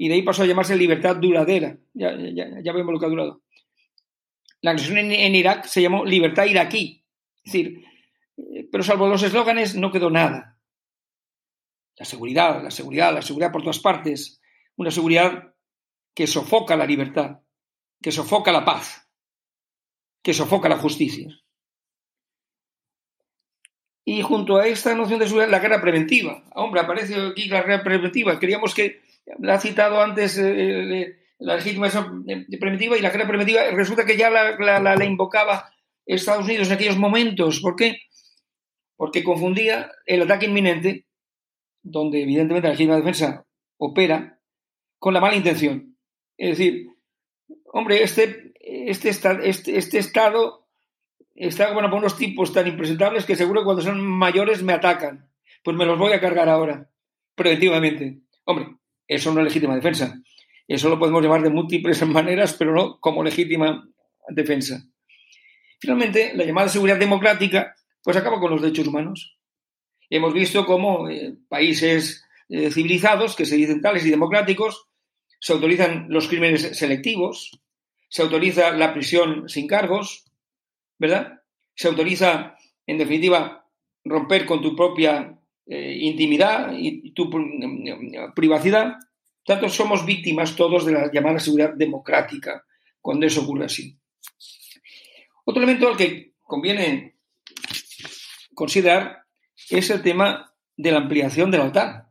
Y 0.03 0.09
de 0.09 0.15
ahí 0.15 0.23
pasó 0.23 0.45
a 0.45 0.47
llamarse 0.47 0.75
libertad 0.77 1.17
duradera. 1.17 1.77
Ya, 1.93 2.17
ya, 2.17 2.73
vemos 2.73 2.95
lo 2.95 2.99
que 2.99 3.05
ha 3.05 3.11
durado. 3.11 3.43
La 4.63 4.71
acción 4.71 4.97
en, 4.97 5.35
Irak 5.35 5.67
se 5.67 5.83
llamó 5.83 6.07
libertad 6.07 6.47
iraquí. 6.47 7.05
Es 7.45 7.53
decir, 7.53 7.85
eh, 8.39 8.67
pero 8.73 8.83
salvo 8.83 9.09
los 9.09 9.23
eslóganes 9.23 9.75
no 9.75 9.93
quedó 9.93 10.09
nada. 10.09 10.59
La 11.97 12.07
seguridad, 12.07 12.63
la 12.63 12.71
seguridad, 12.71 13.13
la 13.13 13.21
seguridad 13.21 13.53
por 13.53 13.61
todas 13.61 13.79
partes. 13.79 14.41
Una 14.75 14.91
seguridad 14.91 15.55
que 16.15 16.27
sofoca 16.27 16.77
la 16.77 16.87
libertad, 16.87 17.41
que 18.01 18.11
sofoca 18.11 18.53
la 18.53 18.65
paz, 18.65 19.07
que 20.23 20.33
sofoca 20.33 20.71
la 20.71 20.79
justicia. 20.79 21.29
Y 24.07 24.23
junto 24.23 24.57
a 24.57 24.67
esta 24.67 24.95
noción 24.95 25.19
de 25.19 25.27
seguridad, 25.27 25.51
la 25.51 25.59
guerra 25.59 25.83
preventiva. 25.83 26.43
Hombre, 26.55 26.81
aparece 26.81 27.17
aquí 27.17 27.49
la 27.49 27.61
guerra 27.61 27.85
preventiva. 27.85 28.41
Queríamos 28.41 28.75
que, 28.75 29.03
la 29.39 29.55
ha 29.55 29.61
citado 29.61 30.01
antes 30.01 30.39
eh, 30.39 31.03
eh, 31.03 31.17
la 31.39 31.57
legítima 31.57 31.89
preventiva 32.61 32.97
y 32.97 33.01
la 33.01 33.11
guerra 33.11 33.27
preventiva 33.27 33.63
resulta 33.71 34.05
que 34.05 34.17
ya 34.17 34.31
la, 34.31 35.05
invocaba 35.05 35.71
Estados 36.05 36.45
Unidos 36.45 36.69
en 36.69 36.75
aquellos 36.75 36.99
momentos. 36.99 37.61
¿Por 37.61 37.77
qué? 37.77 37.97
Porque 38.97 39.25
confundía 39.25 39.91
el 40.05 40.23
ataque 40.23 40.47
inminente, 40.47 41.07
donde 41.83 42.23
evidentemente 42.23 42.69
la 42.69 42.73
legítima 42.73 42.97
defensa 42.97 43.47
opera, 43.79 44.39
con 44.99 45.15
la 45.15 45.21
mala 45.21 45.37
intención. 45.37 45.97
Es 46.37 46.59
decir, 46.59 46.89
hombre, 47.73 48.03
este, 48.03 48.53
este, 48.61 49.09
este, 49.09 49.79
este 49.79 49.99
Estado 49.99 50.69
está 51.35 51.73
bueno, 51.73 51.89
por 51.89 52.01
unos 52.01 52.19
tipos 52.19 52.53
tan 52.53 52.67
impresentables 52.67 53.25
que 53.25 53.37
seguro 53.37 53.61
que 53.61 53.65
cuando 53.65 53.83
son 53.83 54.01
mayores 54.01 54.63
me 54.63 54.75
atacan. 54.75 55.31
Pues 55.65 55.77
me 55.77 55.87
los 55.87 55.99
voy 55.99 56.13
a 56.13 56.21
cargar 56.21 56.51
ahora, 56.51 56.91
preventivamente. 57.35 58.21
Hombre, 58.45 58.80
eso 59.11 59.35
no 59.35 59.41
es 59.41 59.45
legítima 59.45 59.75
defensa. 59.75 60.23
Eso 60.69 60.89
lo 60.89 61.01
podemos 61.01 61.21
llamar 61.21 61.43
de 61.43 61.51
múltiples 61.51 62.07
maneras, 62.07 62.55
pero 62.57 62.73
no 62.73 63.01
como 63.01 63.25
legítima 63.25 63.89
defensa. 64.29 64.87
Finalmente, 65.81 66.33
la 66.37 66.45
llamada 66.45 66.69
seguridad 66.69 66.99
democrática 66.99 67.75
pues 68.05 68.17
acaba 68.17 68.39
con 68.39 68.53
los 68.53 68.63
derechos 68.63 68.87
humanos. 68.87 69.37
Hemos 70.09 70.33
visto 70.33 70.65
cómo 70.65 71.09
eh, 71.09 71.35
países 71.49 72.25
eh, 72.49 72.71
civilizados, 72.71 73.35
que 73.35 73.47
se 73.47 73.57
dicen 73.57 73.81
tales 73.81 74.07
y 74.07 74.11
democráticos, 74.11 74.87
se 75.41 75.55
autorizan 75.55 76.07
los 76.09 76.29
crímenes 76.29 76.79
selectivos, 76.79 77.61
se 78.09 78.23
autoriza 78.23 78.71
la 78.71 78.95
prisión 78.95 79.49
sin 79.49 79.67
cargos, 79.67 80.25
¿verdad? 80.99 81.43
Se 81.75 81.89
autoriza, 81.89 82.57
en 82.87 82.99
definitiva, 82.99 83.67
romper 84.05 84.47
con 84.47 84.63
tu 84.63 84.77
propia 84.77 85.40
eh, 85.67 85.97
intimidad 86.01 86.73
y 86.77 87.13
tu 87.13 87.31
privacidad 88.35 88.97
tanto, 89.45 89.69
somos 89.69 90.05
víctimas 90.05 90.55
todos 90.55 90.85
de 90.85 90.93
la 90.93 91.11
llamada 91.11 91.41
seguridad 91.41 91.75
democrática 91.75 92.65
cuando 93.01 93.27
eso 93.27 93.43
ocurre 93.43 93.65
así. 93.65 93.99
Otro 95.45 95.63
elemento 95.63 95.89
al 95.89 95.97
que 95.97 96.35
conviene 96.43 97.17
considerar 98.55 99.25
es 99.69 99.91
el 99.91 100.03
tema 100.03 100.55
de 100.77 100.93
la 100.93 100.99
ampliación 100.99 101.51
de 101.51 101.59
la 101.59 101.65
OTAN. 101.65 102.07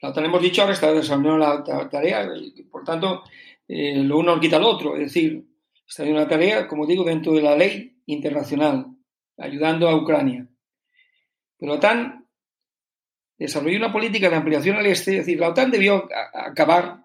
La 0.00 0.08
OTAN, 0.08 0.24
hemos 0.24 0.42
dicho, 0.42 0.62
ahora 0.62 0.74
está 0.74 0.92
desarrollando 0.92 1.38
la 1.38 1.88
tarea, 1.90 2.28
y 2.34 2.62
por 2.62 2.84
tanto, 2.84 3.24
eh, 3.68 4.02
lo 4.02 4.18
uno 4.18 4.40
quita 4.40 4.58
lo 4.58 4.68
otro, 4.68 4.96
es 4.96 5.12
decir, 5.12 5.44
está 5.86 6.04
en 6.04 6.12
una 6.12 6.28
tarea, 6.28 6.66
como 6.66 6.86
digo, 6.86 7.04
dentro 7.04 7.32
de 7.32 7.42
la 7.42 7.56
ley 7.56 8.00
internacional, 8.06 8.86
ayudando 9.36 9.88
a 9.88 9.96
Ucrania. 9.96 10.48
La 11.66 11.74
OTAN 11.74 12.26
desarrolló 13.38 13.78
una 13.78 13.92
política 13.92 14.28
de 14.28 14.36
ampliación 14.36 14.76
al 14.76 14.86
este, 14.86 15.12
es 15.12 15.18
decir, 15.18 15.38
la 15.38 15.50
OTAN 15.50 15.70
debió 15.70 16.08
acabar 16.34 17.04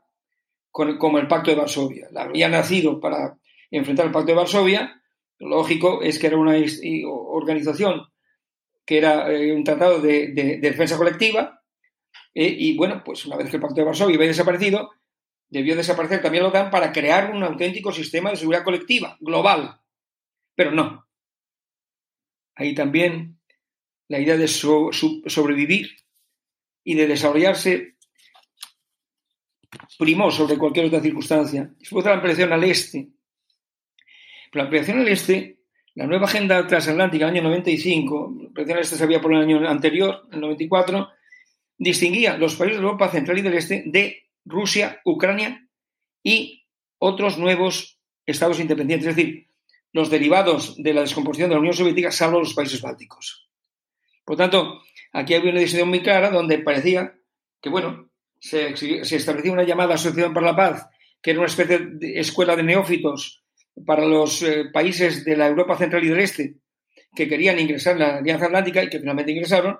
con 0.71 0.97
como 0.97 1.19
el 1.19 1.27
Pacto 1.27 1.51
de 1.51 1.57
Varsovia. 1.57 2.07
La 2.11 2.23
había 2.23 2.49
nacido 2.49 2.99
para 2.99 3.37
enfrentar 3.69 4.07
el 4.07 4.11
Pacto 4.11 4.31
de 4.31 4.37
Varsovia, 4.37 5.01
lo 5.39 5.49
lógico 5.49 6.01
es 6.01 6.17
que 6.17 6.27
era 6.27 6.37
una 6.37 6.55
organización 7.03 8.07
que 8.83 8.97
era 8.97 9.31
eh, 9.31 9.53
un 9.53 9.63
tratado 9.63 9.99
de, 9.99 10.59
defensa 10.61 10.97
colectiva, 10.97 11.61
eh, 12.33 12.55
y 12.57 12.75
bueno, 12.77 13.03
pues 13.05 13.25
una 13.25 13.35
vez 13.35 13.49
que 13.49 13.57
el 13.57 13.61
Pacto 13.61 13.75
de 13.75 13.83
Varsovia 13.83 14.15
había 14.15 14.27
desaparecido, 14.27 14.89
debió 15.49 15.75
desaparecer 15.75 16.21
también 16.21 16.43
la 16.43 16.49
OTAN 16.49 16.71
para 16.71 16.91
crear 16.91 17.31
un 17.31 17.43
auténtico 17.43 17.91
sistema 17.91 18.31
de 18.31 18.37
seguridad 18.37 18.63
colectiva, 18.63 19.17
global. 19.19 19.81
Pero 20.55 20.71
no. 20.71 21.07
Ahí 22.55 22.73
también 22.73 23.36
la 24.07 24.19
idea 24.19 24.37
de 24.37 24.47
sobrevivir 24.47 25.97
y 26.83 26.95
de 26.95 27.07
desarrollarse 27.07 27.95
primó 29.97 30.31
sobre 30.31 30.57
cualquier 30.57 30.85
otra 30.85 31.01
circunstancia. 31.01 31.69
Después 31.79 32.03
de 32.03 32.09
la 32.09 32.15
ampliación 32.15 32.53
al 32.53 32.63
este. 32.63 33.09
La 34.53 34.63
ampliación 34.63 34.99
al 34.99 35.07
este, 35.07 35.59
la 35.95 36.07
nueva 36.07 36.25
agenda 36.25 36.65
transatlántica 36.65 37.25
del 37.25 37.35
año 37.35 37.43
95, 37.49 38.35
la 38.39 38.47
ampliación 38.47 38.77
al 38.77 38.83
este 38.83 38.95
se 38.95 39.03
había 39.03 39.21
por 39.21 39.33
el 39.33 39.41
año 39.41 39.67
anterior, 39.67 40.27
el 40.31 40.39
94, 40.39 41.09
distinguía 41.77 42.37
los 42.37 42.55
países 42.55 42.77
de 42.77 42.83
Europa 42.83 43.09
Central 43.09 43.37
y 43.37 43.41
del 43.41 43.53
Este 43.53 43.83
de 43.85 44.23
Rusia, 44.45 45.01
Ucrania 45.05 45.67
y 46.23 46.65
otros 46.97 47.37
nuevos 47.37 47.99
estados 48.25 48.59
independientes, 48.59 49.09
es 49.09 49.15
decir, 49.15 49.49
los 49.93 50.09
derivados 50.09 50.81
de 50.81 50.93
la 50.93 51.01
descomposición 51.01 51.49
de 51.49 51.55
la 51.55 51.59
Unión 51.59 51.75
Soviética, 51.75 52.11
salvo 52.11 52.39
los 52.39 52.53
países 52.53 52.81
bálticos. 52.81 53.46
Por 54.27 54.35
tanto, 54.35 54.81
Aquí 55.17 55.33
había 55.33 55.51
una 55.51 55.61
decisión 55.61 55.89
muy 55.89 56.01
clara 56.01 56.29
donde 56.29 56.59
parecía 56.59 57.17
que, 57.59 57.69
bueno, 57.69 58.11
se, 58.39 58.69
establecía 58.69 59.51
una 59.51 59.63
llamada 59.63 59.95
Asociación 59.95 60.31
para 60.31 60.47
la 60.47 60.55
Paz, 60.55 60.87
que 61.23 61.31
era 61.31 61.39
una 61.39 61.47
especie 61.47 61.79
de 61.79 62.19
escuela 62.19 62.55
de 62.55 62.61
neófitos 62.61 63.43
para 63.83 64.05
los 64.05 64.43
eh, 64.43 64.65
países 64.71 65.25
de 65.25 65.35
la 65.35 65.47
Europa 65.47 65.75
Central 65.75 66.03
y 66.03 66.09
del 66.09 66.19
Este 66.19 66.57
que 67.15 67.27
querían 67.27 67.57
ingresar 67.57 67.93
en 67.93 67.99
la 67.99 68.17
Alianza 68.17 68.45
Atlántica 68.45 68.83
y 68.83 68.89
que 68.89 68.99
finalmente 68.99 69.31
ingresaron, 69.31 69.79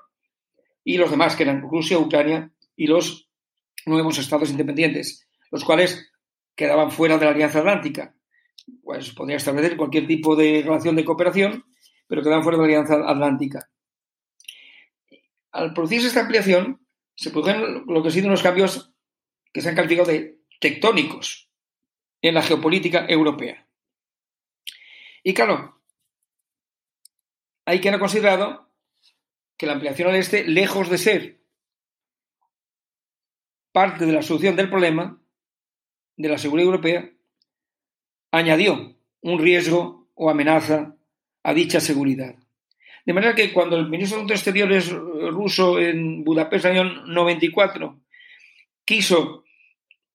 y 0.84 0.98
los 0.98 1.12
demás, 1.12 1.36
que 1.36 1.44
eran 1.44 1.62
Rusia, 1.62 2.00
Ucrania 2.00 2.52
y 2.76 2.88
los 2.88 3.30
nuevos 3.86 4.18
estados 4.18 4.50
independientes, 4.50 5.28
los 5.52 5.64
cuales 5.64 6.12
quedaban 6.56 6.90
fuera 6.90 7.20
de 7.20 7.26
la 7.26 7.32
Alianza 7.32 7.60
Atlántica. 7.60 8.16
Pues 8.82 9.12
podría 9.12 9.38
establecer 9.38 9.78
cualquier 9.78 10.08
tipo 10.08 10.36
de 10.36 10.64
relación 10.66 10.96
de 10.96 11.06
cooperación, 11.06 11.64
pero 12.08 12.24
quedaban 12.24 12.44
fuera 12.44 12.58
de 12.58 12.64
la 12.64 12.68
Alianza 12.70 13.08
Atlántica. 13.08 13.70
Al 15.58 15.74
producirse 15.74 16.06
esta 16.06 16.20
ampliación, 16.22 16.86
se 17.16 17.32
producen 17.32 17.84
lo 17.88 18.04
que 18.04 18.10
han 18.10 18.14
sido 18.14 18.28
unos 18.28 18.44
cambios 18.44 18.94
que 19.52 19.62
se 19.62 19.70
han 19.70 19.76
calificado 19.76 20.08
de 20.08 20.40
tectónicos 20.60 21.50
en 22.22 22.36
la 22.36 22.44
geopolítica 22.44 23.08
europea. 23.10 23.68
Y 25.24 25.34
claro, 25.34 25.82
hay 27.66 27.82
quien 27.82 27.96
ha 27.96 28.00
considerado 28.00 28.72
que 29.58 29.66
la 29.66 29.74
ampliación 29.74 30.10
al 30.10 30.16
este, 30.18 30.48
lejos 30.48 30.92
de 30.92 31.00
ser 31.00 31.42
parte 33.72 34.06
de 34.06 34.14
la 34.14 34.22
solución 34.22 34.56
del 34.56 34.70
problema 34.70 35.20
de 36.18 36.30
la 36.30 36.38
seguridad 36.38 36.68
europea, 36.68 37.12
añadió 38.32 38.96
un 39.22 39.40
riesgo 39.40 40.08
o 40.14 40.30
amenaza 40.30 40.96
a 41.42 41.54
dicha 41.56 41.80
seguridad. 41.80 42.36
De 43.08 43.14
manera 43.14 43.36
que 43.36 43.54
cuando 43.54 43.78
el 43.78 43.88
ministro 43.88 44.26
de 44.26 44.34
Exteriores 44.34 44.92
ruso 44.92 45.80
en 45.80 46.26
Budapest 46.26 46.66
en 46.66 46.72
el 46.76 46.80
año 46.80 47.06
94 47.06 48.02
quiso 48.84 49.46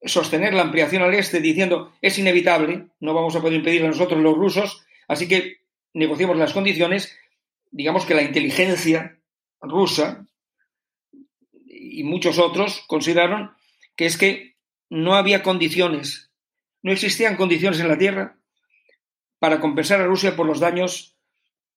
sostener 0.03 0.53
la 0.53 0.61
ampliación 0.61 1.03
al 1.03 1.15
este 1.15 1.41
diciendo 1.41 1.95
es 2.03 2.19
inevitable, 2.19 2.89
no 3.01 3.15
vamos 3.15 3.35
a 3.35 3.41
poder 3.41 3.57
impedirlo 3.57 3.89
nosotros 3.89 4.21
los 4.21 4.37
rusos, 4.37 4.85
así 5.09 5.27
que 5.27 5.63
negociemos 5.95 6.37
las 6.37 6.53
condiciones, 6.53 7.17
digamos 7.71 8.05
que 8.05 8.13
la 8.13 8.25
inteligencia 8.25 9.19
rusa 9.63 10.27
y 11.67 12.05
muchos 12.05 12.39
otros 12.39 12.85
consideraron 12.89 13.53
que 13.97 14.05
es 14.05 14.19
que 14.19 14.57
no 14.91 15.15
había 15.15 15.43
condiciones, 15.43 16.31
no 16.83 16.93
existían 16.93 17.37
condiciones 17.37 17.81
en 17.81 17.89
la 17.89 17.97
Tierra 17.97 18.37
para 19.39 19.61
compensar 19.61 20.03
a 20.03 20.07
Rusia 20.07 20.37
por 20.37 20.45
los 20.45 20.61
daños 20.61 21.12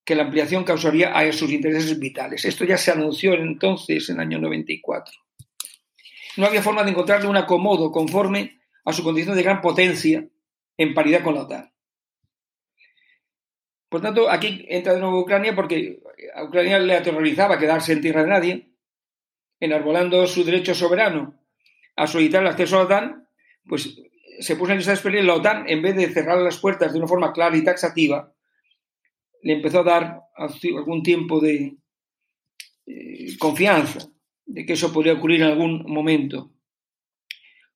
que 0.06 0.16
la 0.16 0.24
ampliación 0.24 0.64
causaría 0.64 1.18
a 1.18 1.32
sus 1.34 1.52
intereses 1.52 2.00
vitales. 2.00 2.46
Esto 2.46 2.64
ya 2.64 2.78
se 2.78 2.92
anunció 2.92 3.34
entonces, 3.34 4.08
en 4.10 4.18
el 4.18 4.22
año 4.22 4.40
94. 4.40 5.14
No 6.38 6.46
había 6.46 6.62
forma 6.62 6.84
de 6.84 6.92
encontrarle 6.92 7.28
un 7.28 7.38
acomodo 7.38 7.92
conforme 7.92 8.60
a 8.86 8.94
su 8.94 9.04
condición 9.04 9.36
de 9.36 9.44
gran 9.44 9.62
potencia 9.62 10.28
en 10.78 10.94
paridad 10.94 11.24
con 11.24 11.34
la 11.34 11.42
OTAN. 11.42 11.72
Por 13.90 14.02
tanto, 14.02 14.30
aquí 14.30 14.66
entra 14.70 14.94
de 14.94 15.00
nuevo 15.00 15.22
Ucrania 15.22 15.56
porque 15.56 16.00
a 16.36 16.44
Ucrania 16.44 16.78
le 16.80 16.96
aterrorizaba 16.96 17.58
quedarse 17.58 17.94
en 17.94 18.02
tierra 18.02 18.24
de 18.24 18.30
nadie, 18.30 18.72
enarbolando 19.60 20.28
su 20.28 20.44
derecho 20.44 20.76
soberano 20.76 21.40
a 21.96 22.06
solicitar 22.06 22.42
el 22.42 22.50
acceso 22.50 22.76
a 22.76 22.80
la 22.80 22.86
OTAN, 22.86 23.28
pues 23.68 24.02
se 24.40 24.56
puso 24.56 24.74
en 24.74 24.80
esa 24.80 24.92
experiencia 24.92 25.34
la 25.34 25.40
OTAN, 25.40 25.66
en 25.68 25.82
vez 25.82 25.96
de 25.96 26.10
cerrar 26.10 26.38
las 26.40 26.58
puertas 26.58 26.92
de 26.92 27.00
una 27.00 27.08
forma 27.08 27.32
clara 27.32 27.56
y 27.56 27.64
taxativa, 27.64 28.35
le 29.46 29.54
empezó 29.54 29.82
a 29.82 29.84
dar 29.84 30.22
algún 30.36 31.04
tiempo 31.04 31.40
de 31.40 31.78
eh, 32.88 33.38
confianza 33.38 34.10
de 34.44 34.66
que 34.66 34.74
eso 34.74 34.92
podría 34.92 35.14
ocurrir 35.14 35.42
en 35.42 35.50
algún 35.50 35.84
momento. 35.86 36.52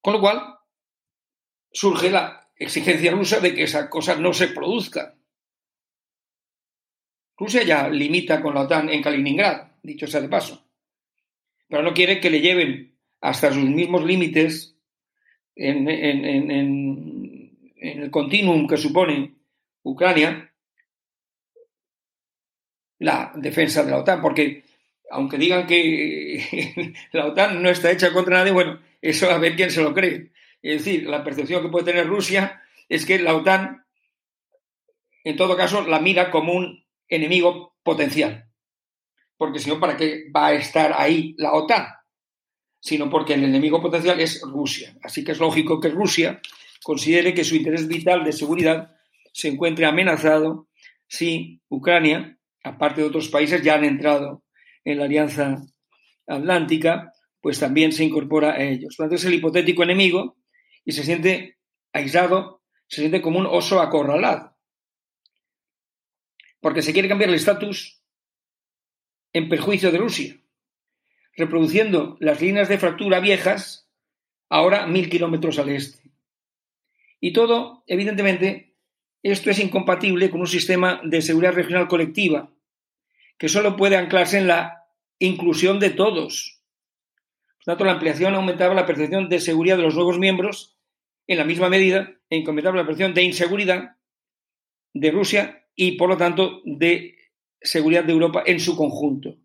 Con 0.02 0.14
lo 0.14 0.20
cual, 0.20 0.56
surge 1.72 2.10
la 2.10 2.50
exigencia 2.56 3.12
rusa 3.12 3.40
de 3.40 3.54
que 3.54 3.62
esa 3.62 3.88
cosa 3.88 4.16
no 4.16 4.34
se 4.34 4.48
produzca. 4.48 5.16
Rusia 7.38 7.62
ya 7.62 7.88
limita 7.88 8.42
con 8.42 8.56
la 8.56 8.62
OTAN 8.62 8.90
en 8.90 9.04
Kaliningrad, 9.04 9.74
dicho 9.84 10.08
sea 10.08 10.22
de 10.22 10.28
paso, 10.28 10.68
pero 11.68 11.84
no 11.84 11.94
quiere 11.94 12.20
que 12.20 12.32
le 12.32 12.42
lleven 12.42 12.98
hasta 13.22 13.54
sus 13.54 13.70
mismos 13.70 14.04
límites 14.04 14.76
en, 15.56 15.88
el 17.78 18.10
continuum 18.10 18.66
que 18.66 18.78
supone 18.78 19.36
Ucrania 19.84 20.49
la 23.00 23.32
defensa 23.36 23.84
de 23.84 23.92
la 23.92 23.98
OTAN, 23.98 24.22
porque 24.22 24.64
aunque 25.10 25.38
digan 25.38 25.66
que 25.66 26.94
la 27.12 27.28
OTAN 27.28 27.62
no 27.62 27.70
está 27.70 27.92
hecha 27.92 28.14
contra 28.14 28.38
nadie, 28.38 28.52
bueno, 28.52 28.80
eso 29.02 29.30
a 29.30 29.38
ver 29.38 29.56
quién 29.56 29.72
se 29.72 29.82
lo 29.82 29.94
cree. 29.94 30.32
Es 30.62 30.84
decir, 30.84 31.08
la 31.08 31.24
percepción 31.24 31.62
que 31.62 31.70
puede 31.70 31.86
tener 31.86 32.08
Rusia 32.08 32.62
es 32.88 33.06
que 33.06 33.20
la 33.20 33.36
OTAN, 33.36 33.86
en 35.24 35.36
todo 35.38 35.56
caso, 35.56 35.86
la 35.88 36.00
mira 36.00 36.32
como 36.32 36.54
un 36.54 36.86
enemigo 37.08 37.76
potencial. 37.84 38.50
Porque 39.38 39.60
si 39.60 39.70
no, 39.70 39.80
¿para 39.80 39.96
qué 39.96 40.26
va 40.36 40.48
a 40.48 40.54
estar 40.54 40.94
ahí 40.98 41.34
la 41.38 41.54
OTAN? 41.54 41.88
Sino 42.82 43.10
porque 43.10 43.36
el 43.36 43.44
enemigo 43.44 43.82
potencial 43.82 44.20
es 44.20 44.42
Rusia. 44.42 44.98
Así 45.02 45.24
que 45.24 45.32
es 45.32 45.40
lógico 45.40 45.80
que 45.80 45.90
Rusia 45.90 46.42
considere 46.84 47.34
que 47.34 47.44
su 47.44 47.56
interés 47.56 47.88
vital 47.88 48.24
de 48.24 48.34
seguridad 48.34 48.96
se 49.32 49.48
encuentre 49.48 49.86
amenazado 49.86 50.68
si 51.08 51.62
Ucrania, 51.70 52.39
aparte 52.70 53.02
de 53.02 53.08
otros 53.08 53.30
países, 53.30 53.62
ya 53.64 53.76
han 53.76 53.84
entrado 53.84 54.44
en 54.84 55.00
la 55.00 55.06
Alianza 55.06 55.62
Atlántica, 56.28 57.12
pues 57.42 57.60
también 57.60 57.92
se 57.92 58.04
incorpora 58.04 58.54
a 58.54 58.64
ellos. 58.64 58.96
Por 58.96 59.12
es 59.14 59.26
el 59.26 59.34
hipotético 59.34 59.84
enemigo 59.84 60.38
y 60.86 60.92
se 60.92 61.04
siente 61.04 61.58
aislado, 61.92 62.62
se 62.88 63.02
siente 63.02 63.22
como 63.22 63.40
un 63.40 63.48
oso 63.48 63.82
acorralado. 63.82 64.56
Porque 66.62 66.82
se 66.82 66.94
quiere 66.94 67.10
cambiar 67.10 67.30
el 67.30 67.36
estatus 67.36 68.04
en 69.34 69.50
perjuicio 69.50 69.92
de 69.92 69.98
Rusia, 69.98 70.42
reproduciendo 71.36 72.18
las 72.20 72.42
líneas 72.42 72.70
de 72.70 72.78
fractura 72.78 73.20
viejas 73.20 73.90
ahora 74.50 74.86
mil 74.88 75.10
kilómetros 75.10 75.58
al 75.60 75.70
este. 75.70 76.12
Y 77.20 77.34
todo, 77.34 77.84
evidentemente, 77.88 78.76
esto 79.24 79.50
es 79.50 79.60
incompatible 79.60 80.30
con 80.30 80.42
un 80.42 80.48
sistema 80.48 81.02
de 81.04 81.22
seguridad 81.22 81.54
regional 81.54 81.88
colectiva 81.88 82.54
que 83.40 83.50
solo 83.50 83.76
puede 83.76 83.96
anclarse 83.96 84.38
en 84.38 84.48
la 84.48 84.86
inclusión 85.18 85.80
de 85.80 85.90
todos. 85.90 86.62
Por 87.58 87.66
tanto, 87.66 87.86
la 87.86 87.94
ampliación 87.94 88.36
aumentaba 88.36 88.76
la 88.76 88.86
percepción 88.86 89.30
de 89.30 89.40
seguridad 89.40 89.78
de 89.78 89.84
los 89.84 89.96
nuevos 89.96 90.20
miembros 90.20 90.78
en 91.26 91.38
la 91.38 91.46
misma 91.46 91.70
medida 91.70 92.12
en 92.30 92.44
que 92.44 92.50
aumentaba 92.50 92.78
la 92.78 92.84
percepción 92.84 93.14
de 93.14 93.24
inseguridad 93.24 93.96
de 94.94 95.12
Rusia 95.12 95.66
y, 95.74 95.94
por 95.94 96.10
lo 96.10 96.18
tanto, 96.18 96.62
de 96.66 97.16
seguridad 97.62 98.04
de 98.04 98.12
Europa 98.12 98.44
en 98.46 98.60
su 98.60 98.76
conjunto. 98.76 99.38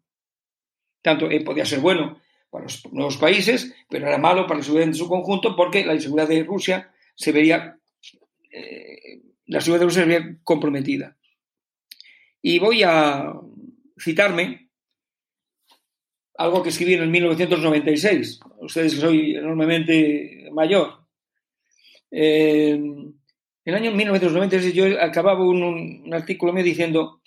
Tanto 1.01 1.31
eh, 1.31 1.43
podía 1.43 1.65
ser 1.65 1.81
bueno 1.81 2.21
para 2.51 2.65
los 2.65 2.85
nuevos 2.93 3.17
países, 3.17 3.75
pero 3.89 4.09
era 4.09 4.19
malo 4.19 4.47
para 4.47 4.59
la 4.59 4.65
seguridad 4.65 4.89
en 4.89 4.95
su 4.95 5.09
conjunto 5.09 5.55
porque 5.55 5.85
la 5.85 5.95
inseguridad 5.95 6.29
de 6.29 6.43
Rusia 6.43 6.93
se 7.15 7.31
vería, 7.31 7.79
eh, 8.51 9.21
la 9.47 9.61
seguridad 9.61 9.81
de 9.81 9.87
Rusia 9.87 10.03
se 10.03 10.09
vería 10.09 10.39
comprometida. 10.43 11.17
Y 12.41 12.59
voy 12.59 12.83
a 12.83 13.33
citarme 13.99 14.71
algo 16.37 16.63
que 16.63 16.71
escribí 16.71 16.95
en 16.95 17.11
1996. 17.11 18.41
Ustedes 18.61 18.95
que 18.95 19.01
soy 19.01 19.37
enormemente 19.37 20.49
mayor. 20.53 21.07
Eh, 22.11 22.73
en 22.73 23.15
el 23.65 23.75
año 23.75 23.93
1996 23.93 24.75
yo 24.75 25.03
acababa 25.03 25.45
un, 25.45 26.13
artículo 26.13 26.53
mío 26.53 26.63
diciendo 26.63 27.21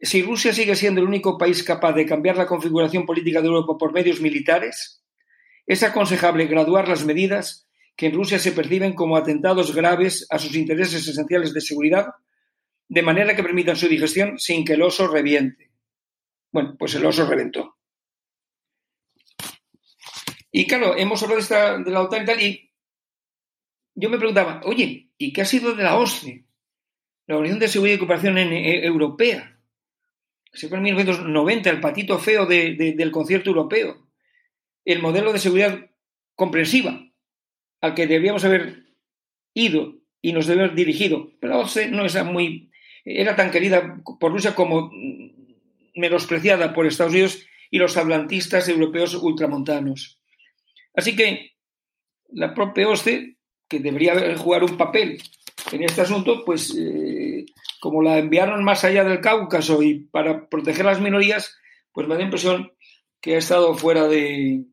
si 0.00 0.22
Rusia 0.22 0.52
sigue 0.52 0.76
siendo 0.76 1.00
el 1.00 1.06
único 1.06 1.38
país 1.38 1.62
capaz 1.62 1.92
de 1.92 2.06
cambiar 2.06 2.36
la 2.36 2.46
configuración 2.46 3.06
política 3.06 3.40
de 3.40 3.46
Europa 3.46 3.78
por 3.78 3.92
medios 3.92 4.20
militares, 4.20 5.02
es 5.66 5.82
aconsejable 5.82 6.46
graduar 6.46 6.88
las 6.88 7.04
medidas 7.04 7.68
que 7.96 8.06
en 8.06 8.14
Rusia 8.14 8.38
se 8.38 8.52
perciben 8.52 8.94
como 8.94 9.16
atentados 9.16 9.74
graves 9.74 10.26
a 10.30 10.38
sus 10.38 10.56
intereses 10.56 11.06
esenciales 11.06 11.54
de 11.54 11.60
seguridad, 11.60 12.06
de 12.88 13.02
manera 13.02 13.36
que 13.36 13.44
permitan 13.44 13.76
su 13.76 13.86
digestión 13.86 14.38
sin 14.38 14.64
que 14.64 14.72
el 14.72 14.82
oso 14.82 15.06
reviente. 15.06 15.71
Bueno, 16.52 16.76
pues 16.78 16.94
el 16.94 17.06
oso 17.06 17.26
reventó. 17.26 17.76
Y 20.50 20.66
claro, 20.66 20.96
hemos 20.96 21.22
hablado 21.22 21.38
de, 21.38 21.42
esta, 21.42 21.78
de 21.78 21.90
la 21.90 22.02
OTAN 22.02 22.22
y 22.22 22.26
tal, 22.26 22.42
y 22.42 22.72
yo 23.94 24.10
me 24.10 24.18
preguntaba, 24.18 24.60
oye, 24.64 25.10
¿y 25.16 25.32
qué 25.32 25.42
ha 25.42 25.46
sido 25.46 25.74
de 25.74 25.82
la 25.82 25.96
OSCE? 25.96 26.44
La 27.26 27.36
Organización 27.36 27.60
de 27.60 27.68
Seguridad 27.68 27.94
y 27.94 27.98
Cooperación 27.98 28.38
eh, 28.38 28.84
Europea. 28.84 29.58
Se 30.52 30.68
fue 30.68 30.76
en 30.76 30.84
1990, 30.84 31.70
el 31.70 31.80
patito 31.80 32.18
feo 32.18 32.44
del 32.44 33.10
concierto 33.10 33.48
europeo. 33.48 34.06
El 34.84 35.00
modelo 35.00 35.32
de 35.32 35.38
seguridad 35.38 35.90
comprensiva 36.34 37.00
al 37.80 37.94
que 37.94 38.06
debíamos 38.06 38.44
haber 38.44 38.84
ido 39.54 39.94
y 40.20 40.32
nos 40.32 40.46
debíamos 40.46 40.76
dirigido. 40.76 41.30
Pero 41.40 41.54
la 41.54 41.60
OSCE 41.60 41.90
no 41.90 42.04
era 42.04 42.24
muy. 42.24 42.70
era 43.04 43.34
tan 43.36 43.50
querida 43.50 44.02
por 44.20 44.32
Rusia 44.32 44.54
como 44.54 44.90
menospreciada 45.94 46.72
por 46.72 46.86
Estados 46.86 47.12
Unidos 47.12 47.46
y 47.70 47.78
los 47.78 47.96
atlantistas 47.96 48.68
europeos 48.68 49.14
ultramontanos. 49.14 50.20
Así 50.94 51.16
que 51.16 51.52
la 52.28 52.54
propia 52.54 52.88
OSCE, 52.88 53.36
que 53.68 53.80
debería 53.80 54.36
jugar 54.36 54.64
un 54.64 54.76
papel 54.76 55.22
en 55.70 55.82
este 55.82 56.02
asunto, 56.02 56.44
pues 56.44 56.74
eh, 56.78 57.46
como 57.80 58.02
la 58.02 58.18
enviaron 58.18 58.62
más 58.64 58.84
allá 58.84 59.04
del 59.04 59.20
Cáucaso 59.20 59.82
y 59.82 60.00
para 60.00 60.48
proteger 60.48 60.84
las 60.84 61.00
minorías, 61.00 61.56
pues 61.92 62.06
me 62.08 62.16
da 62.16 62.22
impresión 62.22 62.72
que 63.20 63.36
ha 63.36 63.38
estado 63.38 63.74
fuera 63.74 64.08
de, 64.08 64.64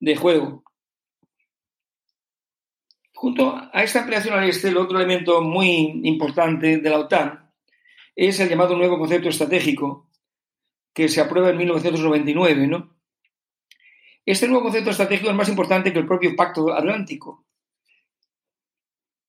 de 0.00 0.16
juego. 0.16 0.64
Junto 3.14 3.56
a 3.72 3.82
esta 3.82 4.00
ampliación 4.00 4.38
al 4.38 4.48
este, 4.48 4.68
el 4.68 4.76
otro 4.76 4.98
elemento 4.98 5.40
muy 5.40 6.00
importante 6.04 6.78
de 6.78 6.90
la 6.90 7.00
OTAN 7.00 7.50
es 8.14 8.38
el 8.38 8.48
llamado 8.48 8.76
nuevo 8.76 8.98
concepto 8.98 9.28
estratégico, 9.28 10.07
que 10.98 11.08
se 11.08 11.20
aprueba 11.20 11.50
en 11.50 11.58
1999, 11.58 12.66
¿no? 12.66 12.98
Este 14.26 14.48
nuevo 14.48 14.64
concepto 14.64 14.90
estratégico 14.90 15.30
es 15.30 15.36
más 15.36 15.48
importante 15.48 15.92
que 15.92 16.00
el 16.00 16.08
propio 16.08 16.34
Pacto 16.34 16.74
Atlántico. 16.74 17.46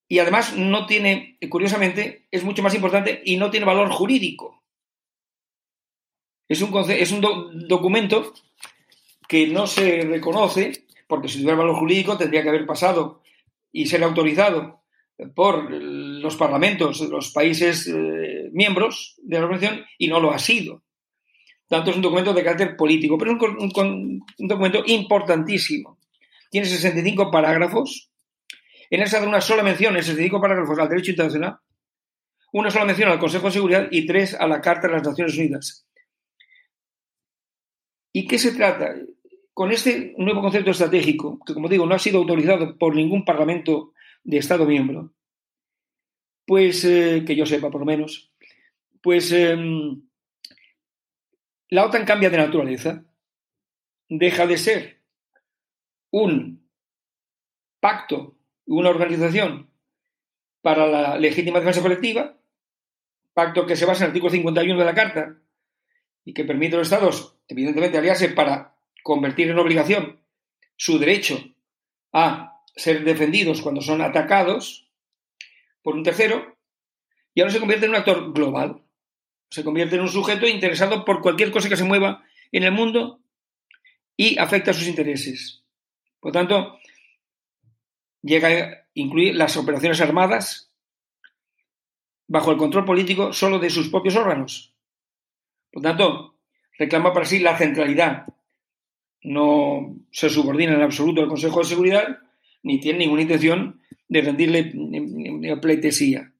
Y 0.08 0.18
además 0.18 0.58
no 0.58 0.88
tiene, 0.88 1.38
curiosamente, 1.48 2.26
es 2.32 2.44
mucho 2.44 2.64
más 2.64 2.74
importante 2.74 3.22
y 3.24 3.38
no 3.38 3.52
tiene 3.52 3.68
valor 3.68 3.92
jurídico. 3.92 4.64
Es 6.48 6.60
un, 6.64 6.74
es 6.90 7.12
un 7.12 7.68
documento 7.68 8.34
que 9.28 9.46
no 9.46 9.68
se 9.68 10.02
reconoce, 10.02 10.88
porque 11.06 11.28
si 11.28 11.38
tuviera 11.38 11.56
valor 11.56 11.76
jurídico 11.76 12.18
tendría 12.18 12.42
que 12.42 12.50
haber 12.50 12.66
pasado 12.66 13.22
y 13.72 13.86
ser 13.86 14.02
autorizado 14.04 14.82
por 15.36 15.70
los 15.70 16.36
parlamentos 16.36 17.00
de 17.00 17.10
los 17.10 17.30
países 17.30 17.86
eh, 17.86 18.50
miembros 18.54 19.20
de 19.22 19.38
la 19.38 19.46
organización 19.46 19.86
y 20.00 20.08
no 20.08 20.20
lo 20.20 20.32
ha 20.32 20.40
sido 20.40 20.82
tanto 21.70 21.92
es 21.92 21.96
un 21.96 22.02
documento 22.02 22.34
de 22.34 22.44
carácter 22.44 22.76
político, 22.76 23.18
pero 23.18 23.32
es 23.32 23.38
un, 23.40 24.26
documento 24.40 24.84
importantísimo. 24.88 26.00
Tiene 26.50 26.66
65 26.66 27.30
parágrafos. 27.30 28.10
En 28.90 29.02
esa 29.02 29.22
de 29.22 29.28
una 29.28 29.40
sola 29.40 29.62
mención, 29.62 29.96
en 29.96 30.02
65 30.02 30.42
parágrafos 30.42 30.80
al 30.80 30.90
derecho 30.90 31.12
internacional, 31.12 31.60
una 32.52 32.72
sola 32.72 32.86
mención 32.86 33.12
al 33.12 33.20
Consejo 33.20 33.46
de 33.46 33.54
Seguridad 33.54 33.88
y 33.92 34.08
tres 34.08 34.34
a 34.34 34.48
la 34.48 34.62
Carta 34.62 34.88
de 34.88 34.94
las 34.94 35.04
Naciones 35.04 35.38
Unidas. 35.38 35.86
¿Y 38.12 38.26
qué 38.26 38.40
se 38.40 38.52
trata? 38.54 38.96
Con 39.54 39.72
este 39.72 40.16
nuevo 40.18 40.42
concepto 40.42 40.72
estratégico, 40.72 41.40
que 41.46 41.54
como 41.54 41.70
digo, 41.70 41.86
no 41.86 41.94
ha 41.94 42.00
sido 42.00 42.18
autorizado 42.18 42.80
por 42.80 42.96
ningún 42.96 43.24
parlamento 43.24 43.94
de 44.24 44.38
Estado 44.38 44.66
miembro, 44.66 45.14
pues 46.48 46.84
eh, 46.84 47.24
que 47.28 47.36
yo 47.36 47.46
sepa 47.46 47.70
por 47.70 47.82
lo 47.82 47.86
menos, 47.86 48.34
pues 49.04 49.32
em, 49.32 50.09
la 51.70 51.86
OTAN 51.86 52.06
cambia 52.06 52.30
de 52.30 52.38
naturaleza, 52.38 53.06
deja 54.08 54.48
de 54.48 54.58
ser 54.58 55.02
un 56.12 56.68
pacto 57.80 58.40
una 58.66 58.90
organización 58.90 59.72
para 60.62 60.86
la 60.86 61.18
legítima 61.18 61.60
defensa 61.60 61.82
colectiva, 61.82 62.38
pacto 63.34 63.66
que 63.66 63.76
se 63.76 63.86
basa 63.86 64.04
en 64.04 64.06
el 64.06 64.10
artículo 64.10 64.32
51 64.32 64.80
de 64.80 64.86
la 64.86 64.94
Carta 64.94 65.38
y 66.24 66.34
que 66.34 66.44
permite 66.44 66.76
a 66.76 66.80
los 66.80 66.88
Estados, 66.88 67.38
evidentemente, 67.48 67.98
aliarse 67.98 68.30
para 68.30 68.76
convertir 69.02 69.50
en 69.50 69.58
obligación 69.58 70.22
su 70.76 71.00
derecho 71.00 71.40
a 72.14 72.62
ser 72.76 73.04
defendidos 73.04 73.62
cuando 73.62 73.82
son 73.82 74.02
atacados 74.02 74.92
por 75.82 75.96
un 75.96 76.04
tercero, 76.04 76.58
y 77.34 77.42
ahora 77.42 77.54
se 77.54 77.60
convierte 77.60 77.86
en 77.86 77.92
un 77.92 77.98
actor 77.98 78.34
global. 78.34 78.84
Se 79.50 79.64
convierte 79.64 79.96
en 79.96 80.02
un 80.02 80.10
sujeto 80.10 80.48
interesado 80.48 81.06
por 81.06 81.22
cualquier 81.22 81.52
cosa 81.52 81.70
que 81.70 81.78
se 81.78 81.84
mueva 81.84 82.24
en 82.52 82.64
el 82.64 82.72
mundo 82.72 83.20
y 84.16 84.38
afecta 84.38 84.72
a 84.72 84.74
sus 84.74 84.88
intereses. 84.88 85.64
Por 86.20 86.32
tanto, 86.32 86.78
llega 88.22 88.48
a 88.50 88.86
incluir 88.94 89.36
las 89.36 89.58
operaciones 89.58 90.02
armadas 90.02 90.72
bajo 92.28 92.52
el 92.52 92.58
control 92.58 92.86
político 92.86 93.34
solo 93.34 93.60
de 93.60 93.70
sus 93.70 93.90
propios 93.90 94.16
órganos. 94.16 94.74
Por 95.72 95.82
tanto, 95.82 96.36
reclama 96.78 97.14
para 97.14 97.26
sí 97.26 97.40
la 97.40 97.58
centralidad. 97.58 98.28
No 99.22 99.96
se 100.12 100.30
subordina 100.30 100.74
en 100.74 100.82
absoluto 100.82 101.22
al 101.22 101.28
Consejo 101.28 101.60
de 101.60 101.66
Seguridad 101.66 102.20
ni 102.62 102.80
tiene 102.80 103.00
ninguna 103.00 103.24
intención 103.24 103.82
de 104.08 104.22
rendirle 104.22 105.58
pleitesía. 105.62 106.32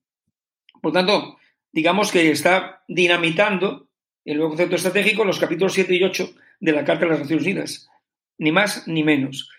Por 0.82 0.92
tanto, 0.92 1.39
digamos 1.72 2.12
que 2.12 2.32
está 2.32 2.84
dinamitando 2.88 3.90
el 4.26 4.38
nuevo 4.38 4.52
concepto 4.52 4.76
estratégico 4.76 5.26
los 5.26 5.40
capítulos 5.40 5.74
7 5.74 5.96
y 5.96 6.04
8 6.04 6.34
de 6.60 6.72
la 6.72 6.84
Carta 6.84 7.06
de 7.06 7.12
las 7.12 7.20
Naciones 7.22 7.46
Unidas. 7.46 7.90
Ni 8.38 8.52
más 8.52 8.88
ni 8.88 9.04
menos. 9.04 9.50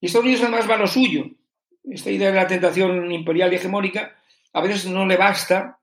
Y 0.00 0.06
Estados 0.06 0.24
Unidos 0.24 0.42
además 0.42 0.68
va 0.68 0.74
a 0.76 0.78
lo 0.78 0.86
suyo. 0.86 1.26
Esta 1.84 2.10
idea 2.10 2.30
de 2.30 2.36
la 2.36 2.46
tentación 2.46 3.10
imperial 3.12 3.52
y 3.52 3.56
hegemónica 3.56 4.16
a 4.52 4.60
veces 4.60 4.86
no 4.86 5.06
le 5.06 5.16
basta 5.16 5.78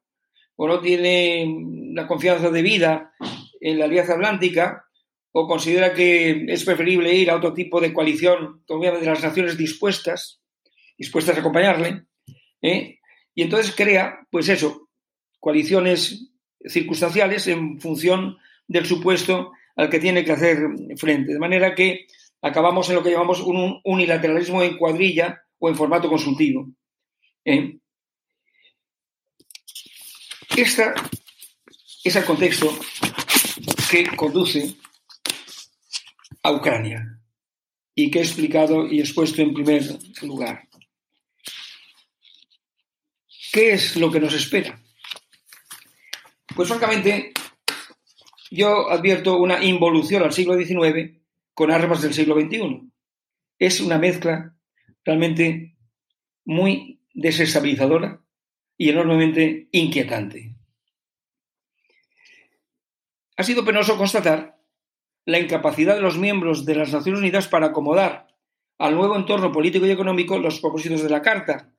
o 0.56 0.68
no 0.68 0.80
tiene 0.80 1.46
la 1.94 2.08
confianza 2.08 2.50
debida 2.50 3.14
en 3.60 3.80
la 3.80 3.86
Alianza 3.86 4.14
Atlántica 4.14 4.86
o 5.32 5.48
considera 5.48 5.94
que 5.94 6.46
es 6.48 6.64
preferible 6.64 7.14
ir 7.14 7.30
a 7.30 7.36
otro 7.36 7.54
tipo 7.54 7.80
de 7.80 7.94
coalición, 7.94 8.64
de 8.68 9.06
las 9.06 9.24
naciones 9.24 9.58
dispuestas, 9.58 10.42
dispuestas 10.98 11.38
a 11.38 11.40
acompañarle, 11.40 12.06
¿eh? 12.62 13.00
y 13.36 13.44
entonces 13.44 13.74
crea, 13.76 14.28
pues 14.32 14.50
eso, 14.50 14.89
coaliciones 15.40 16.30
circunstanciales 16.68 17.48
en 17.48 17.80
función 17.80 18.38
del 18.68 18.86
supuesto 18.86 19.52
al 19.76 19.90
que 19.90 20.00
tiene 20.00 20.24
que 20.26 20.34
hacer 20.34 20.60
frente. 20.98 21.34
De 21.34 21.40
manera 21.40 21.74
que 21.74 22.08
acabamos 22.42 22.90
en 22.90 22.96
lo 22.96 23.04
que 23.04 23.12
llamamos 23.12 23.42
un 23.42 23.82
unilateralismo 23.84 24.62
en 24.62 24.78
cuadrilla 24.78 25.42
o 25.58 25.70
en 25.70 25.76
formato 25.76 26.10
consultivo. 26.10 26.70
¿eh? 27.46 27.78
Este 30.56 30.94
es 32.04 32.16
el 32.16 32.26
contexto 32.26 32.78
que 33.90 34.06
conduce 34.16 34.76
a 36.44 36.52
Ucrania 36.52 37.20
y 37.96 38.10
que 38.10 38.20
he 38.20 38.22
explicado 38.22 38.88
y 38.88 39.00
expuesto 39.00 39.42
en 39.42 39.54
primer 39.54 39.84
lugar. 40.22 40.68
¿Qué 43.52 43.72
es 43.72 43.96
lo 43.96 44.12
que 44.12 44.20
nos 44.20 44.34
espera? 44.34 44.80
Pues 46.56 46.68
francamente, 46.68 47.34
yo 48.52 48.90
advierto 48.90 49.38
una 49.38 49.64
involución 49.64 50.24
al 50.24 50.34
siglo 50.34 50.58
XIX 50.58 51.20
con 51.54 51.72
armas 51.72 52.02
del 52.02 52.14
siglo 52.14 52.40
XXI. 52.40 52.92
Es 53.60 53.82
una 53.82 53.98
mezcla 53.98 54.56
realmente 55.04 55.76
muy 56.46 57.02
desestabilizadora 57.14 58.22
y 58.78 58.90
enormemente 58.90 59.68
inquietante. 59.72 60.56
Ha 63.38 63.44
sido 63.44 63.64
penoso 63.64 63.98
constatar 63.98 64.58
la 65.26 65.40
incapacidad 65.40 65.96
de 65.96 66.02
los 66.02 66.18
miembros 66.18 66.66
de 66.66 66.76
las 66.76 66.92
Naciones 66.92 67.20
Unidas 67.20 67.48
para 67.48 67.68
acomodar 67.68 68.28
al 68.78 68.96
nuevo 68.96 69.16
entorno 69.16 69.52
político 69.52 69.86
y 69.86 69.92
económico 69.92 70.40
los 70.40 70.60
propósitos 70.60 71.04
de 71.04 71.10
la 71.10 71.22
Carta, 71.22 71.74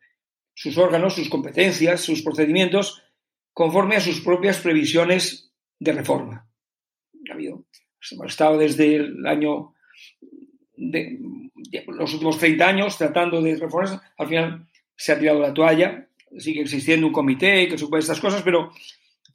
sus 0.54 0.78
órganos, 0.78 1.14
sus 1.14 1.28
competencias, 1.28 2.02
sus 2.02 2.22
procedimientos, 2.22 3.02
conforme 3.52 3.96
a 3.96 4.00
sus 4.00 4.20
propias 4.20 4.58
previsiones 4.58 5.52
de 5.78 5.92
reforma. 5.92 6.48
Ha 7.30 7.34
habido, 7.34 7.64
hemos 8.10 8.26
estado 8.26 8.58
desde 8.58 8.96
el 8.96 9.26
año 9.26 9.74
de, 10.76 11.18
los 11.86 12.12
últimos 12.14 12.38
30 12.38 12.66
años 12.66 12.96
tratando 12.96 13.42
de 13.42 13.56
reformas, 13.56 14.00
al 14.16 14.28
final 14.28 14.66
se 14.96 15.12
ha 15.12 15.18
tirado 15.18 15.40
la 15.40 15.54
toalla, 15.54 16.08
sigue 16.38 16.62
existiendo 16.62 17.06
un 17.06 17.12
comité 17.12 17.68
que 17.68 17.78
supone 17.78 18.00
estas 18.00 18.20
cosas, 18.20 18.42
pero 18.42 18.72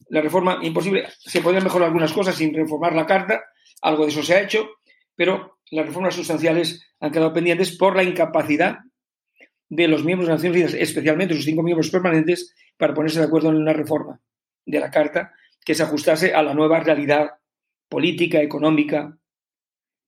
la 0.09 0.21
reforma 0.21 0.59
imposible, 0.61 1.07
se 1.17 1.41
podrían 1.41 1.63
mejorar 1.63 1.87
algunas 1.87 2.13
cosas 2.13 2.35
sin 2.35 2.53
reformar 2.53 2.93
la 2.93 3.05
carta, 3.05 3.43
algo 3.81 4.03
de 4.03 4.11
eso 4.11 4.23
se 4.23 4.35
ha 4.35 4.41
hecho, 4.41 4.69
pero 5.15 5.59
las 5.71 5.85
reformas 5.85 6.15
sustanciales 6.15 6.85
han 6.99 7.11
quedado 7.11 7.33
pendientes 7.33 7.75
por 7.77 7.95
la 7.95 8.03
incapacidad 8.03 8.79
de 9.69 9.87
los 9.87 10.03
miembros 10.03 10.27
de 10.27 10.33
las 10.33 10.43
Naciones 10.43 10.63
Unidas, 10.63 10.81
especialmente 10.81 11.33
sus 11.33 11.45
cinco 11.45 11.63
miembros 11.63 11.89
permanentes, 11.89 12.53
para 12.77 12.93
ponerse 12.93 13.19
de 13.19 13.25
acuerdo 13.25 13.49
en 13.49 13.57
una 13.57 13.73
reforma 13.73 14.21
de 14.65 14.79
la 14.79 14.91
Carta 14.91 15.33
que 15.63 15.75
se 15.75 15.83
ajustase 15.83 16.33
a 16.33 16.43
la 16.43 16.53
nueva 16.53 16.79
realidad 16.79 17.31
política, 17.89 18.41
económica, 18.41 19.17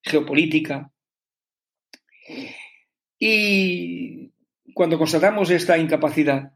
geopolítica. 0.03 0.91
Y 3.19 4.31
cuando 4.73 4.97
constatamos 4.97 5.49
esta 5.49 5.77
incapacidad, 5.77 6.53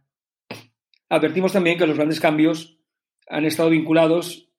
advertimos 1.10 1.54
también 1.54 1.78
que 1.78 1.88
los 1.88 1.97
grandes 1.97 2.20
cambios 2.20 2.78
han 3.28 3.45
estado 3.45 3.70
vinculados 3.70 4.49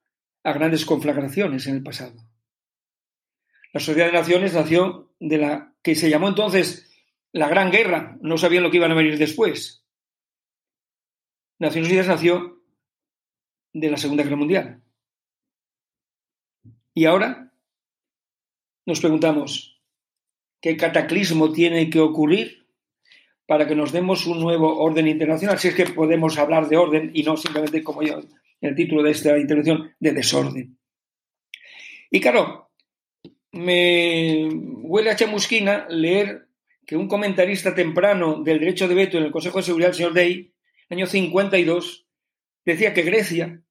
a 0.45 0.53
grandes 0.53 0.85
conflagraciones 0.85 1.67
en 1.67 1.77
el 1.77 1.83
pasado. 1.83 2.17
La 3.73 3.81
Sociedad 3.81 4.07
de 4.07 4.19
Naciones 4.19 4.55
nació 4.55 5.15
de 5.21 5.39
la 5.39 5.75
que 5.83 5.95
se 5.95 6.11
llamó 6.11 6.29
entonces 6.29 6.92
la 7.33 7.49
Gran 7.49 7.71
Guerra, 7.71 8.19
no 8.21 8.37
sabían 8.37 8.63
lo 8.63 8.71
que 8.71 8.77
iban 8.77 8.93
a 8.93 8.97
venir 8.97 9.19
después. 9.19 9.85
Naciones 11.59 11.89
Unidas 11.89 12.09
nació 12.09 12.63
de 13.73 13.91
la 13.91 13.97
Segunda 13.97 14.23
Guerra 14.23 14.37
Mundial. 14.37 14.83
Y 16.95 17.07
ahora 17.07 17.53
nos 18.85 19.01
preguntamos, 19.01 19.81
¿qué 20.61 20.77
cataclismo 20.77 21.53
tiene 21.53 21.89
que 21.89 22.01
ocurrir 22.01 22.67
para 23.47 23.67
que 23.67 23.75
nos 23.75 23.93
demos 23.93 24.27
un 24.27 24.41
nuevo 24.41 24.79
orden 24.79 25.09
internacional? 25.09 25.59
Si 25.59 25.69
es 25.69 25.75
que 25.75 25.87
podemos 25.87 26.37
hablar 26.39 26.69
de 26.69 26.77
orden 26.77 27.11
y 27.15 27.23
no 27.23 27.37
simplemente, 27.37 27.83
como 27.83 28.03
yo 28.03 28.21
el 28.61 28.75
título 28.75 29.03
de 29.03 29.11
esta 29.11 29.39
intervención, 29.39 29.95
de 29.99 30.13
desorden. 30.13 30.79
Y 32.11 32.21
claro, 32.21 32.71
me 33.53 34.49
huele 34.83 35.11
a 35.11 35.17
chamusquina 35.17 35.87
leer 35.89 36.49
que 36.87 36.97
un 36.97 37.09
comentarista 37.09 37.75
temprano 37.75 38.43
del 38.43 38.61
derecho 38.61 38.89
de 38.89 38.95
veto 38.95 39.19
en 39.19 39.25
el 39.25 39.31
Consejo 39.31 39.59
de 39.59 39.65
Seguridad, 39.65 39.91
el 39.91 39.97
señor 39.97 40.15
Day, 40.15 40.53
año 40.91 41.07
52, 41.07 42.07
decía 42.65 42.93
que 42.93 43.03
Grecia 43.03 43.63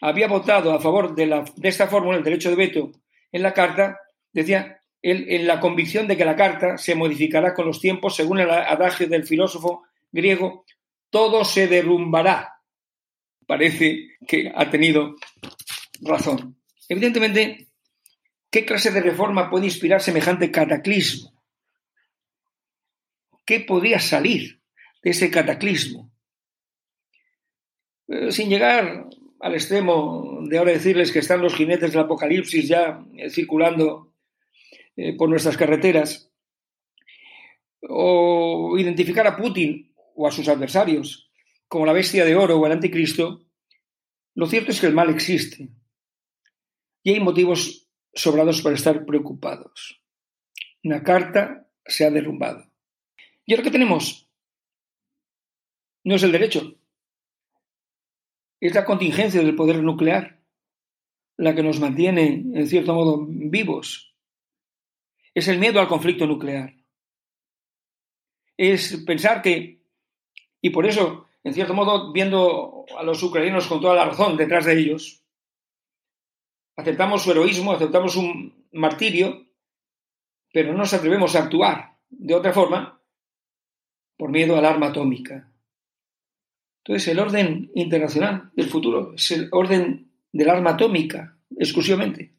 había 0.00 0.28
votado 0.28 0.72
a 0.72 0.80
favor 0.80 1.14
de, 1.14 1.26
la, 1.26 1.44
de 1.56 1.68
esta 1.68 1.88
fórmula, 1.88 2.18
el 2.18 2.24
derecho 2.24 2.50
de 2.50 2.56
veto, 2.56 2.92
en 3.32 3.42
la 3.42 3.52
Carta, 3.52 3.98
decía 4.32 4.80
él, 5.02 5.26
en 5.28 5.46
la 5.46 5.60
convicción 5.60 6.06
de 6.06 6.16
que 6.16 6.24
la 6.24 6.36
Carta 6.36 6.78
se 6.78 6.94
modificará 6.94 7.52
con 7.54 7.66
los 7.66 7.80
tiempos, 7.80 8.16
según 8.16 8.40
el 8.40 8.50
adagio 8.50 9.08
del 9.08 9.26
filósofo 9.26 9.82
griego, 10.10 10.64
todo 11.10 11.44
se 11.44 11.66
derrumbará. 11.66 12.60
Parece 13.46 14.08
que 14.26 14.50
ha 14.54 14.70
tenido 14.70 15.16
razón. 16.00 16.56
Evidentemente, 16.88 17.68
¿qué 18.50 18.64
clase 18.64 18.90
de 18.90 19.00
reforma 19.00 19.50
puede 19.50 19.66
inspirar 19.66 20.00
semejante 20.00 20.50
cataclismo? 20.50 21.33
¿Qué 23.44 23.60
podría 23.60 23.98
salir 23.98 24.62
de 25.02 25.10
ese 25.10 25.30
cataclismo? 25.30 26.10
Eh, 28.08 28.32
sin 28.32 28.48
llegar 28.48 29.08
al 29.40 29.54
extremo 29.54 30.40
de 30.48 30.58
ahora 30.58 30.72
decirles 30.72 31.12
que 31.12 31.18
están 31.18 31.42
los 31.42 31.54
jinetes 31.54 31.92
del 31.92 32.02
apocalipsis 32.02 32.68
ya 32.68 33.04
eh, 33.16 33.30
circulando 33.30 34.14
eh, 34.96 35.16
por 35.16 35.28
nuestras 35.28 35.56
carreteras, 35.56 36.30
o 37.88 38.76
identificar 38.78 39.26
a 39.26 39.36
Putin 39.36 39.92
o 40.14 40.26
a 40.26 40.30
sus 40.30 40.48
adversarios 40.48 41.30
como 41.68 41.86
la 41.86 41.92
bestia 41.92 42.24
de 42.24 42.36
oro 42.36 42.58
o 42.58 42.66
el 42.66 42.72
anticristo, 42.72 43.46
lo 44.34 44.46
cierto 44.46 44.70
es 44.70 44.80
que 44.80 44.86
el 44.86 44.94
mal 44.94 45.10
existe 45.10 45.68
y 47.02 47.10
hay 47.12 47.20
motivos 47.20 47.88
sobrados 48.14 48.62
para 48.62 48.76
estar 48.76 49.04
preocupados. 49.04 50.02
Una 50.82 51.02
carta 51.02 51.68
se 51.84 52.06
ha 52.06 52.10
derrumbado. 52.10 52.73
Y 53.46 53.52
ahora 53.52 53.64
que 53.64 53.70
tenemos 53.70 54.28
no 56.04 56.14
es 56.14 56.22
el 56.22 56.32
derecho, 56.32 56.74
es 58.60 58.74
la 58.74 58.84
contingencia 58.84 59.42
del 59.42 59.56
poder 59.56 59.82
nuclear 59.82 60.40
la 61.36 61.54
que 61.54 61.62
nos 61.62 61.80
mantiene, 61.80 62.26
en 62.26 62.68
cierto 62.68 62.94
modo, 62.94 63.26
vivos. 63.28 64.14
Es 65.34 65.48
el 65.48 65.58
miedo 65.58 65.80
al 65.80 65.88
conflicto 65.88 66.26
nuclear. 66.26 66.74
es 68.56 69.02
pensar 69.04 69.42
que, 69.42 69.82
y 70.60 70.70
por 70.70 70.86
eso, 70.86 71.26
en 71.42 71.54
cierto 71.54 71.74
modo, 71.74 72.12
viendo 72.12 72.86
a 72.96 73.02
los 73.02 73.22
ucranianos 73.22 73.66
con 73.66 73.80
toda 73.80 73.96
la 73.96 74.04
razón 74.04 74.36
detrás 74.36 74.64
de 74.64 74.78
ellos, 74.78 75.24
aceptamos 76.76 77.22
su 77.22 77.32
heroísmo, 77.32 77.72
aceptamos 77.72 78.16
un 78.16 78.66
martirio, 78.72 79.46
pero 80.52 80.72
no 80.72 80.78
nos 80.78 80.94
atrevemos 80.94 81.34
a 81.34 81.40
actuar 81.40 81.98
de 82.08 82.34
otra 82.34 82.52
forma 82.52 83.03
por 84.24 84.30
miedo 84.30 84.56
al 84.56 84.64
arma 84.64 84.86
atómica. 84.86 85.52
Entonces, 86.78 87.08
el 87.08 87.18
orden 87.18 87.70
internacional 87.74 88.50
del 88.54 88.70
futuro 88.70 89.12
es 89.14 89.30
el 89.32 89.50
orden 89.52 90.10
del 90.32 90.48
arma 90.48 90.70
atómica, 90.70 91.36
exclusivamente. 91.58 92.32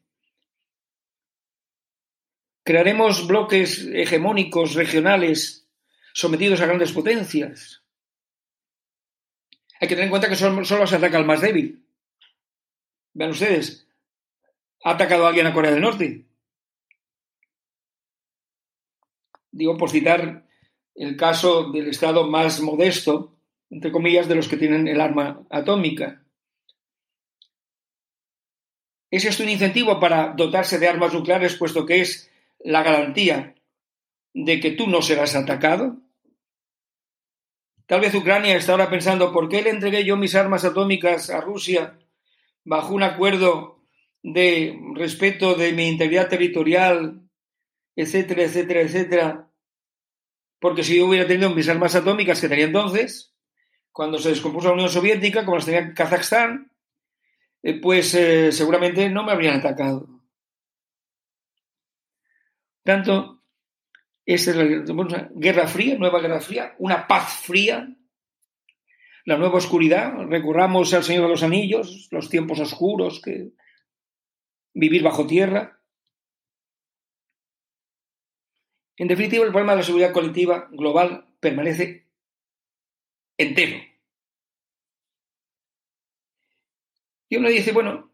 Crearemos 2.64 3.28
bloques 3.28 3.86
hegemónicos 3.86 4.74
regionales 4.74 5.68
sometidos 6.12 6.60
a 6.60 6.66
grandes 6.66 6.90
potencias. 6.90 7.84
Hay 9.80 9.86
que 9.86 9.94
tener 9.94 10.06
en 10.06 10.10
cuenta 10.10 10.28
que 10.28 10.34
solo, 10.34 10.64
se 10.88 10.96
ataca 10.96 11.18
al 11.18 11.24
más 11.24 11.40
débil. 11.40 11.86
Vean 13.14 13.30
ustedes, 13.30 13.86
¿ha 14.82 14.90
atacado 14.90 15.24
alguien 15.24 15.46
a 15.46 15.54
Corea 15.54 15.70
del 15.70 15.82
Norte? 15.82 16.26
Digo, 19.52 19.76
por 19.76 19.88
citar 19.88 20.45
el 20.96 21.16
caso 21.16 21.70
del 21.70 21.88
Estado 21.88 22.26
más 22.26 22.60
modesto 22.60 23.36
entre 23.70 23.92
comillas, 23.92 24.28
de 24.28 24.34
los 24.34 24.48
que 24.48 24.56
tienen 24.56 24.88
el 24.88 25.00
arma 25.00 25.44
atómica. 25.50 26.22
¿Es 29.10 29.24
esto 29.24 29.42
un 29.42 29.48
incentivo 29.48 29.98
para 30.00 30.34
dotarse 30.36 30.78
de 30.78 30.88
armas 30.88 31.12
nucleares, 31.12 31.56
puesto 31.56 31.86
que 31.86 32.00
es 32.00 32.30
la 32.58 32.82
garantía 32.82 33.54
de 34.34 34.60
que 34.60 34.72
tú 34.72 34.86
no 34.86 35.02
serás 35.02 35.34
atacado? 35.34 35.98
Tal 37.86 38.00
vez 38.00 38.14
Ucrania 38.14 38.56
está 38.56 38.72
ahora 38.72 38.90
pensando, 38.90 39.32
¿por 39.32 39.48
qué 39.48 39.62
le 39.62 39.70
entregué 39.70 40.04
yo 40.04 40.16
mis 40.16 40.34
armas 40.34 40.64
atómicas 40.64 41.30
a 41.30 41.40
Rusia 41.40 41.98
bajo 42.64 42.94
un 42.94 43.04
acuerdo 43.04 43.80
de 44.22 44.76
respeto 44.94 45.54
de 45.54 45.72
mi 45.72 45.86
integridad 45.86 46.28
territorial, 46.28 47.22
etcétera, 47.94 48.42
etcétera, 48.42 48.80
etcétera? 48.80 49.45
Porque 50.58 50.82
si 50.82 50.96
yo 50.96 51.06
hubiera 51.06 51.26
tenido 51.26 51.50
mis 51.50 51.68
armas 51.68 51.94
atómicas 51.94 52.40
que 52.40 52.48
tenía 52.48 52.64
entonces, 52.64 53.34
cuando 53.92 54.18
se 54.18 54.30
descompuso 54.30 54.68
la 54.68 54.74
Unión 54.74 54.88
Soviética, 54.88 55.44
como 55.44 55.56
las 55.56 55.66
tenía 55.66 55.92
Kazajstán, 55.94 56.70
eh, 57.62 57.80
pues 57.80 58.14
eh, 58.14 58.52
seguramente 58.52 59.08
no 59.10 59.22
me 59.24 59.32
habrían 59.32 59.58
atacado. 59.58 60.08
Tanto, 62.82 63.42
esta 64.24 64.50
es 64.50 64.56
la 64.56 65.28
guerra 65.34 65.66
fría, 65.66 65.96
nueva 65.98 66.20
guerra 66.20 66.40
fría, 66.40 66.74
una 66.78 67.06
paz 67.06 67.40
fría, 67.42 67.88
la 69.24 69.36
nueva 69.36 69.58
oscuridad, 69.58 70.12
recurramos 70.28 70.94
al 70.94 71.02
Señor 71.02 71.24
de 71.24 71.30
los 71.30 71.42
Anillos, 71.42 72.06
los 72.12 72.30
tiempos 72.30 72.60
oscuros, 72.60 73.20
que 73.20 73.50
vivir 74.72 75.02
bajo 75.02 75.26
tierra. 75.26 75.75
En 78.96 79.08
definitiva, 79.08 79.44
el 79.44 79.50
problema 79.50 79.72
de 79.72 79.78
la 79.78 79.84
seguridad 79.84 80.12
colectiva 80.12 80.68
global 80.70 81.26
permanece 81.40 82.06
entero. 83.36 83.76
Y 87.28 87.36
uno 87.36 87.48
dice, 87.48 87.72
bueno, 87.72 88.10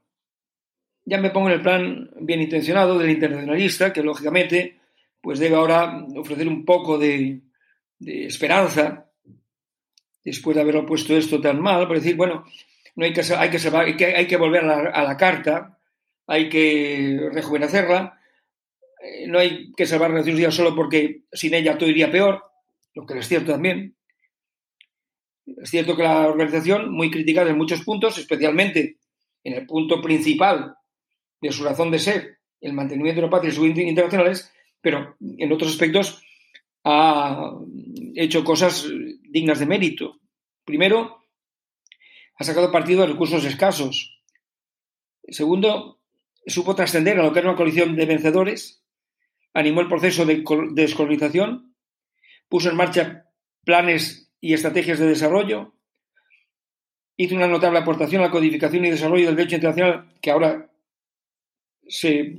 ya 1.04 1.18
me 1.18 1.30
pongo 1.30 1.48
en 1.48 1.54
el 1.54 1.62
plan 1.62 2.10
bien 2.20 2.40
intencionado 2.40 2.98
del 2.98 3.10
internacionalista, 3.10 3.92
que 3.92 4.02
lógicamente 4.02 4.78
pues 5.20 5.38
debe 5.38 5.56
ahora 5.56 6.04
ofrecer 6.16 6.48
un 6.48 6.64
poco 6.64 6.98
de, 6.98 7.40
esperanza 8.00 9.08
después 10.24 10.56
de 10.56 10.62
haberlo 10.62 10.84
puesto 10.84 11.16
esto 11.16 11.40
tan 11.40 11.60
mal, 11.60 11.86
para 11.86 12.00
decir, 12.00 12.16
bueno, 12.16 12.44
no 12.96 13.04
hay 13.04 13.12
que, 13.12 13.20
hay 13.20 13.50
que, 13.96 14.06
hay 14.06 14.26
que, 14.26 14.36
volver 14.36 14.64
a 14.64 15.02
la, 15.04 15.16
carta, 15.16 15.78
hay 16.26 16.48
que 16.48 17.30
rejuvenecerla, 17.32 18.20
eh, 19.02 19.26
no 19.26 19.38
hay 19.38 19.72
que 19.72 19.86
salvar 19.86 20.10
Naciones 20.10 20.34
Unidas 20.34 20.54
solo 20.54 20.74
porque 20.74 21.24
sin 21.32 21.54
ella 21.54 21.76
todo 21.76 21.90
iría 21.90 22.10
peor, 22.10 22.42
lo 22.94 23.04
que 23.04 23.18
es 23.18 23.28
cierto 23.28 23.52
también. 23.52 23.96
Es 25.44 25.70
cierto 25.70 25.96
que 25.96 26.04
la 26.04 26.28
organización, 26.28 26.92
muy 26.92 27.10
criticada 27.10 27.50
en 27.50 27.58
muchos 27.58 27.82
puntos, 27.82 28.16
especialmente 28.18 28.98
en 29.42 29.54
el 29.54 29.66
punto 29.66 30.00
principal 30.00 30.76
de 31.40 31.52
su 31.52 31.64
razón 31.64 31.90
de 31.90 31.98
ser, 31.98 32.38
el 32.60 32.72
mantenimiento 32.72 33.20
de 33.20 33.26
la 33.26 33.30
paz 33.30 33.44
y 33.44 33.50
sus 33.50 33.66
internacionales, 33.66 34.52
pero 34.80 35.16
en 35.20 35.52
otros 35.52 35.72
aspectos 35.72 36.22
ha 36.84 37.52
hecho 38.14 38.44
cosas 38.44 38.86
dignas 39.28 39.58
de 39.58 39.66
mérito. 39.66 40.20
Primero, 40.64 41.24
ha 42.36 42.44
sacado 42.44 42.70
partido 42.70 43.00
de 43.00 43.08
recursos 43.08 43.44
escasos. 43.44 44.22
Segundo, 45.28 46.00
supo 46.46 46.76
trascender 46.76 47.18
a 47.18 47.24
lo 47.24 47.32
que 47.32 47.40
era 47.40 47.48
una 47.48 47.56
coalición 47.56 47.96
de 47.96 48.06
vencedores, 48.06 48.81
animó 49.54 49.80
el 49.80 49.88
proceso 49.88 50.24
de 50.24 50.44
descolonización, 50.72 51.74
puso 52.48 52.70
en 52.70 52.76
marcha 52.76 53.26
planes 53.64 54.30
y 54.40 54.54
estrategias 54.54 54.98
de 54.98 55.06
desarrollo. 55.06 55.74
Hizo 57.16 57.34
una 57.34 57.46
notable 57.46 57.78
aportación 57.78 58.22
a 58.22 58.26
la 58.26 58.30
codificación 58.30 58.84
y 58.84 58.90
desarrollo 58.90 59.26
del 59.26 59.36
derecho 59.36 59.56
internacional 59.56 60.12
que 60.20 60.30
ahora 60.30 60.70
se, 61.86 62.38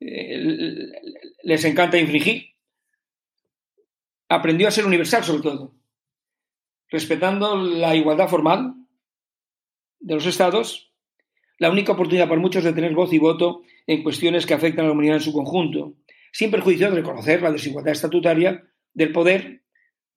eh, 0.00 0.88
les 1.42 1.64
encanta 1.64 1.98
infringir. 1.98 2.54
Aprendió 4.28 4.68
a 4.68 4.70
ser 4.70 4.86
universal 4.86 5.24
sobre 5.24 5.42
todo, 5.42 5.74
respetando 6.88 7.56
la 7.56 7.94
igualdad 7.94 8.28
formal 8.28 8.74
de 10.00 10.14
los 10.14 10.26
estados, 10.26 10.92
la 11.58 11.70
única 11.70 11.92
oportunidad 11.92 12.28
para 12.28 12.40
muchos 12.40 12.64
de 12.64 12.72
tener 12.72 12.94
voz 12.94 13.12
y 13.12 13.18
voto 13.18 13.62
en 13.86 14.02
cuestiones 14.02 14.46
que 14.46 14.54
afectan 14.54 14.84
a 14.84 14.88
la 14.88 14.94
humanidad 14.94 15.16
en 15.16 15.22
su 15.22 15.32
conjunto, 15.32 15.94
sin 16.32 16.50
perjuicio 16.50 16.90
de 16.90 16.96
reconocer 16.96 17.42
la 17.42 17.52
desigualdad 17.52 17.92
estatutaria 17.92 18.64
del 18.92 19.12
poder 19.12 19.62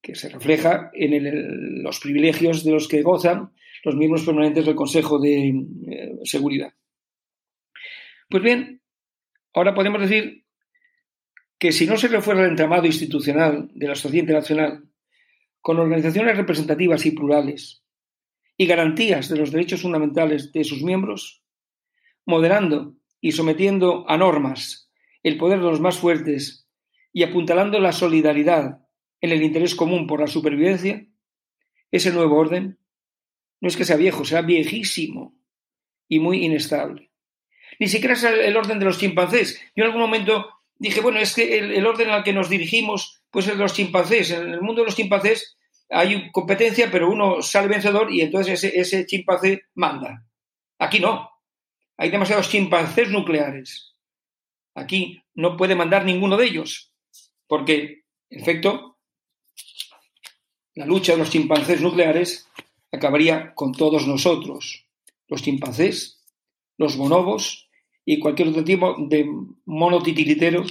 que 0.01 0.16
se 0.16 0.30
refleja 0.30 0.89
en 0.93 1.84
los 1.84 1.99
privilegios 1.99 2.63
de 2.63 2.72
los 2.72 2.88
que 2.88 3.01
gozan 3.01 3.51
los 3.84 3.95
miembros 3.95 4.26
permanentes 4.26 4.66
del 4.66 4.76
Consejo 4.76 5.20
de 5.20 5.49
eh, 5.49 6.20
Seguridad. 6.24 6.74
Pues 8.30 8.41
bien, 8.41 8.82
ahora 9.53 9.76
podemos 9.76 10.01
decir 10.01 10.45
que 11.59 11.72
si 11.72 11.86
no 11.86 11.97
se 11.97 12.07
refuerza 12.07 12.43
el 12.43 12.51
entramado 12.51 12.86
institucional 12.86 13.70
de 13.74 13.88
la 13.88 13.95
sociedad 13.95 14.24
internacional 14.24 14.86
con 15.61 15.80
organizaciones 15.80 16.38
representativas 16.38 17.05
y 17.05 17.11
plurales 17.11 17.84
y 18.57 18.68
garantías 18.68 19.30
de 19.30 19.38
los 19.38 19.51
derechos 19.51 19.82
fundamentales 19.82 20.51
de 20.51 20.63
sus 20.63 20.84
miembros, 20.84 21.43
moderando 22.26 22.95
y 23.20 23.32
sometiendo 23.32 24.05
a 24.07 24.18
normas 24.18 24.85
el 25.26 25.38
poder 25.38 25.58
de 25.58 25.66
los 25.66 25.80
más 25.80 25.98
fuertes 25.98 26.68
y 27.12 27.24
apuntalando 27.24 27.80
la 27.80 27.92
solidaridad 27.92 28.86
en 29.22 29.32
el 29.32 29.42
interés 29.42 29.74
común 29.74 30.06
por 30.06 30.20
la 30.20 30.28
supervivencia, 30.28 31.04
ese 31.90 32.12
nuevo 32.12 32.38
orden 32.38 32.78
no 33.60 33.68
es 33.68 33.76
que 33.76 33.86
sea 33.86 33.96
viejo, 33.96 34.24
sea 34.24 34.44
viejísimo 34.44 35.36
y 36.08 36.20
muy 36.20 36.46
inestable. 36.46 37.10
Ni 37.80 37.88
siquiera 37.88 38.14
es 38.14 38.24
el 38.24 38.56
orden 38.56 38.78
de 38.78 38.86
los 38.86 39.00
chimpancés. 39.00 39.60
Yo 39.76 39.84
en 39.84 39.88
algún 39.88 40.02
momento 40.02 40.48
dije, 40.78 41.02
bueno, 41.02 41.18
es 41.18 41.34
que 41.34 41.58
el, 41.58 41.88
orden 41.88 42.12
al 42.12 42.24
que 42.24 42.32
nos 42.32 42.48
dirigimos, 42.48 43.24
pues 43.32 43.48
es 43.48 43.54
de 43.54 43.64
los 43.64 43.74
chimpancés. 43.74 44.30
En 44.30 44.54
el 44.54 44.62
mundo 44.62 44.84
de 44.84 44.86
los 44.86 44.96
chimpancés 44.96 45.58
hay 45.90 46.30
competencia, 46.32 46.92
pero 46.92 47.10
uno 47.10 47.42
sale 47.42 47.68
vencedor 47.68 48.14
y 48.14 48.22
entonces 48.22 48.64
ese, 48.64 48.80
ese 48.80 49.08
chimpancé 49.08 49.64
manda. 49.74 50.24
Aquí 50.78 51.00
no. 51.00 51.32
Hay 51.98 52.12
demasiados 52.12 52.48
chimpancés 52.48 53.10
nucleares. 53.10 53.95
Aquí 54.76 55.24
no 55.34 55.56
puede 55.56 55.74
mandar 55.74 56.06
ninguno 56.06 56.36
de 56.38 56.46
ellos, 56.46 56.92
porque, 57.48 58.04
en 58.30 58.42
efecto, 58.42 58.98
la 60.76 60.86
lucha 60.86 61.14
de 61.14 61.20
los 61.20 61.30
chimpancés 61.30 61.82
nucleares 61.82 62.48
acabaría 62.92 63.54
con 63.54 63.72
todos 63.72 64.06
nosotros, 64.06 64.86
los 65.30 65.42
chimpancés, 65.42 66.22
los 66.78 66.98
bonobos 66.98 67.70
y 68.04 68.20
cualquier 68.20 68.50
otro 68.50 68.66
tipo 68.66 68.96
de 69.00 69.26
mono 69.66 70.04
titiritero 70.04 70.66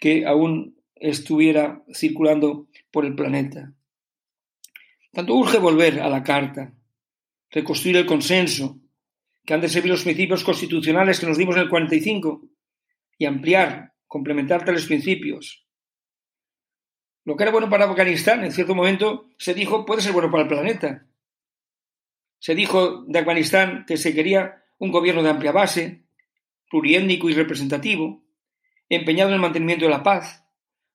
que 0.00 0.26
aún 0.26 0.76
estuviera 0.96 1.84
circulando 1.94 2.66
por 2.90 3.06
el 3.06 3.14
planeta. 3.14 3.72
Tanto 5.12 5.34
urge 5.34 5.58
volver 5.58 6.00
a 6.00 6.08
la 6.08 6.24
Carta, 6.24 6.74
reconstruir 7.50 7.98
el 7.98 8.06
consenso, 8.06 8.78
que 9.44 9.54
han 9.54 9.60
de 9.60 9.68
servir 9.68 9.92
los 9.92 10.02
principios 10.02 10.44
constitucionales 10.44 11.20
que 11.20 11.26
nos 11.26 11.38
dimos 11.38 11.56
en 11.56 11.62
el 11.62 11.68
45 11.70 12.42
y 13.18 13.26
ampliar, 13.26 13.94
complementar 14.06 14.64
tales 14.64 14.86
principios, 14.86 15.68
lo 17.28 17.36
que 17.36 17.42
era 17.42 17.52
bueno 17.52 17.68
para 17.68 17.84
Afganistán, 17.84 18.42
en 18.42 18.52
cierto 18.52 18.74
momento, 18.74 19.28
se 19.36 19.52
dijo, 19.52 19.84
puede 19.84 20.00
ser 20.00 20.12
bueno 20.12 20.30
para 20.30 20.44
el 20.44 20.48
planeta. 20.48 21.06
Se 22.38 22.54
dijo 22.54 23.04
de 23.06 23.18
Afganistán 23.18 23.84
que 23.86 23.98
se 23.98 24.14
quería 24.14 24.64
un 24.78 24.90
gobierno 24.90 25.22
de 25.22 25.28
amplia 25.28 25.52
base, 25.52 26.06
pluriétnico 26.70 27.28
y 27.28 27.34
representativo, 27.34 28.24
empeñado 28.88 29.28
en 29.28 29.34
el 29.34 29.42
mantenimiento 29.42 29.84
de 29.84 29.90
la 29.90 30.02
paz, 30.02 30.42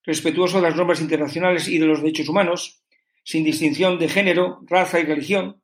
respetuoso 0.02 0.58
de 0.58 0.64
las 0.64 0.76
normas 0.76 1.02
internacionales 1.02 1.68
y 1.68 1.78
de 1.78 1.86
los 1.86 2.02
derechos 2.02 2.28
humanos, 2.28 2.84
sin 3.24 3.44
distinción 3.44 4.00
de 4.00 4.10
género, 4.10 4.62
raza 4.66 5.00
y 5.00 5.04
religión, 5.04 5.62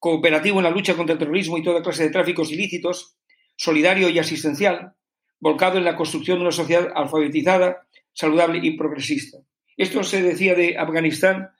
cooperativo 0.00 0.58
en 0.58 0.64
la 0.64 0.70
lucha 0.70 0.96
contra 0.96 1.12
el 1.12 1.20
terrorismo 1.20 1.58
y 1.58 1.62
toda 1.62 1.80
clase 1.80 2.02
de 2.02 2.10
tráficos 2.10 2.50
ilícitos, 2.50 3.16
solidario 3.54 4.08
y 4.08 4.18
asistencial, 4.18 4.96
volcado 5.40 5.78
en 5.78 5.84
la 5.84 5.96
construcción 5.96 6.38
de 6.38 6.42
una 6.42 6.52
sociedad 6.52 6.90
alfabetizada, 6.94 7.86
saludable 8.12 8.60
y 8.62 8.76
progresista. 8.76 9.38
Esto 9.76 10.02
se 10.02 10.22
decía 10.22 10.54
de 10.54 10.76
Afganistán 10.76 11.50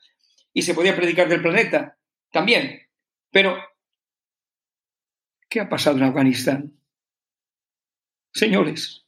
y 0.52 0.62
se 0.62 0.74
podía 0.74 0.96
predicar 0.96 1.28
del 1.28 1.42
planeta 1.42 1.98
también. 2.32 2.82
Pero, 3.30 3.56
¿qué 5.48 5.60
ha 5.60 5.68
pasado 5.68 5.96
en 5.98 6.04
Afganistán? 6.04 6.80
Señores, 8.32 9.06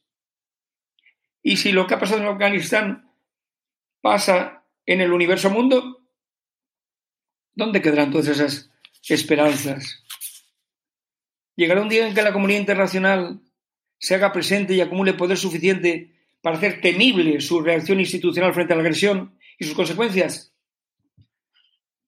y 1.43 1.57
si 1.57 1.71
lo 1.71 1.87
que 1.87 1.95
ha 1.95 1.99
pasado 1.99 2.21
en 2.21 2.27
Afganistán 2.27 3.11
pasa 4.01 4.65
en 4.85 5.01
el 5.01 5.11
universo 5.11 5.49
mundo, 5.49 6.07
¿dónde 7.53 7.81
quedarán 7.81 8.11
todas 8.11 8.27
esas 8.27 8.71
esperanzas? 9.07 10.03
Llegará 11.55 11.81
un 11.81 11.89
día 11.89 12.07
en 12.07 12.13
que 12.13 12.21
la 12.21 12.33
comunidad 12.33 12.59
internacional 12.59 13.41
se 14.01 14.15
haga 14.15 14.33
presente 14.33 14.73
y 14.73 14.81
acumule 14.81 15.13
poder 15.13 15.37
suficiente 15.37 16.11
para 16.41 16.57
hacer 16.57 16.81
temible 16.81 17.39
su 17.39 17.61
reacción 17.61 17.99
institucional 17.99 18.53
frente 18.53 18.73
a 18.73 18.75
la 18.75 18.81
agresión 18.81 19.37
y 19.59 19.65
sus 19.65 19.75
consecuencias. 19.75 20.53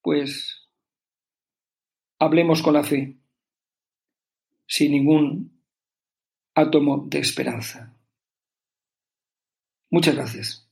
Pues 0.01 0.67
hablemos 2.17 2.63
con 2.63 2.73
la 2.73 2.83
fe, 2.83 3.15
sin 4.65 4.91
ningún 4.91 5.61
átomo 6.55 7.05
de 7.07 7.19
esperanza. 7.19 7.95
Muchas 9.91 10.15
gracias. 10.15 10.67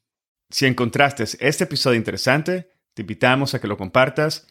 Si 0.49 0.65
encontraste 0.65 1.23
este 1.23 1.63
episodio 1.65 1.97
interesante, 1.97 2.71
te 2.95 3.03
invitamos 3.03 3.53
a 3.53 3.61
que 3.61 3.67
lo 3.67 3.77
compartas 3.77 4.50